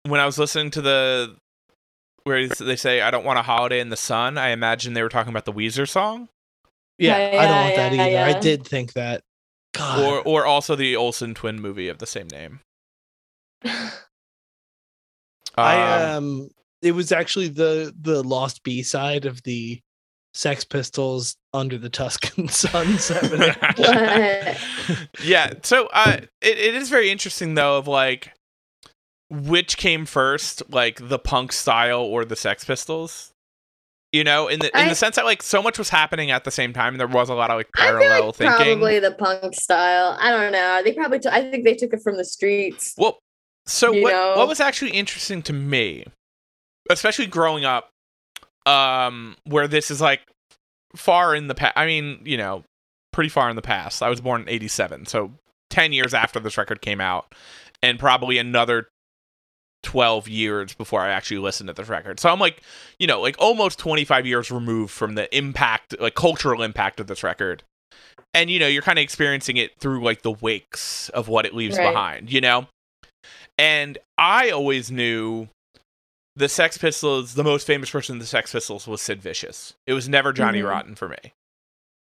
[0.04, 1.36] when I was listening to the
[2.24, 5.10] where they say I don't want a holiday in the sun, I imagine they were
[5.10, 6.30] talking about the Weezer song
[6.98, 8.38] Yeah, Yeah, I don't want that yeah, either.
[8.38, 9.24] I did think that.
[9.74, 10.00] God.
[10.04, 12.60] or or also the Olsen twin movie of the same name.
[15.58, 16.50] I Um, um
[16.82, 19.80] it was actually the the lost B side of the
[20.38, 22.88] Sex Pistols under the Tuscan Sun
[25.24, 28.34] yeah, so uh it, it is very interesting though of like
[29.30, 33.34] which came first, like the punk style or the Sex Pistols.
[34.14, 36.44] You know, in the in I- the sense that like so much was happening at
[36.44, 38.58] the same time, and there was a lot of like I feel parallel like thinking.
[38.80, 40.18] probably the punk style.
[40.20, 40.82] I don't know.
[40.84, 41.20] They probably.
[41.20, 42.94] T- I think they took it from the streets.
[42.98, 43.18] Well,
[43.66, 44.36] so what know?
[44.38, 46.06] what was actually interesting to me,
[46.90, 47.90] especially growing up,
[48.68, 50.22] um, where this is like
[50.96, 51.74] far in the past.
[51.76, 52.64] I mean, you know,
[53.14, 54.04] pretty far in the past.
[54.04, 55.32] I was born in '87, so
[55.70, 57.34] ten years after this record came out,
[57.82, 58.88] and probably another
[59.84, 62.20] 12 years before I actually listened to this record.
[62.20, 62.62] So I'm like,
[63.00, 67.24] you know, like almost 25 years removed from the impact, like cultural impact of this
[67.24, 67.64] record.
[68.34, 71.54] And you know, you're kind of experiencing it through like the wakes of what it
[71.54, 71.92] leaves Right.
[71.94, 72.68] behind, you know?
[73.58, 75.48] And I always knew
[76.38, 79.74] the Sex Pistols, the most famous person in the Sex Pistols was Sid Vicious.
[79.86, 80.70] It was never Johnny Mhm.
[80.70, 81.34] Rotten for me.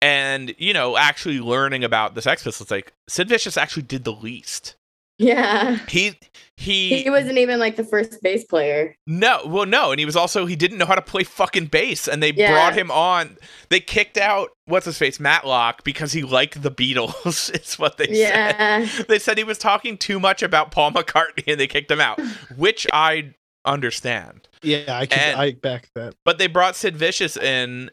[0.02, 4.12] And, you know, actually learning about the Sex Pistols, like Sid Vicious actually did the
[4.12, 4.74] least.
[5.18, 5.78] Yeah.
[5.88, 6.18] He
[6.56, 8.94] he, He wasn't even like the first bass player.
[9.06, 12.06] no, well, no, and he was also he didn't know how to play fucking bass,
[12.08, 12.50] and they Yeah.
[12.52, 13.38] brought him on.
[13.70, 17.48] They kicked out what's his face Matlock because he liked the Beatles.
[17.54, 18.88] it's what they said.
[19.08, 22.20] They said he was talking too much about Paul McCartney, and they kicked him out,
[22.56, 23.34] which I
[23.64, 24.48] understand.
[24.62, 26.14] Yeah, I can And- I back that.
[26.24, 27.90] But they brought Sid Vicious in,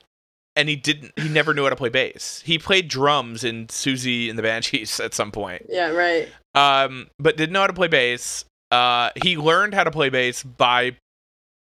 [0.56, 1.18] and he didn't.
[1.20, 2.42] He never knew how to play bass.
[2.46, 5.66] He played drums in Siouxsie and the Banshees at some point.
[5.70, 6.30] Yeah, right.
[6.56, 8.46] um, but didn't know how to play bass.
[8.72, 10.96] Uh, he learned how to play bass by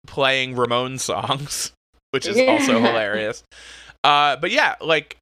[0.07, 1.72] playing Ramones songs,
[2.11, 3.42] which is also hilarious.
[4.04, 5.16] Uh, but yeah, like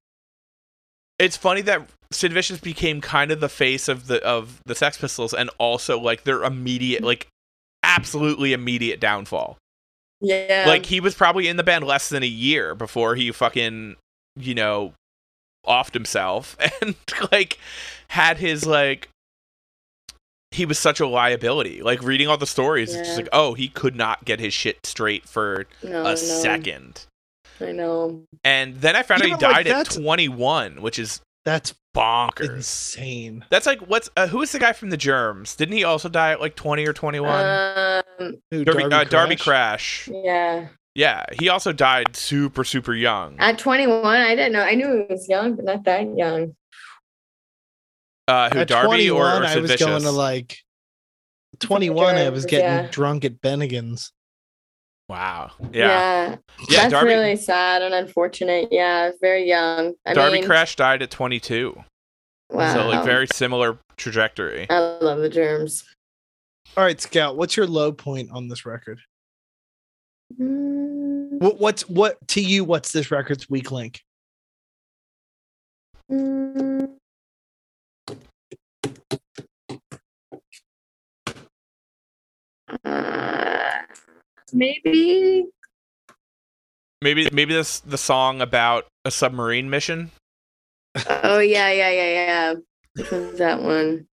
[1.19, 4.99] it's funny that Sid Vicious became kind of the face of the of the Sex
[4.99, 7.29] Pistols, and also like their immediate, like
[7.97, 9.59] absolutely immediate downfall.
[10.21, 10.65] Yeah.
[10.67, 13.97] Like he was probably in the band less than a year before he fucking,
[14.37, 14.95] you know,
[15.67, 16.95] offed himself and
[17.33, 17.59] like
[18.09, 19.09] had his like
[20.51, 21.83] he was such a liability.
[21.83, 24.87] Like reading all the stories, it's just like, oh, he could not get his shit
[24.87, 27.07] straight for no, a no, second.
[27.61, 28.23] I know.
[28.43, 31.75] And then I found Yeah, out he but, like, died at 21, which is That's
[31.95, 32.57] bonkers.
[32.57, 33.45] insane.
[33.51, 35.57] That's like what's uh, who is the guy from the Germs?
[35.57, 38.03] Didn't he also die at like 20 or 21?
[38.19, 38.35] Um.
[38.51, 40.05] Who, Darby, uh, Darby Crash?
[40.05, 40.11] Crash.
[40.25, 40.69] Yeah.
[40.95, 43.37] Yeah, he also died super super young.
[43.41, 44.63] At 21, I didn't know.
[44.63, 46.55] I knew he was young, but not that young.
[48.29, 49.87] Uh, who At Darby or, or I was Vicious?
[49.87, 50.59] going to like
[51.61, 52.89] 21 I was getting yeah.
[52.91, 54.13] drunk at Bennigan's.
[55.09, 55.51] Wow.
[55.73, 55.87] Yeah.
[55.87, 56.37] Yeah.
[56.69, 58.69] Yeah, That's Darby really sad and unfortunate.
[58.71, 59.11] Yeah.
[59.21, 59.95] Very young.
[60.07, 61.77] I Darby mean, Crash died at 22.
[62.51, 62.73] Wow.
[62.75, 64.67] So like very similar trajectory.
[64.71, 65.85] I love the germs.
[66.77, 68.99] All right, Scout, what's your low point on this record?
[70.41, 72.65] Mm, What, what's what to you?
[72.65, 74.01] What's this record's weak link?
[76.11, 76.89] mm.
[84.55, 85.45] Maybe
[87.03, 90.11] Maybe maybe this the song about a submarine mission.
[91.07, 92.55] oh yeah yeah yeah yeah
[92.97, 94.07] which one's that one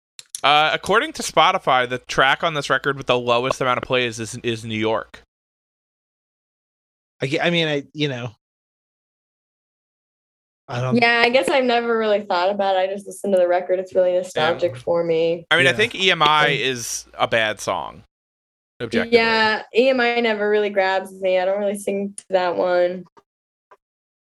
[0.44, 4.20] Uh, according to Spotify, the track on this record with the lowest amount of plays
[4.20, 5.22] is is New York.
[7.22, 8.32] I, I mean, I you know,
[10.68, 10.96] I don't.
[10.96, 13.78] yeah i guess i've never really thought about it i just listen to the record
[13.80, 18.04] it's really nostalgic for me I mean, I think EMI is a bad song.
[18.82, 19.18] Objectively.
[19.18, 23.06] yeah emi never really grabs me i don't really sing to that one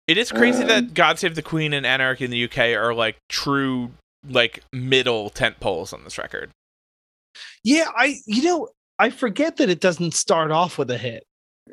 [0.06, 2.94] It is crazy Um, that God Save the Queen and Anarchy in the UK are
[2.94, 3.90] like true
[4.28, 6.50] like middle tent poles on this record.
[7.64, 8.68] Yeah, I you know
[8.98, 11.24] I forget that it doesn't start off with a hit.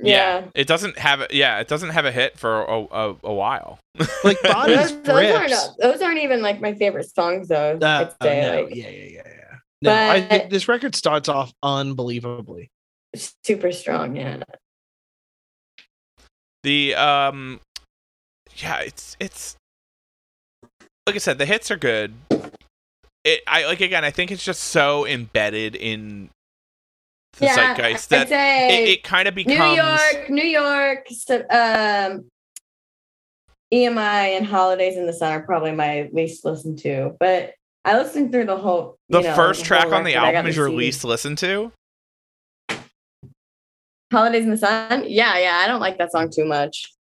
[0.02, 3.34] yeah, It doesn't have a, yeah, it doesn't have a hit for a, a, a
[3.34, 3.78] while.
[4.24, 8.42] Like those, those aren't those aren't even like my favorite songs though Uh, i'd say
[8.42, 9.33] no, like yeah, yeah, yeah, yeah.
[9.84, 12.70] No, I, But- th- this record starts off unbelievably.
[13.44, 14.42] super strong yeah
[16.64, 17.60] The um
[18.56, 19.56] yeah, it's it's
[21.06, 22.14] like I said, the hits are good.
[23.26, 26.30] It I like again, I think it's just so embedded in
[27.40, 32.30] the yeah zeitgeist that it, it kind of becomes new york new york so, um
[33.74, 37.54] emi and holidays in the sun are probably my least listened to but
[37.86, 40.26] i listened through the whole the know, first whole track on the record.
[40.28, 40.78] I got album is your CD.
[40.78, 41.72] least listened to.
[44.12, 46.92] holidays in the sun yeah yeah i don't like that song too much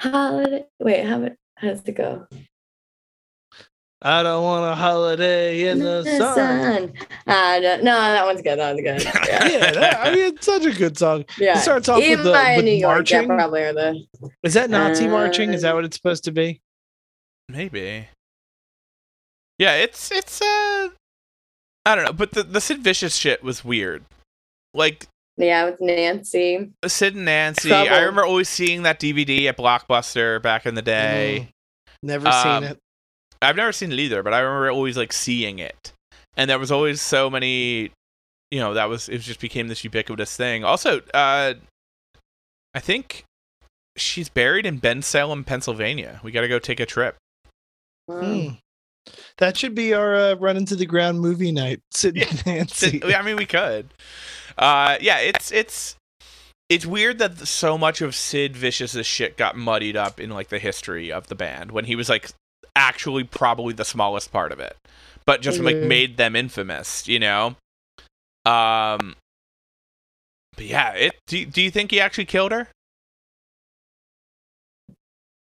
[0.00, 2.26] holiday wait how, it- how does it go
[4.06, 6.92] I don't want a holiday in the, sun.
[7.26, 8.58] Uh, no, no, that one's good.
[8.58, 9.02] That one's good.
[9.26, 9.48] Yeah.
[9.48, 11.24] Yeah, that, I mean, it's such a good song.
[11.38, 11.56] yeah.
[11.56, 13.26] It starts off with the with New York, yeah, marching.
[13.28, 14.04] probably are the
[14.42, 15.54] Is that Nazi marching?
[15.54, 16.60] Is that Uh, what it's supposed to be?
[17.48, 18.06] Maybe.
[19.58, 20.88] Yeah, it's it's uh
[21.86, 24.04] I don't know, but the the Sid Vicious shit was weird.
[24.72, 25.06] Like
[25.36, 26.70] yeah with Nancy.
[26.86, 27.92] Sid and Nancy, Trouble.
[27.92, 31.48] I remember always seeing that DVD at Blockbuster back in the day.
[32.02, 32.78] Never Um, seen it.
[33.42, 35.92] I've never seen it either, but I remember always like seeing it.
[36.36, 37.90] And there was always so many
[38.50, 40.64] you know, that was it just became this ubiquitous thing.
[40.64, 41.54] Also, uh
[42.74, 43.24] I think
[43.96, 46.20] she's buried in Bensalem, Pennsylvania.
[46.24, 47.16] We got to go take a trip.
[48.08, 48.56] Wow.
[49.38, 51.80] That should be our uh, run into the ground movie night.
[51.92, 53.02] Sid Yeah, Nancy.
[53.14, 53.92] I mean, we could.
[54.56, 55.96] Uh, yeah, it's it's
[56.68, 60.58] it's weird that so much of Sid Vicious's shit got muddied up in like the
[60.58, 62.30] history of the band when he was like
[62.76, 64.76] actually probably the smallest part of it,
[65.26, 65.86] but just like Mhm.
[65.88, 67.56] made them infamous, you know.
[68.46, 69.14] Um,
[70.56, 71.12] but yeah, it.
[71.26, 72.68] Do do you think he actually killed her?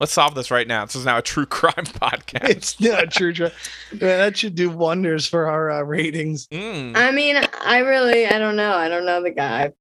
[0.05, 0.85] Let's solve this right now.
[0.85, 2.47] This is now a true crime podcast.
[2.51, 3.33] it's not true.
[3.33, 3.49] True.
[3.93, 6.47] Man, that should do wonders for our uh, ratings.
[6.49, 6.95] Mm.
[6.95, 8.75] I mean, I really, I don't know.
[8.75, 9.73] I don't know the guy.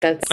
[0.00, 0.28] That's,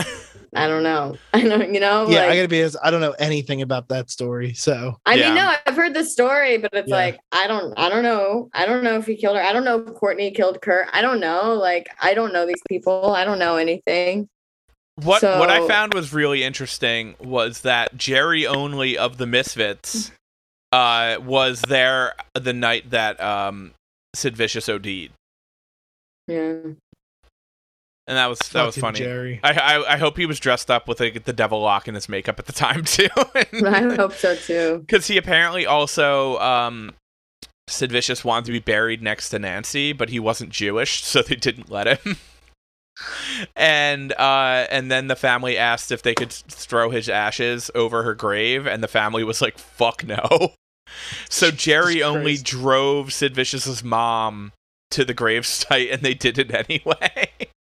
[0.55, 1.15] I don't know.
[1.35, 2.77] I don't, you know, yeah, like, I gotta be honest.
[2.83, 4.55] I don't know anything about that story.
[4.55, 5.27] So I Yeah.
[5.27, 6.95] mean, no, I've heard the story, but it's Yeah.
[6.95, 8.49] like I don't, I don't know.
[8.55, 9.43] I don't know if he killed her.
[9.43, 10.87] I don't know if Courtney killed Kurt.
[10.91, 11.53] I don't know.
[11.53, 13.13] Like, I don't know these people.
[13.13, 14.27] I don't know anything.
[15.03, 20.11] What what I found was really interesting was that Jerry Only of the Misfits
[20.71, 23.73] uh, was there the night that um,
[24.15, 25.11] Sid Vicious OD'd,
[26.27, 26.41] Yeah.
[26.53, 26.77] and
[28.07, 28.99] that was that was funny.
[28.99, 29.39] Jerry.
[29.43, 32.09] I, I I hope he was dressed up with like, the devil lock in his
[32.09, 34.79] makeup at the time too, I hope so too.
[34.79, 36.93] because he apparently also um,
[37.67, 41.35] Sid Vicious wanted to be buried next to Nancy, but he wasn't Jewish, so they
[41.35, 42.17] didn't let him.
[43.55, 48.13] and uh, and then the family asked if they could throw his ashes over her
[48.15, 50.53] grave, and the family was like, "Fuck no."
[51.29, 52.45] So Jerry Jesus only Christ.
[52.45, 54.51] drove Sid Vicious's mom
[54.91, 57.29] to the gravesite, and they did it anyway.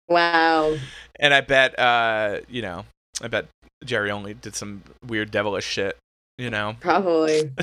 [0.08, 0.76] Wow.
[1.18, 2.84] and I bet, uh, you know,
[3.22, 3.46] I bet
[3.84, 5.96] Jerry only did some weird devilish shit.
[6.38, 7.42] You know, Probably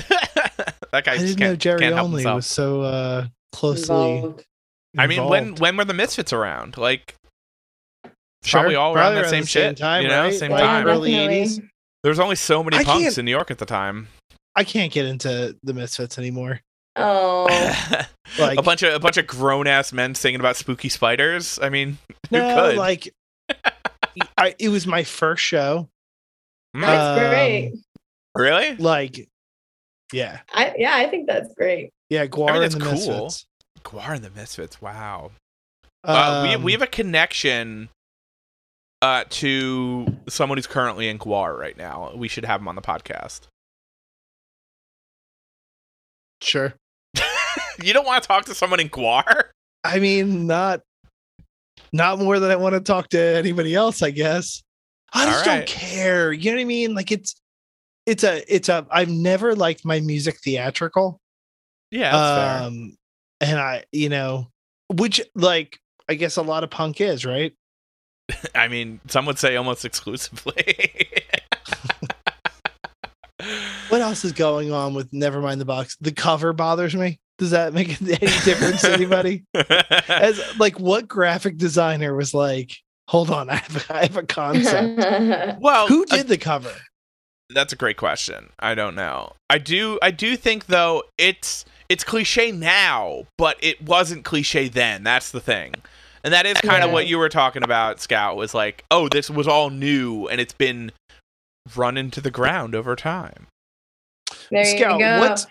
[0.92, 2.36] that guy I didn't know Jerry only himself.
[2.36, 4.16] was so uh, closely.
[4.16, 4.44] involved.
[4.96, 6.76] I mean, when when were the Misfits around?
[6.78, 7.14] Like,
[8.42, 10.34] Sure, probably all around probably that same the shit, time, you know, right?
[10.34, 10.86] same Like, time.
[10.86, 11.60] early 80s.
[12.02, 14.08] there was only so many I punks in New York at the time.
[14.56, 16.60] I can't get into the Misfits anymore.
[16.96, 17.46] Oh,
[18.38, 21.58] Like a bunch of a bunch of grown ass men singing about spooky spiders.
[21.60, 21.98] I mean,
[22.30, 22.76] who no, could?
[22.76, 23.12] like
[24.38, 25.88] I, it was my first show.
[26.74, 26.80] Hmm?
[26.82, 27.72] that's Um, great.
[28.36, 28.76] really?
[28.76, 29.28] Like,
[30.12, 31.90] yeah, I yeah, I think that's great.
[32.08, 32.92] yeah, GWAR I mean, and it's the cool.
[33.24, 33.46] Misfits.
[33.84, 34.80] GWAR and the Misfits.
[34.80, 35.30] Wow.
[36.04, 37.88] Uh, we Um, we have a connection
[39.02, 42.12] uh, to someone who's currently in GWAR right now.
[42.14, 43.42] We should have him on the podcast.
[46.42, 46.74] sure.
[47.82, 49.44] you don't want to talk to someone in GWAR?
[49.84, 50.80] I mean, not
[51.92, 54.02] not more than I want to talk to anybody else.
[54.02, 54.62] I guess
[55.12, 55.58] I just right.
[55.58, 56.32] don't care.
[56.32, 56.94] You know what I mean?
[56.94, 57.40] Like it's
[58.06, 58.86] it's a it's a.
[58.90, 61.20] I've never liked my music theatrical.
[61.90, 62.96] Yeah, that's um,
[63.40, 64.48] and I, you know,
[64.88, 65.78] which like
[66.08, 67.52] I guess a lot of punk is right.
[68.30, 68.50] Fair.
[68.62, 70.54] I mean, some would say almost exclusively.
[73.88, 75.96] What else is going on with Never Mind the Bollocks?
[76.00, 77.18] The cover bothers me.
[77.38, 79.44] Does that make any difference to anybody?
[80.08, 82.76] As like, what graphic designer was like,
[83.08, 86.72] "Hold on, I have, I have a concept." well, Who uh, did the cover?
[87.52, 88.50] that's a great question.
[88.60, 89.32] I don't know.
[89.48, 89.98] I do.
[90.02, 95.02] I do think though it's it's cliche now, but it wasn't cliche then.
[95.02, 95.74] That's the thing.
[96.22, 96.94] And that is kind of Yeah.
[96.94, 100.52] what you were talking about, Scout, was like, oh, this was all new and it's
[100.52, 100.92] been
[101.76, 103.46] run into the ground over time.
[104.50, 105.20] there Scout, you go.
[105.20, 105.46] what's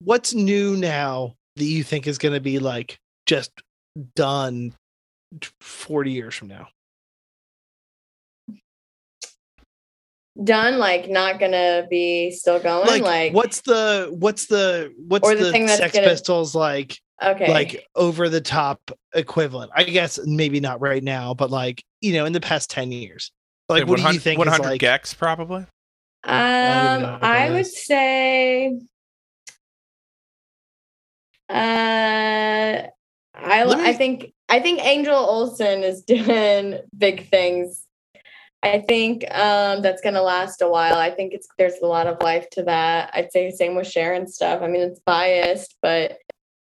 [0.00, 3.50] what's new now that you think is going to be like just
[4.16, 4.74] done
[5.60, 6.68] forty years from now?
[10.42, 10.78] done?
[10.78, 12.86] Like not gonna be still going?
[12.86, 16.98] Like, Like, what's the what's the what's the the, thing that's Sex gonna- Pistols like?
[17.22, 19.70] Okay, like over the top equivalent.
[19.74, 23.30] I guess maybe not right now, but like you know, in the past ten years.
[23.68, 24.36] Like, what do you think?
[24.36, 25.64] 100 like, gecs probably.
[26.24, 28.80] um, know what I would say,
[31.50, 32.86] uh,
[33.34, 37.86] I Let I think I think Angel Olsen is doing big things.
[38.62, 40.96] I think um, that's gonna last a while.
[40.96, 43.10] I think it's there's a lot of life to that.
[43.14, 44.62] I'd say same with Sharon stuff.
[44.62, 46.18] I mean, it's biased, but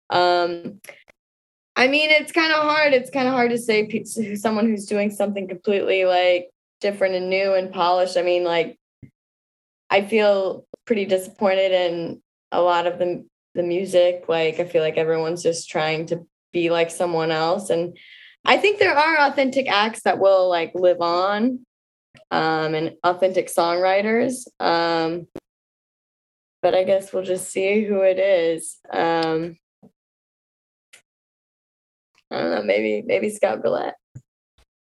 [0.09, 0.79] um,
[1.75, 2.93] I mean, it's kind of hard.
[2.93, 6.49] It's kind of hard to say pe- someone who's doing something completely like
[6.81, 8.17] different and new and polished.
[8.17, 8.79] I mean, like
[9.89, 12.21] I feel pretty disappointed in
[12.51, 14.25] a lot of the the music.
[14.27, 17.95] Like I feel like everyone's just trying to be like someone else, and
[18.43, 21.65] I think there are authentic acts that will like live on,
[22.31, 24.47] um, and authentic songwriters.
[24.59, 25.27] Um,
[26.63, 28.79] but I guess we'll just see who it is.
[28.91, 29.57] Um,
[32.31, 32.63] I don't know.
[32.63, 33.93] Maybe maybe Scout Gillett.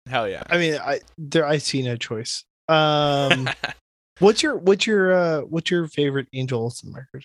[0.08, 0.42] Hell yeah.
[0.48, 2.44] I mean, I there I see no choice.
[2.68, 3.48] Um,
[4.20, 7.24] what's your what's your uh what's your favorite Angel Olsen record?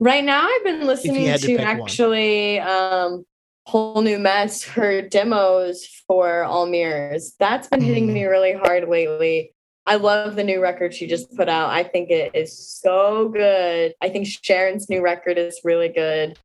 [0.00, 1.66] Right now, I've been listening to, to pick one.
[1.66, 3.24] actually um,
[3.66, 7.34] whole new mess her demos for all mirrors.
[7.38, 8.12] That's been hitting Mm.
[8.12, 9.52] me really hard lately.
[9.86, 11.70] I love the new record she just put out.
[11.70, 13.94] I think it is so good.
[14.00, 16.38] I think Sharon's new record is really good.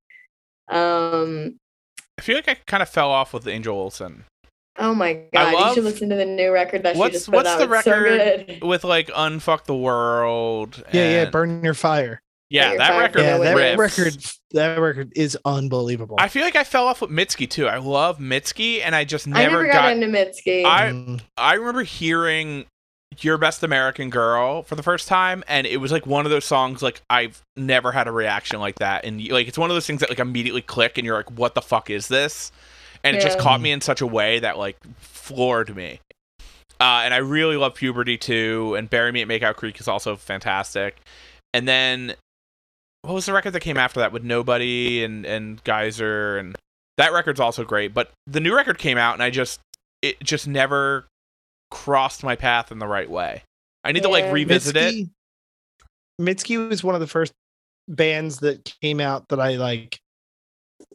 [0.70, 1.60] Um,
[2.20, 4.26] I feel like I kind of fell off with Angel Olsen.
[4.78, 7.36] oh my god, you should listen to the new record that What's- she just put
[7.36, 7.60] what's out.
[7.60, 8.60] the It's so record?
[8.62, 10.84] with like unfuck the world.
[10.92, 11.30] Yeah, yeah.
[11.30, 12.20] Burn your fire.
[12.50, 12.70] yeah.
[12.72, 13.78] Your That Fire record Yeah, that rips.
[13.98, 14.18] record.
[14.52, 16.16] That record is unbelievable.
[16.20, 17.68] I feel like I fell off with Mitski too.
[17.68, 19.92] I love Mitski, and I just I never, never got, got.
[19.94, 20.66] into Mitski.
[20.66, 21.22] I Mm.
[21.38, 22.66] I remember hearing
[23.24, 26.46] "Your Best American Girl" for the first time, and it was like one of those
[26.46, 29.88] songs like I've never had a reaction like that, and like it's one of those
[29.88, 32.52] things that like immediately click, and you're like, "What the fuck is this?"
[33.04, 36.02] And it just caught me in such a way that like floored me.
[36.82, 40.16] Uh, and I really love Puberty too, and Bury Me at Makeout Creek is also
[40.16, 40.98] fantastic.
[41.54, 42.16] And then
[43.02, 46.56] what was the record that came after that with Nobody and and Geyser and
[46.98, 47.94] that record's also great.
[47.94, 49.60] But the new record came out, and I just
[50.02, 51.06] it just never
[51.72, 53.44] crossed my path in the right way.
[53.84, 54.32] I need to like Yeah.
[54.32, 54.94] revisit it.
[54.96, 55.10] Mitski-
[56.58, 57.34] Mitski was one of the first
[57.88, 60.00] bands that came out that I like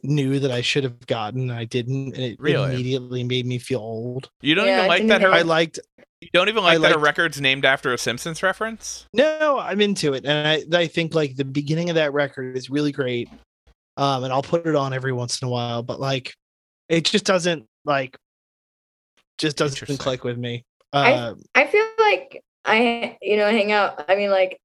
[0.03, 1.49] knew that I should have gotten.
[1.49, 2.73] and I didn't, and it Really?
[2.73, 4.29] immediately made me feel old.
[4.41, 5.31] You don't Yeah, even I like that her.
[5.31, 5.79] I liked
[6.21, 9.05] you don't even I like that her liked- record's named after a Simpsons reference.
[9.13, 12.69] No, I'm into it, and I I think like the beginning of that record is
[12.69, 13.29] really great.
[13.97, 16.33] Um, and I'll put it on every once in a while, but like,
[16.89, 18.17] it just doesn't like,
[19.37, 19.97] just doesn't Interesting.
[19.97, 20.63] click with me.
[20.93, 24.05] I- Uh, I feel like I, you know, hang out.
[24.09, 24.59] I mean, like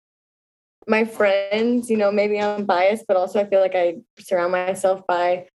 [0.87, 5.07] my friends, you know, maybe I'm biased, but also I feel like I surround myself
[5.07, 5.49] by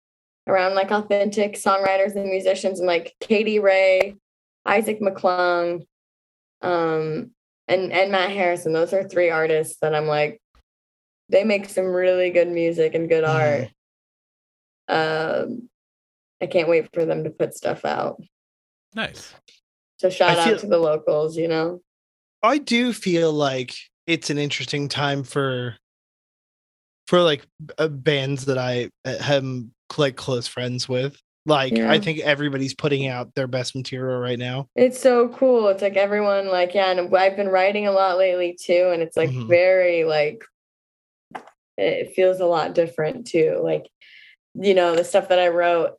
[0.48, 4.16] around like authentic songwriters and musicians and like Katie Ray,
[4.66, 5.86] Isaac McClung,
[6.62, 7.32] um,
[7.68, 8.74] and and Matt Harrison.
[8.74, 10.42] Those are three artists that I'm like,
[11.30, 13.70] they make some really good music and good art.
[14.90, 15.70] Um,
[16.42, 18.22] I can't wait for them to put stuff out.
[18.96, 19.34] Nice.
[19.98, 21.82] So shout I feel- out to the locals, you know.
[22.42, 23.74] I do feel like
[24.06, 25.78] it's an interesting time for
[27.08, 27.46] for like
[27.78, 31.18] uh, bands that I uh, am like close friends with.
[31.46, 31.92] Like Yeah.
[31.92, 34.68] I think everybody's putting out their best material right now.
[34.76, 35.68] It's so cool.
[35.70, 39.18] It's like everyone like yeah, and I've been writing a lot lately too, and it's
[39.18, 39.48] like Mhm.
[39.48, 40.44] very like
[41.78, 43.60] it feels a lot different too.
[43.64, 43.88] Like
[44.56, 45.94] you know the stuff that I wrote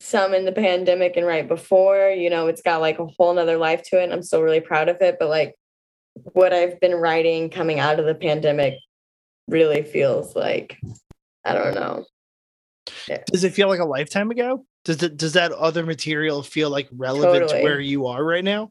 [0.00, 3.56] some in the pandemic and right before, you know, it's got like a whole nother
[3.56, 4.04] life to it.
[4.04, 5.16] And I'm still really proud of it.
[5.18, 5.54] But like
[6.32, 8.78] what I've been writing coming out of the pandemic
[9.48, 10.78] really feels like
[11.44, 12.04] I don't know.
[13.30, 14.64] Does it feel like a lifetime ago?
[14.84, 17.60] Does it does that other material feel like relevant Totally.
[17.60, 18.70] to where you are right now?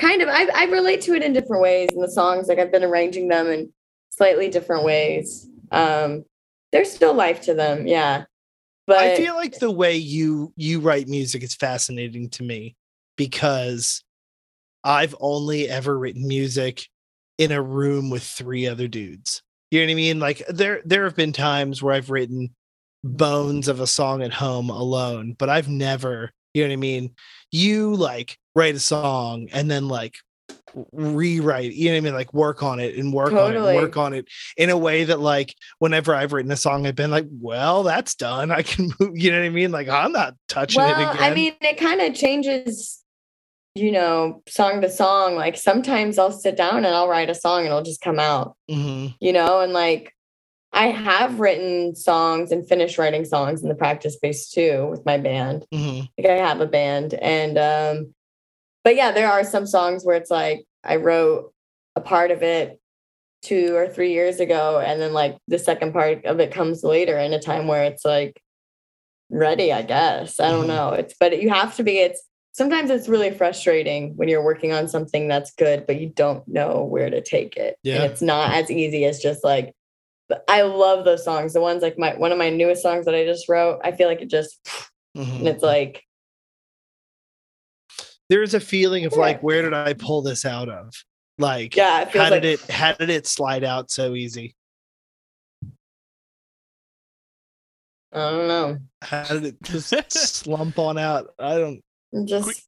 [0.00, 2.72] kind of I, I relate to it in different ways in the songs like i've
[2.72, 3.70] been arranging them in
[4.08, 6.24] slightly different ways um
[6.72, 8.24] there's still life to them yeah
[8.86, 12.76] but I feel like the way you you write music is fascinating to me
[13.16, 14.02] because
[14.82, 16.86] I've only ever written music
[17.38, 19.42] in a room with three other dudes.
[19.70, 20.18] You know what I mean?
[20.18, 22.54] Like there there have been times where I've written
[23.04, 27.14] bones of a song at home alone, but I've never, you know what I mean?
[27.50, 30.16] You like write a song and then like
[30.92, 32.14] rewrite, you know what I mean?
[32.14, 35.04] Like work on it and work on it, and work on it in a way
[35.04, 38.50] that like whenever I've written a song, I've been like, well, that's done.
[38.50, 39.70] I can move, you know what I mean?
[39.72, 41.16] Like I'm not touching it again.
[41.18, 43.02] i mean it kind of changes
[43.76, 47.58] you know song to song like sometimes i'll sit down and i'll write a song
[47.60, 49.14] and it'll just come out Mhm.
[49.20, 50.12] you know and like
[50.72, 55.18] i have written songs and finished writing songs in the practice space too with my
[55.18, 56.08] band Mhm.
[56.18, 58.14] like I have a band and um
[58.84, 61.52] but yeah there are some songs where it's like I wrote
[61.96, 62.78] a part of it
[63.42, 67.18] two or three years ago and then like the second part of it comes later
[67.18, 68.40] in a time where it's like
[69.30, 70.68] ready I guess I don't Mhm.
[70.68, 74.72] know it's but you have to be it's sometimes it's really frustrating when you're working
[74.72, 78.02] on something that's good but you don't know where to take it Yeah.
[78.02, 79.72] and it's not as easy as just like
[80.48, 83.24] I love those songs the ones like my one of my newest songs that I
[83.24, 84.58] just wrote I feel like it just
[85.16, 85.38] Mhm.
[85.40, 86.02] and it's like
[88.30, 90.94] There's a feeling of like, where did I pull this out of?
[91.36, 94.54] Like, yeah it feels how like did it how did it slide out so easy?
[98.12, 98.78] I don't know.
[99.02, 99.92] How did it just
[100.36, 101.34] slump on out?
[101.38, 101.80] I don't.
[102.14, 102.66] I'm Just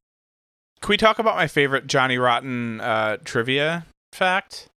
[0.81, 4.69] Can we talk about my favorite Johnny Rotten uh, trivia fact?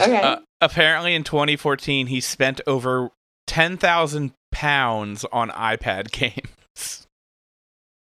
[0.00, 0.20] okay.
[0.20, 3.10] Uh, apparently, in 2014, he spent over
[3.46, 6.10] 10,000 pounds on iPad
[6.74, 7.06] games.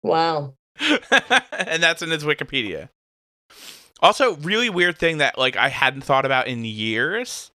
[0.02, 0.54] wow.
[1.52, 2.88] and that's in his Wikipedia.
[4.00, 7.50] Also, really weird thing that like I hadn't thought about in years.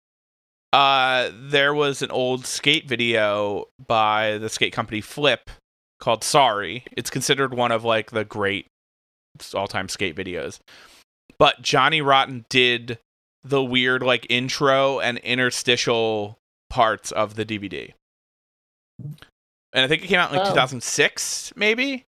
[0.74, 5.50] uh, there was an old skate video by the skate company Flip
[6.00, 6.84] called Sorry.
[6.98, 8.68] It's considered one of like the great
[9.54, 10.60] all time skate videos.
[11.40, 13.00] But Johnny Rotten did
[13.44, 16.38] the weird like intro and interstitial
[16.70, 17.94] parts of the DVD.
[19.02, 20.52] And I think it came out in like Oh.
[20.52, 22.04] 2006, maybe.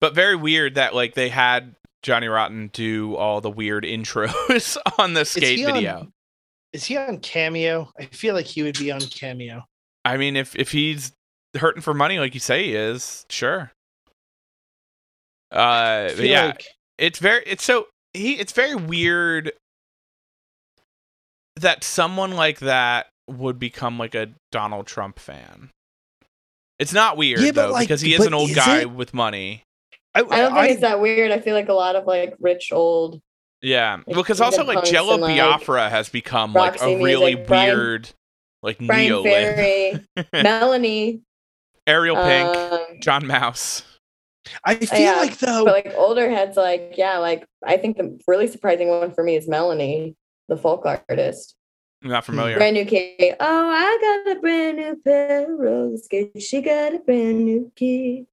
[0.00, 5.14] But very weird that like they had Johnny Rotten do all the weird intros on
[5.14, 6.08] the skate on- video.
[6.72, 7.90] Is he on Cameo?
[7.98, 9.64] I feel like he would be on Cameo.
[10.04, 11.12] I mean, if if he's
[11.56, 13.72] hurting for money like you say he is, sure.
[15.50, 16.66] Uh, yeah, like-
[16.98, 19.52] it's very it's so he it's very weird
[21.56, 25.70] that someone like that would become like a Donald Trump fan.
[26.78, 28.90] It's not weird Yeah, though like, because he is an old is guy it?
[28.90, 29.62] with money.
[30.16, 31.30] I, I don't think it's that weird.
[31.30, 33.20] I feel like a lot of like rich old
[33.60, 37.34] Yeah, Like, because also like Jello and, like, Biafra has become like Roxy a really
[37.34, 38.08] music, Bryan- weird
[38.62, 40.00] like Bryan neo Ferry,
[40.32, 41.20] Melanie.
[41.86, 43.82] Ariel Pink, um, John Maus.
[44.64, 45.64] I feel yeah, like though.
[45.64, 49.36] but like older heads, like yeah, like I think the really surprising one for me
[49.36, 50.16] is Melanie,
[50.48, 51.54] the folk artist.
[52.02, 52.56] I'm not familiar.
[52.56, 53.32] Brand new key.
[53.38, 56.44] Oh, I got a brand new pair of roller skates.
[56.44, 58.26] She got a brand new key.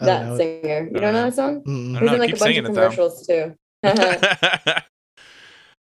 [0.00, 0.36] I don't That know.
[0.36, 0.88] singer.
[0.92, 1.24] You don't don't know know.
[1.24, 1.64] that song?
[1.66, 1.96] Mm-mm.
[1.96, 3.54] I He was know, in like a bunch singing of it, commercials too.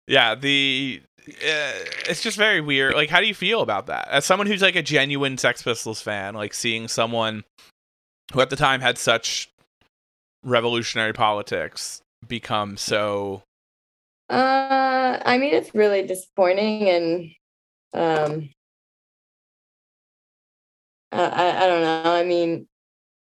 [0.07, 1.73] yeah, the uh,
[2.07, 2.93] it's just very weird.
[2.95, 4.07] Like, how do you feel about that?
[4.09, 7.43] As someone who's like a genuine Sex Pistols fan, like seeing someone
[8.33, 9.49] who at the time had such
[10.43, 13.43] revolutionary politics become so
[14.29, 17.31] Uh, I mean, it's really disappointing, and
[17.93, 18.49] um,
[21.11, 22.11] I, I I don't know.
[22.11, 22.67] I mean,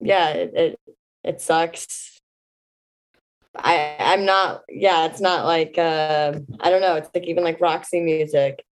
[0.01, 0.81] yeah, it it,
[1.25, 2.21] it sucks.
[3.55, 4.63] I I'm not.
[4.69, 6.97] Yeah, it's not like uh, I don't know.
[6.97, 8.65] It's like even like Roxy music.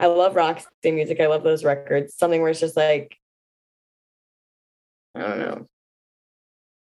[0.00, 1.20] I love Roxy music.
[1.20, 2.14] I love those records.
[2.16, 3.16] Something where it's just like
[5.14, 5.66] I don't know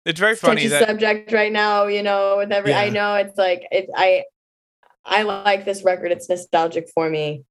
[0.06, 3.36] it's very funny touchy that subject right now, you know, with every I know it's
[3.36, 4.24] like it I
[5.04, 6.12] I like this record.
[6.12, 7.44] It's nostalgic for me.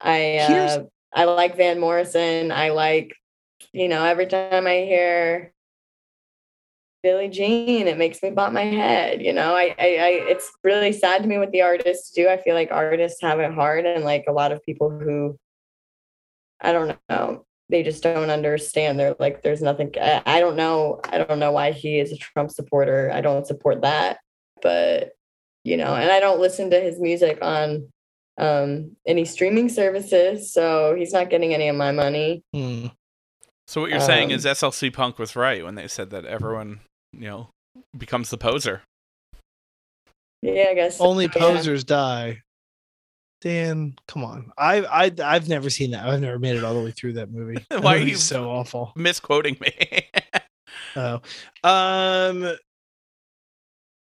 [0.00, 0.84] I uh
[1.14, 2.52] I like Van Morrison.
[2.52, 3.14] I like,
[3.72, 5.52] you know, every time I hear
[7.02, 9.22] Billie Jean, it makes me bump my head.
[9.22, 12.28] You know, I, I, I it's really sad to me what the artists do.
[12.28, 15.36] I feel like artists have it hard and like a lot of people who
[16.60, 19.00] I don't know, they just don't understand.
[19.00, 21.00] They're like, there's nothing I, I don't know.
[21.04, 23.10] I don't know why he is a Trump supporter.
[23.12, 24.18] I don't support that.
[24.62, 25.12] But
[25.64, 27.88] you know, and I don't listen to his music on
[28.38, 32.44] um any streaming services, so he's not getting any of my money.
[32.52, 32.86] Hmm.
[33.72, 36.80] So what you're saying Um, is SLC Punk was right when they said that everyone,
[37.14, 37.48] you know,
[37.96, 38.82] becomes the poser.
[40.42, 41.30] Yeah, I guess Only yeah.
[41.32, 42.42] posers die.
[43.40, 44.52] Dan, come on.
[44.58, 46.06] I I I've never seen that.
[46.06, 47.64] I've never made it all the way through that movie.
[47.70, 48.92] That Why are you- so awful?
[48.94, 49.72] Misquoting me.
[50.94, 51.20] Oh,
[51.64, 52.54] um,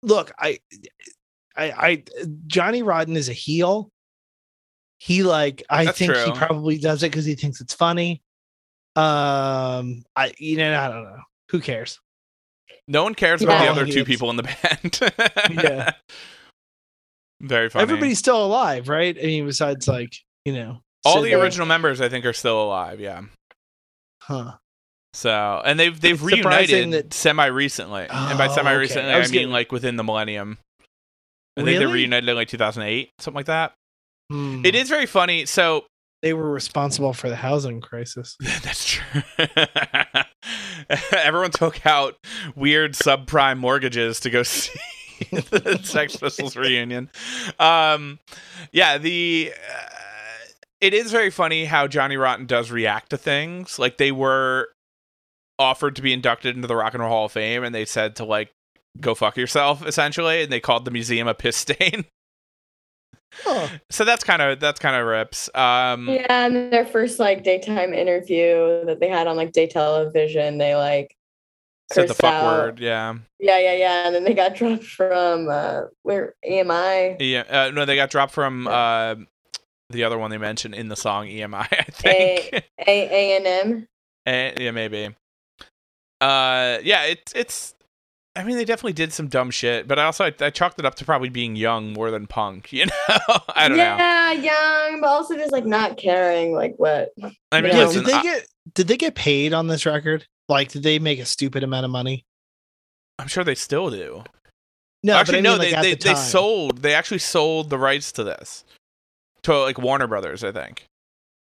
[0.02, 0.58] look, I,
[1.56, 2.04] I, I,
[2.48, 3.90] Johnny Rotten is a heel.
[4.98, 8.24] He like, I That's think he probably does it because he thinks it's funny.
[8.96, 11.20] Um, I, you know, I don't know.
[11.52, 12.00] Who cares?
[12.88, 15.00] no one cares about the other two people in the band.
[15.64, 15.92] Yeah.
[17.42, 17.84] Very funny.
[17.84, 19.18] Everybody's still alive, right?
[19.18, 20.16] I mean, besides like,
[20.46, 23.22] you know, all the original members I think are still alive, yeah.
[24.22, 24.54] huh?
[25.14, 28.08] So, and they've they've It's reunited that- semi recently.
[28.10, 28.78] and by Oh, semi okay.
[28.80, 30.58] recently, I I, was mean like within the millennium.
[31.58, 33.74] I think they reunited in like 2008, something like that.
[34.32, 34.66] Hmm.
[34.66, 35.46] It is very funny.
[35.46, 35.86] So,
[36.24, 38.38] They were responsible for the housing crisis.
[38.40, 39.22] That's true.
[41.12, 42.16] Everyone took out
[42.56, 44.80] weird subprime mortgages to go see
[45.30, 47.10] the Sex Pistols reunion.
[47.60, 48.20] Um,
[48.72, 49.90] yeah, the uh,
[50.80, 53.78] it is very funny how Johnny Rotten does react to things.
[53.78, 54.70] Like they were
[55.60, 58.16] offered to be inducted into the Rock and Roll Hall of Fame, and they said
[58.16, 58.50] to like
[59.02, 62.06] go fuck yourself, essentially, and they called the museum a piss stain.
[63.44, 63.68] Huh.
[63.90, 65.50] so that's kind of that's kind of rips.
[65.56, 70.58] Um, Yeah, and their first like daytime interview that they had on like day television,
[70.60, 71.16] they like
[71.92, 72.46] said the fuck out.
[72.46, 72.80] word.
[72.80, 73.16] Yeah.
[73.40, 74.06] Yeah, yeah, yeah.
[74.08, 77.18] And then they got dropped from uh where EMI.
[77.20, 79.16] Yeah, uh, no, they got dropped from uh,
[79.90, 81.68] the other one they mentioned in the song EMI.
[81.72, 82.66] I think.
[82.80, 83.88] A A and
[84.26, 84.54] M.
[84.60, 85.16] Yeah, maybe.
[86.22, 87.76] Uh, yeah, it's it's.
[88.36, 90.86] I mean, they definitely did some dumb shit, but I also I, I chalked it
[90.86, 92.72] up to probably being young more than punk.
[92.74, 92.92] You know,
[93.56, 93.84] I don't know.
[93.84, 97.14] yeah, young, but also just like not caring like what.
[97.52, 99.86] I mean, Yeah, Yeah, listen, did they I, get did they get paid on this
[99.86, 100.26] record?
[100.50, 102.26] Like, did they make a stupid amount of money?
[103.20, 104.24] I'm sure they still do.
[105.04, 106.82] No, actually, but I no, like, they they, the they sold.
[106.82, 108.64] They actually sold the rights to this
[109.44, 110.86] to like Warner Brothers, I think.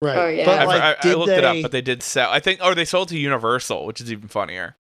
[0.02, 0.18] Right.
[0.18, 0.45] Oh, yeah.
[0.45, 2.30] But I, like, I, I did looked it up, but they did sell.
[2.30, 4.76] I think, or they sold to Universal, which is even funnier.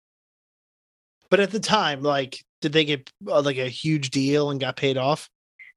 [1.31, 4.77] But at the time, like, did they get uh, like a huge deal and got
[4.77, 5.29] paid off?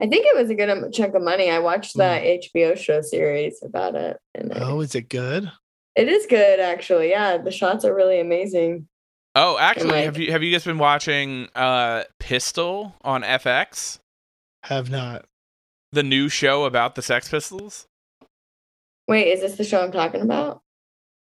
[0.02, 1.50] I think it was a good um, chunk of money.
[1.50, 5.52] I watched that HBO show series about it, and I- Oh, is it good?
[5.96, 7.12] it is good actually.
[7.12, 8.88] Yeah, the shots are really amazing.
[9.36, 14.00] Oh, actually, like- have you have you guys been watching uh Pistol on FX?
[14.64, 15.26] Have not.
[15.92, 17.86] The new show about the Sex Pistols?
[19.08, 20.62] Wait, is this the show I'm talking about?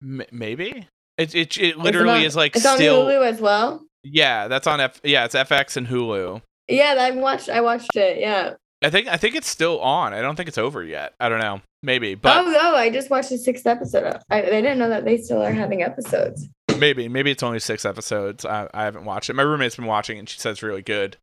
[0.02, 0.88] M- maybe.
[1.18, 3.84] It it, it on- literally is like It's on Hulu as well.
[4.06, 6.42] Yeah, that's on F yeah, it's FX and Hulu.
[6.68, 7.50] Yeah, I watched.
[7.50, 8.20] I watched it.
[8.20, 8.54] Yeah.
[8.84, 10.14] I think I think it's still on.
[10.14, 11.14] I don't think it's over yet.
[11.20, 11.62] I don't know.
[11.82, 14.18] Maybe, but oh no, I just watched the sixth episode.
[14.30, 16.48] I, I didn't know that they still are having episodes.
[16.78, 18.46] maybe maybe it's only six episodes.
[18.46, 19.34] I, I haven't watched it.
[19.34, 21.18] My roommate's been watching, and she says it's really good.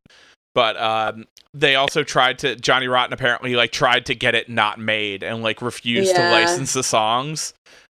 [0.55, 4.79] But um, they also tried to Johnny Rotten apparently like tried to get it not
[4.79, 7.53] made and like refused to license the songs,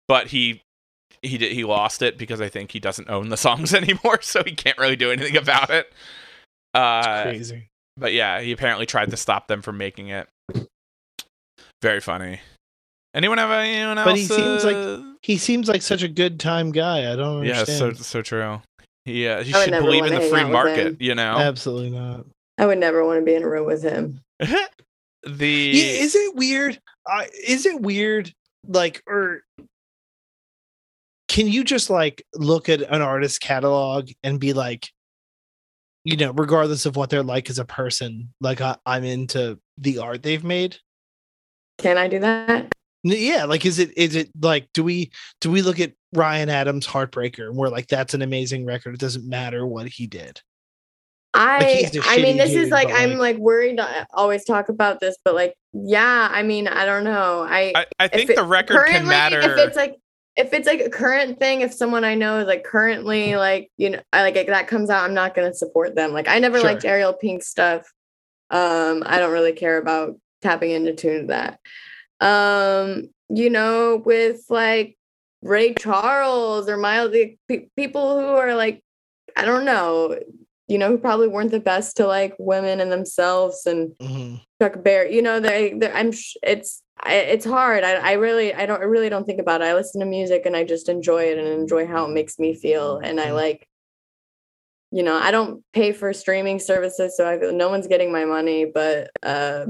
[0.07, 0.61] but he
[1.21, 4.43] he did he lost it because I think he doesn't own the songs anymore, so
[4.43, 5.91] he can't really do anything about it.
[6.73, 7.69] Uh, Crazy.
[7.95, 10.27] but yeah, he apparently tried to stop them from making it.
[11.81, 12.41] Very funny.
[13.13, 14.05] Anyone have anyone else?
[14.05, 17.11] But he seems like- uh, He seems like such a good time guy.
[17.11, 18.61] I don't yeah, so so true.
[19.05, 21.01] Yeah, he I would should believe in the free market.
[21.01, 22.25] You know, Absolutely not.
[22.57, 24.21] I would never want to be in a room with him.
[24.39, 26.79] the Yeah, is it weird?
[27.09, 28.33] Uh, is it weird?
[28.67, 29.43] Like, or
[31.37, 34.89] can you just like look at an artist's catalog and be like,
[36.03, 39.99] you know, regardless of what they're like as a person, like I, I'm into the
[39.99, 40.77] art they've made.
[41.77, 42.73] Can I do that?
[43.03, 46.87] Yeah, like is it is it like do we do we look at Ryan Adams
[46.87, 48.95] Heartbreaker and we're like that's an amazing record.
[48.95, 50.41] It doesn't matter what he did.
[51.35, 53.83] I he's a I mean shitty this is dude, like I'm like- like worried to
[53.83, 57.45] uh, always talk about this, but like yeah, I mean I don't know.
[57.47, 59.39] I I, I think it- the record can matter.
[59.39, 59.97] If it's like
[60.37, 63.89] if it's like a current thing, if someone I know is like currently like you
[63.89, 66.13] know I like that comes out, I'm not gonna support them.
[66.13, 66.69] Like I never Sure.
[66.69, 67.91] liked Ariel Pink stuff.
[68.49, 71.59] Um, I don't really care about tapping into tune that.
[72.21, 74.97] Um, you know, with like
[75.41, 77.11] Ray Charles or Miles,
[77.47, 78.81] pe- people who are like,
[79.35, 80.17] I don't know,
[80.67, 84.41] you know, who probably weren't the best to like women and themselves and Mhm.
[84.61, 85.13] Chuck Berry.
[85.15, 86.11] You know, they, they I'm.
[86.11, 87.83] sh- It's I, it's hard.
[87.83, 89.65] I, I really I don't I really don't think about it.
[89.65, 92.53] I listen to music and I just enjoy it and enjoy how it makes me
[92.55, 92.97] feel.
[92.97, 93.35] And I Mhm.
[93.35, 93.67] like,
[94.91, 98.65] you know, I don't pay for streaming services, so I no one's getting my money.
[98.65, 99.67] But uh,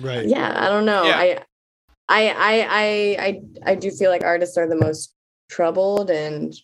[0.00, 0.26] Right.
[0.26, 1.08] yeah, I don't know.
[1.08, 1.18] Yeah.
[1.18, 1.44] I,
[2.08, 5.14] I I I I I do feel like artists are the most
[5.48, 6.54] troubled, and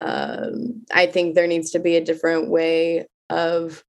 [0.00, 3.84] um, I think there needs to be a different way of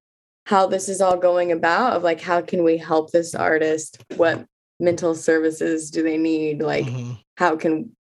[0.50, 4.44] how this is all going about of like how can we help this artist what
[4.80, 7.20] mental services do they need like Mhm.
[7.38, 7.92] how can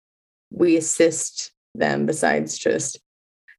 [0.50, 2.98] we assist them besides just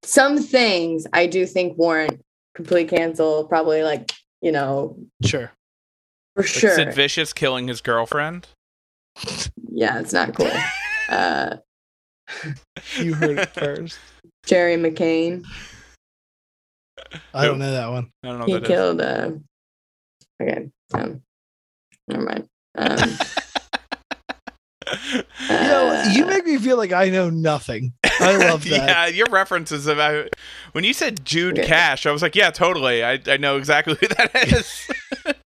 [0.04, 2.20] some things i do think warrant
[2.56, 4.12] complete cancel probably like
[4.42, 5.52] you know Sure.
[6.36, 8.48] for like sure Sid Vicious killing his girlfriend.
[9.72, 10.50] yeah it's not cool
[11.10, 11.58] uh
[12.98, 14.00] You heard it first.
[14.48, 15.46] jerry mccain
[17.34, 18.12] I don't know that one.
[18.24, 18.76] I don't know he what that is.
[18.76, 19.32] killed uh
[20.42, 21.22] okay um
[22.08, 23.10] never mind um
[25.12, 27.94] You know, you uh, make me feel like I know nothing.
[28.20, 28.72] I love that.
[28.90, 30.30] yeah, your references about
[30.72, 31.66] when you said Jude Yeah.
[31.66, 33.04] Cash, I was like, yeah, totally.
[33.04, 34.88] I, I know exactly who that is.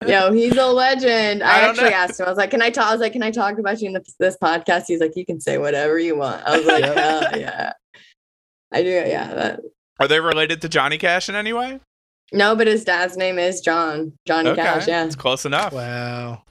[0.08, 1.44] Yo, he's a legend.
[1.44, 1.96] I I, actually know.
[1.96, 2.26] asked him.
[2.26, 3.94] I was like, "Can I talk?" I was like, "Can I talk about you in
[3.94, 6.94] this, this podcast?" He's like, "You can say whatever you want." I was like, Yeah.
[6.94, 7.74] "Hell yeah,
[8.72, 9.60] I do." Yeah, that,
[10.04, 11.80] Are they related to Johnny Cash in any way?
[12.34, 14.88] no, but his dad's name is John Johnny Cash.
[14.88, 15.72] Yeah, it's close enough.
[15.72, 16.44] Wow.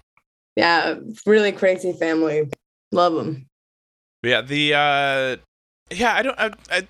[0.56, 0.94] yeah,
[1.26, 2.48] really crazy family.
[2.92, 3.46] Love them.
[4.22, 5.36] Yeah, the uh
[5.94, 6.88] yeah, I don't I, I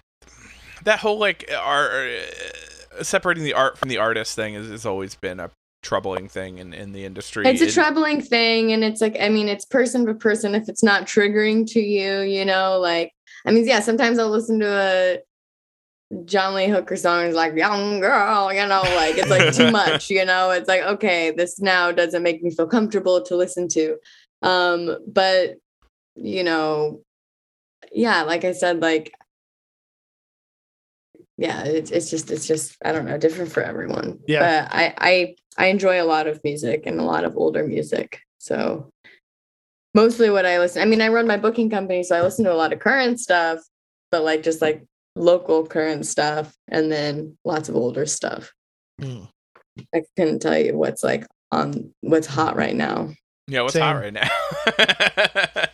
[0.85, 5.17] that whole like art uh, separating the art from the artist thing is, has always
[5.17, 5.51] been a
[5.83, 7.45] troubling thing in, in the industry.
[7.47, 10.55] It's a It- troubling thing, and it's like, I mean, it's person to person.
[10.55, 13.11] If it's not triggering to you, you know, like,
[13.47, 15.19] I mean, yeah, sometimes I'll listen to a
[16.25, 20.11] John Lee Hooker song and like, young girl, you know, like it's like too much,
[20.11, 23.97] you know, it's like, okay, this now doesn't make me feel comfortable to listen to.
[24.43, 25.57] Um, but,
[26.15, 27.01] you know,
[27.93, 29.15] yeah, like I said, like,
[31.39, 34.21] yeah, it's, it's just, it's just, I don't know, different for everyone.
[34.29, 34.41] Yeah.
[34.69, 38.21] But I, I, I enjoy a lot of music and a lot of older music.
[38.39, 38.91] So
[39.95, 42.53] mostly what I listen, I mean, I run my booking company, so I listen to
[42.53, 43.61] a lot of current stuff,
[44.11, 44.85] but like just like
[45.17, 48.53] local current stuff and then lots of older stuff.
[49.01, 49.25] Hmm.
[49.95, 53.11] I couldn't tell you what's like on what's hot right now.
[53.49, 53.83] Yeah, what's Same.
[53.83, 54.29] hot right now?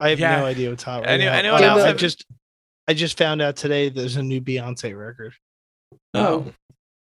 [0.00, 0.40] I have Yeah.
[0.40, 1.32] no idea what's hot right Any- now.
[1.32, 2.24] anyone else I just
[2.88, 5.34] I just found out today there's a new Beyonce record.
[6.14, 6.52] Oh,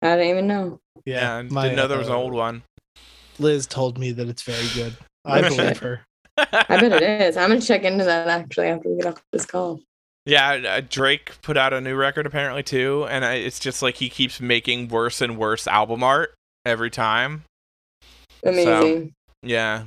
[0.03, 0.81] I didn't even know.
[1.05, 2.63] yeah, I my, didn't know there was an uh, old one.
[3.39, 4.97] Liz told me that it's very good.
[5.25, 6.03] I Oh, believe her.
[6.37, 7.37] I bet it is.
[7.37, 9.81] I'm gonna check into that actually after we get off this call.
[10.27, 14.09] Yeah, uh, Drake put out a new record apparently too, and it's just like he
[14.09, 16.35] keeps making worse and worse album art
[16.65, 17.45] every time.
[18.43, 19.13] Amazing.
[19.43, 19.85] Yeah,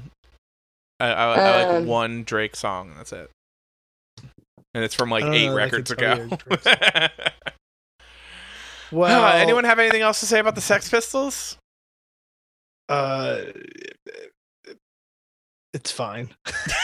[0.99, 2.89] I, I, I like Um, one Drake song.
[2.91, 3.31] and That's it,
[4.75, 6.29] and it's from like eight know records ago.
[6.51, 6.57] you
[8.91, 11.57] Well, Uh, anyone have anything else to say about the Sex Pistols?
[12.87, 13.41] Uh,
[15.73, 16.29] it's fine.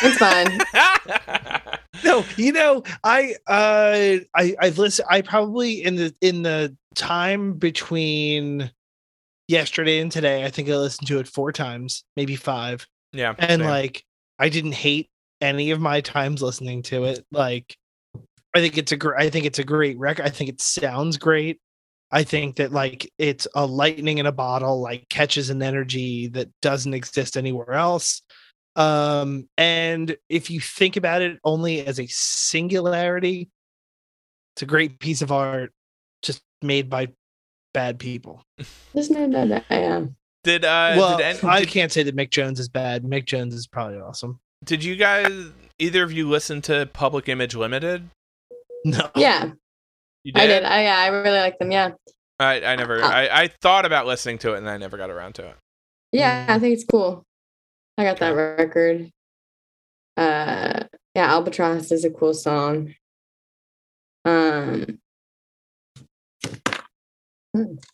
[0.02, 0.60] It's fine.
[2.04, 7.54] no, you know, I uh I I've listened I probably in the in the time
[7.54, 8.72] between
[9.48, 12.88] yesterday and today, I think I listened to it four times, maybe five.
[13.12, 13.70] yeah, And same.
[13.70, 14.04] like
[14.40, 15.10] I didn't hate
[15.42, 17.26] any of my times listening to it.
[17.32, 17.76] Like
[18.56, 20.26] I think it's a great I think it's a great record.
[20.26, 21.60] I think it sounds great.
[22.12, 26.50] I think that like it's a lightning in a bottle, like catches an energy that
[26.62, 28.22] doesn't exist anywhere else.
[28.76, 33.50] Um, and if you think about it only as a singularity,
[34.56, 35.72] it's a great piece of art
[36.22, 37.10] just made by
[37.74, 38.44] bad people.
[38.96, 40.16] Just know that I am.
[40.44, 43.04] did uh well, did, an- I did, can't say that Mick Jones is bad.
[43.04, 44.40] Mick Jones is probably awesome.
[44.64, 48.10] did you guys either of you listen to Public Image Limited?
[48.86, 49.10] No.
[49.16, 49.52] Yeah,
[50.24, 50.64] You I did.
[50.64, 51.72] I yeah, I really like them.
[51.72, 51.92] Yeah,
[52.40, 53.02] I, I never.
[53.02, 55.56] Uh, I, I thought about listening to it, and I never got around to it.
[56.12, 57.24] yeah, I think it's cool.
[57.98, 59.12] I got that record.
[60.18, 60.84] Uh,
[61.16, 62.94] yeah, Albatross is a cool song.
[64.26, 65.00] Um,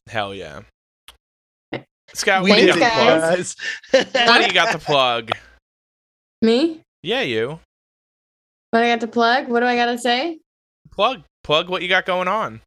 [0.07, 0.61] Hell yeah,
[2.13, 2.43] Scout.
[2.43, 3.21] What do Thanks, you got to plug?
[3.21, 3.55] guys.
[3.91, 4.27] guys.
[4.27, 5.31] What do you got to plug?
[6.41, 6.81] me?
[7.03, 7.59] Yeah, you
[8.71, 9.49] What I got to plug?
[9.49, 10.39] What do I got to say?
[10.91, 12.61] plug plug what you got going on.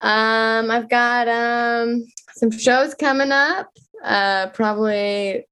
[0.00, 2.04] Um, I've got um
[2.34, 3.68] some shows coming up.
[4.04, 5.44] Uh, probably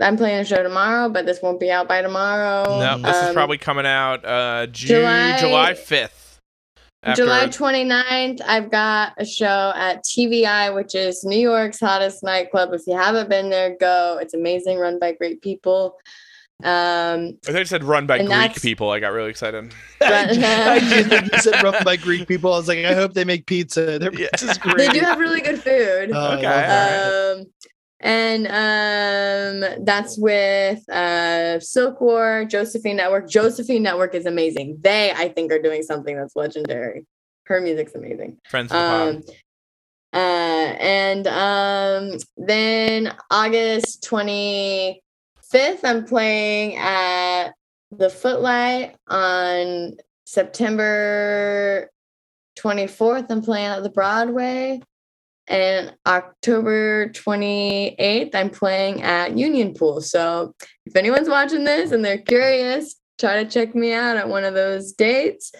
[0.00, 2.64] I'm playing a show tomorrow, but this won't be out by tomorrow.
[2.78, 6.22] no, this is Um, probably coming out uh June, July- July fifth.
[7.14, 12.72] July 29th, I've got a show at TV Eye, which is New York's hottest nightclub.
[12.72, 14.18] If you haven't been there, go.
[14.20, 15.96] It's amazing, run by great people.
[16.64, 18.90] Um, I thought you said run by Greek people.
[18.90, 19.72] I got really excited.
[20.00, 22.52] I, ju- I just when you said run by Greek people.
[22.52, 23.98] I was like, I hope they make pizza.
[24.00, 24.28] Their Yeah.
[24.32, 26.10] pizza's they do have really good food.
[26.12, 27.40] Oh, I Okay.
[27.40, 27.46] um,
[28.06, 33.28] and um, that's with uh, Silk War, Josephine Network.
[33.28, 34.78] Josephine Network is amazing.
[34.80, 37.04] They, I think, are doing something that's legendary.
[37.46, 38.38] Her music's amazing.
[38.48, 39.08] Friends of the.
[39.08, 39.22] Um,
[40.12, 45.00] uh, and um, then August 25th,
[45.82, 47.54] I'm playing at
[47.90, 48.94] the Footlight.
[49.08, 49.96] On
[50.26, 51.90] September
[52.56, 54.80] 24th, I'm playing at the Broadway.
[55.48, 60.00] And October 28th, I'm playing at Union Pool.
[60.00, 60.54] So
[60.84, 64.54] if anyone's watching this and they're curious, try to check me out at one of
[64.54, 65.52] those dates.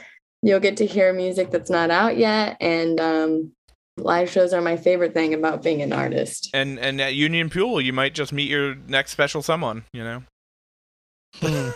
[0.43, 2.57] You'll get to hear music that's not out yet.
[2.61, 3.53] And um,
[3.97, 6.51] live shows are my favorite thing about being an artist.
[6.53, 9.85] and and at Union Pool, you might just meet your next special someone.
[9.93, 10.23] You know.
[11.37, 11.71] Hmm.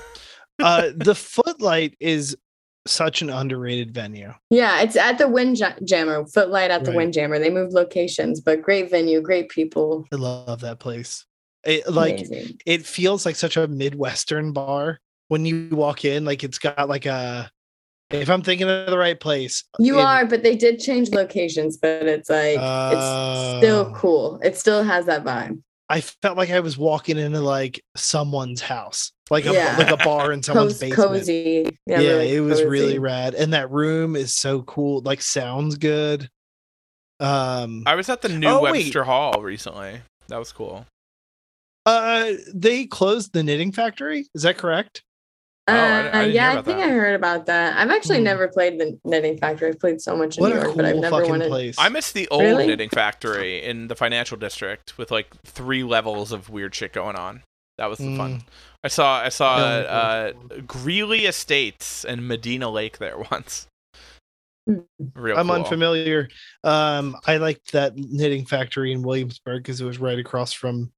[0.62, 2.36] uh, the Footlight is
[2.86, 4.32] such an underrated venue.
[4.50, 6.96] Yeah, it's at the Windjammer, Footlight at the Right.
[6.98, 7.38] Windjammer.
[7.38, 10.06] They moved locations, but great venue, great people.
[10.12, 11.24] I love that place.
[11.64, 12.58] It, like Amazing.
[12.64, 14.98] it feels like such a midwestern bar
[15.28, 16.24] when you walk in.
[16.24, 17.50] Like it's got like a.
[18.10, 21.76] If I'm thinking of the right place, You it- are, but they did change locations,
[21.76, 23.92] but it's like it's still Oh.
[23.94, 24.40] cool.
[24.42, 25.62] It still has that vibe.
[25.88, 29.76] I felt like I was walking into like someone's house, like a Yeah.
[29.78, 31.08] like a bar in someone's Cos- basement.
[31.08, 31.78] cozy.
[31.86, 35.00] Yeah, really it was really rad, and that room is so cool.
[35.02, 36.28] Like sounds good.
[37.20, 38.72] Um, I was at the new Oh, wait.
[38.72, 40.00] Webster Hall recently.
[40.28, 40.86] That was cool.
[41.86, 44.26] uh, they closed the knitting factory.
[44.34, 45.02] Is that correct?
[45.68, 46.88] Oh, I- I Uh, didn't hear yeah, I think that.
[46.88, 47.76] I heard about that.
[47.76, 48.24] I've actually Hmm.
[48.24, 49.68] never played the Knitting Factory.
[49.68, 51.48] I've played so much in What New a York, but I've never fucking wanted.
[51.48, 51.76] place.
[51.78, 52.66] I miss the old Really?
[52.66, 57.42] knitting factory in the financial district with like three levels of weird shit going on.
[57.78, 58.42] That was the fun.
[58.82, 58.84] Mm.
[58.84, 60.32] I saw I saw Yeah, uh.
[60.66, 63.66] Greeley Estates and Medina Lake there once.
[64.68, 64.78] Hmm.
[65.14, 65.56] Real I'm cool.
[65.56, 66.28] unfamiliar.
[66.64, 70.92] Um, I liked that knitting factory in Williamsburg because it was right across from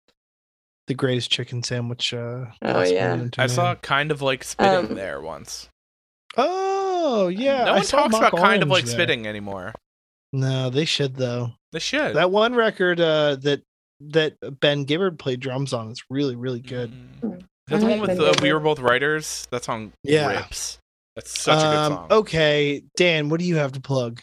[0.89, 2.13] the greatest chicken sandwich.
[2.13, 3.29] Uh, Oh, yeah.
[3.39, 5.69] I saw kind of like spitting Um, there once.
[6.37, 8.95] Oh yeah, no one saw talks Mock about kind of like there.
[8.95, 9.75] spitting anymore.
[10.33, 11.51] No, they should though.
[11.73, 12.17] They should.
[12.17, 13.63] That one record uh, that
[14.01, 16.91] that Ben Gibbard played drums on is really really good.
[17.21, 17.45] Mm.
[17.69, 19.47] That's the one with uh, we were both writers.
[19.51, 20.29] That song Yeah.
[20.29, 20.79] rips.
[21.17, 22.07] That's such a good Um, song.
[22.11, 24.21] Okay, Dan, what do you have to plug?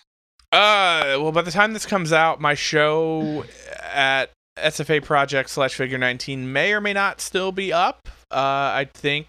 [0.52, 3.46] Uh, well, by the time this comes out, my show
[3.94, 8.10] at SFA Project slash Figure 19 may or may not still be up.
[8.32, 9.28] Uh, I think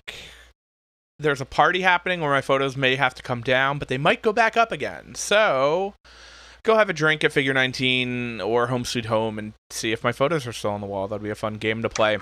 [1.18, 4.22] there's a party happening where my photos may have to come down, but they might
[4.22, 5.14] go back up again.
[5.14, 5.92] So
[6.62, 10.12] go have a drink at Figure 19 or Home Sweet Home and see if my
[10.12, 11.06] photos are still on the wall.
[11.08, 12.16] That'd be a fun game to play.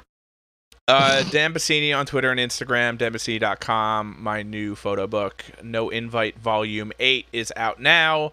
[0.89, 4.17] Uh, Dan Bassini on Twitter and Instagram, danbassini.com.
[4.19, 8.33] My new photo book, No Invite Volume 8, is out now.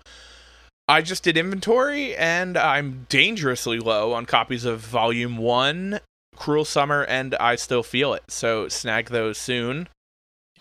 [0.88, 6.00] I just did inventory and I'm dangerously low on copies of Volume 1,
[6.38, 8.24] Cruel Summer, and I Still Feel It.
[8.30, 9.90] So snag those soon.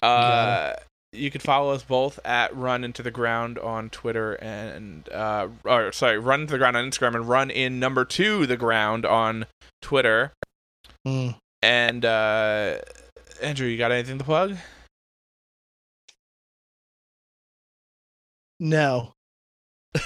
[0.03, 0.73] Uh,
[1.13, 5.93] you could follow us both at Run Into the Ground on Twitter and, uh, or
[5.93, 9.47] sorry, Run Into the Ground on Instagram and Run in Number Two the Ground on
[9.81, 10.33] Twitter.
[11.07, 11.37] Mm.
[11.65, 12.77] And, uh,
[13.41, 14.55] Andrew, you got anything to plug?
[18.61, 19.15] No,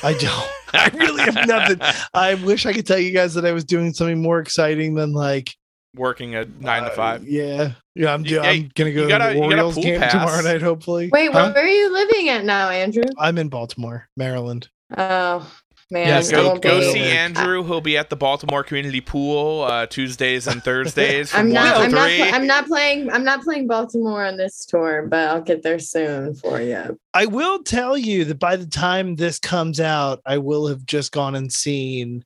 [0.05, 0.49] I don't.
[0.73, 1.81] I really have nothing.
[2.15, 5.13] I wish I could tell you guys that I was doing something more exciting than
[5.13, 5.53] like
[5.97, 7.27] Working a nine to uh, five.
[7.27, 8.13] yeah, yeah.
[8.15, 10.13] I'm, You- do- hey, I'm gonna go to gotta- the you Orioles game pass.
[10.13, 10.63] tomorrow night.
[10.63, 11.51] Hopefully, Wait, Huh?
[11.53, 13.03] where are you living at now, Andrew?
[13.19, 14.69] I'm in Baltimore, Maryland.
[14.97, 15.51] Oh
[15.91, 17.63] man, Yes, I go won't go see Andrew.
[17.65, 21.75] He'll be at the Baltimore Community Pool uh, Tuesdays and Thursdays from I'm one not.
[21.77, 22.07] to I'm not.
[22.09, 22.17] three.
[22.19, 23.11] pl- I'm not playing.
[23.11, 26.99] I'm not playing Baltimore on this tour, but I'll get there soon for you.
[27.15, 31.13] I will tell you that by the time this comes out, I will have just
[31.13, 32.25] gone and seen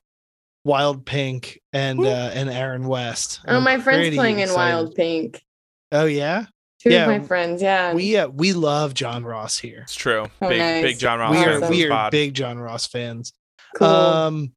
[0.65, 2.07] Wild Pink and Ooh.
[2.07, 3.41] uh, and Aaron West.
[3.49, 4.53] Oh, I'm my friend's pretty playing in.
[4.53, 5.43] Wild Pink.
[5.91, 6.47] Oh yeah,
[6.81, 7.61] Two Yeah, of my friends.
[7.61, 7.93] Yeah.
[7.95, 9.81] we uh, we love John Ross here.
[9.83, 10.27] it's true.
[10.41, 10.83] Oh, big nice.
[10.83, 12.11] big John Ross we are on we are pod.
[12.13, 13.33] big John Ross fans.
[13.77, 13.87] Cool.
[13.89, 14.53] Um,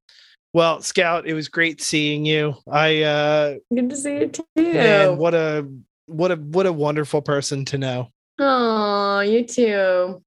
[0.53, 2.55] well, Scout, it was great seeing you.
[2.71, 4.43] I uh, Good to see you too.
[4.55, 5.67] man, what a
[6.07, 8.09] what a what a wonderful person to know.
[8.39, 10.21] Oh, you too.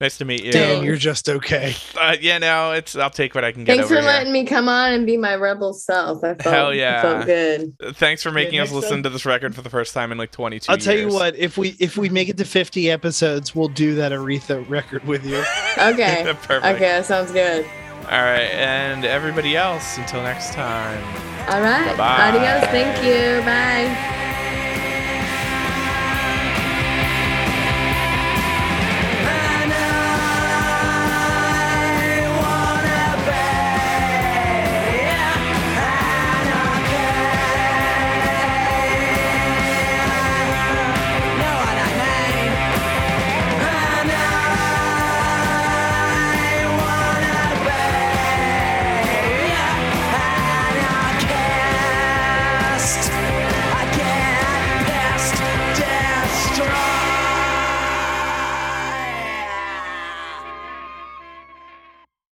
[0.00, 0.50] Nice to meet you.
[0.50, 0.82] Dan, Yeah.
[0.82, 1.74] you're just okay.
[2.00, 4.10] Uh, yeah, no, it's I'll take what I can get Thanks over for here.
[4.10, 6.24] letting me come on and be my rebel self.
[6.24, 7.02] I felt, Hell I yeah.
[7.02, 7.74] felt good.
[7.96, 10.32] Thanks for making us listen time- to this record for the first time in like
[10.32, 13.68] 22 I'll tell you what, if we if we make it to 50 episodes, we'll
[13.68, 15.38] do that Aretha record with you.
[15.78, 16.24] Okay.
[16.42, 16.64] Perfect.
[16.66, 17.64] Okay, that sounds good.
[18.10, 21.02] All right, and everybody else, until next time.
[21.48, 21.96] All right.
[21.96, 22.38] Bye-bye.
[22.38, 22.68] Adios.
[22.70, 23.40] Thank you.
[23.44, 24.26] Bye.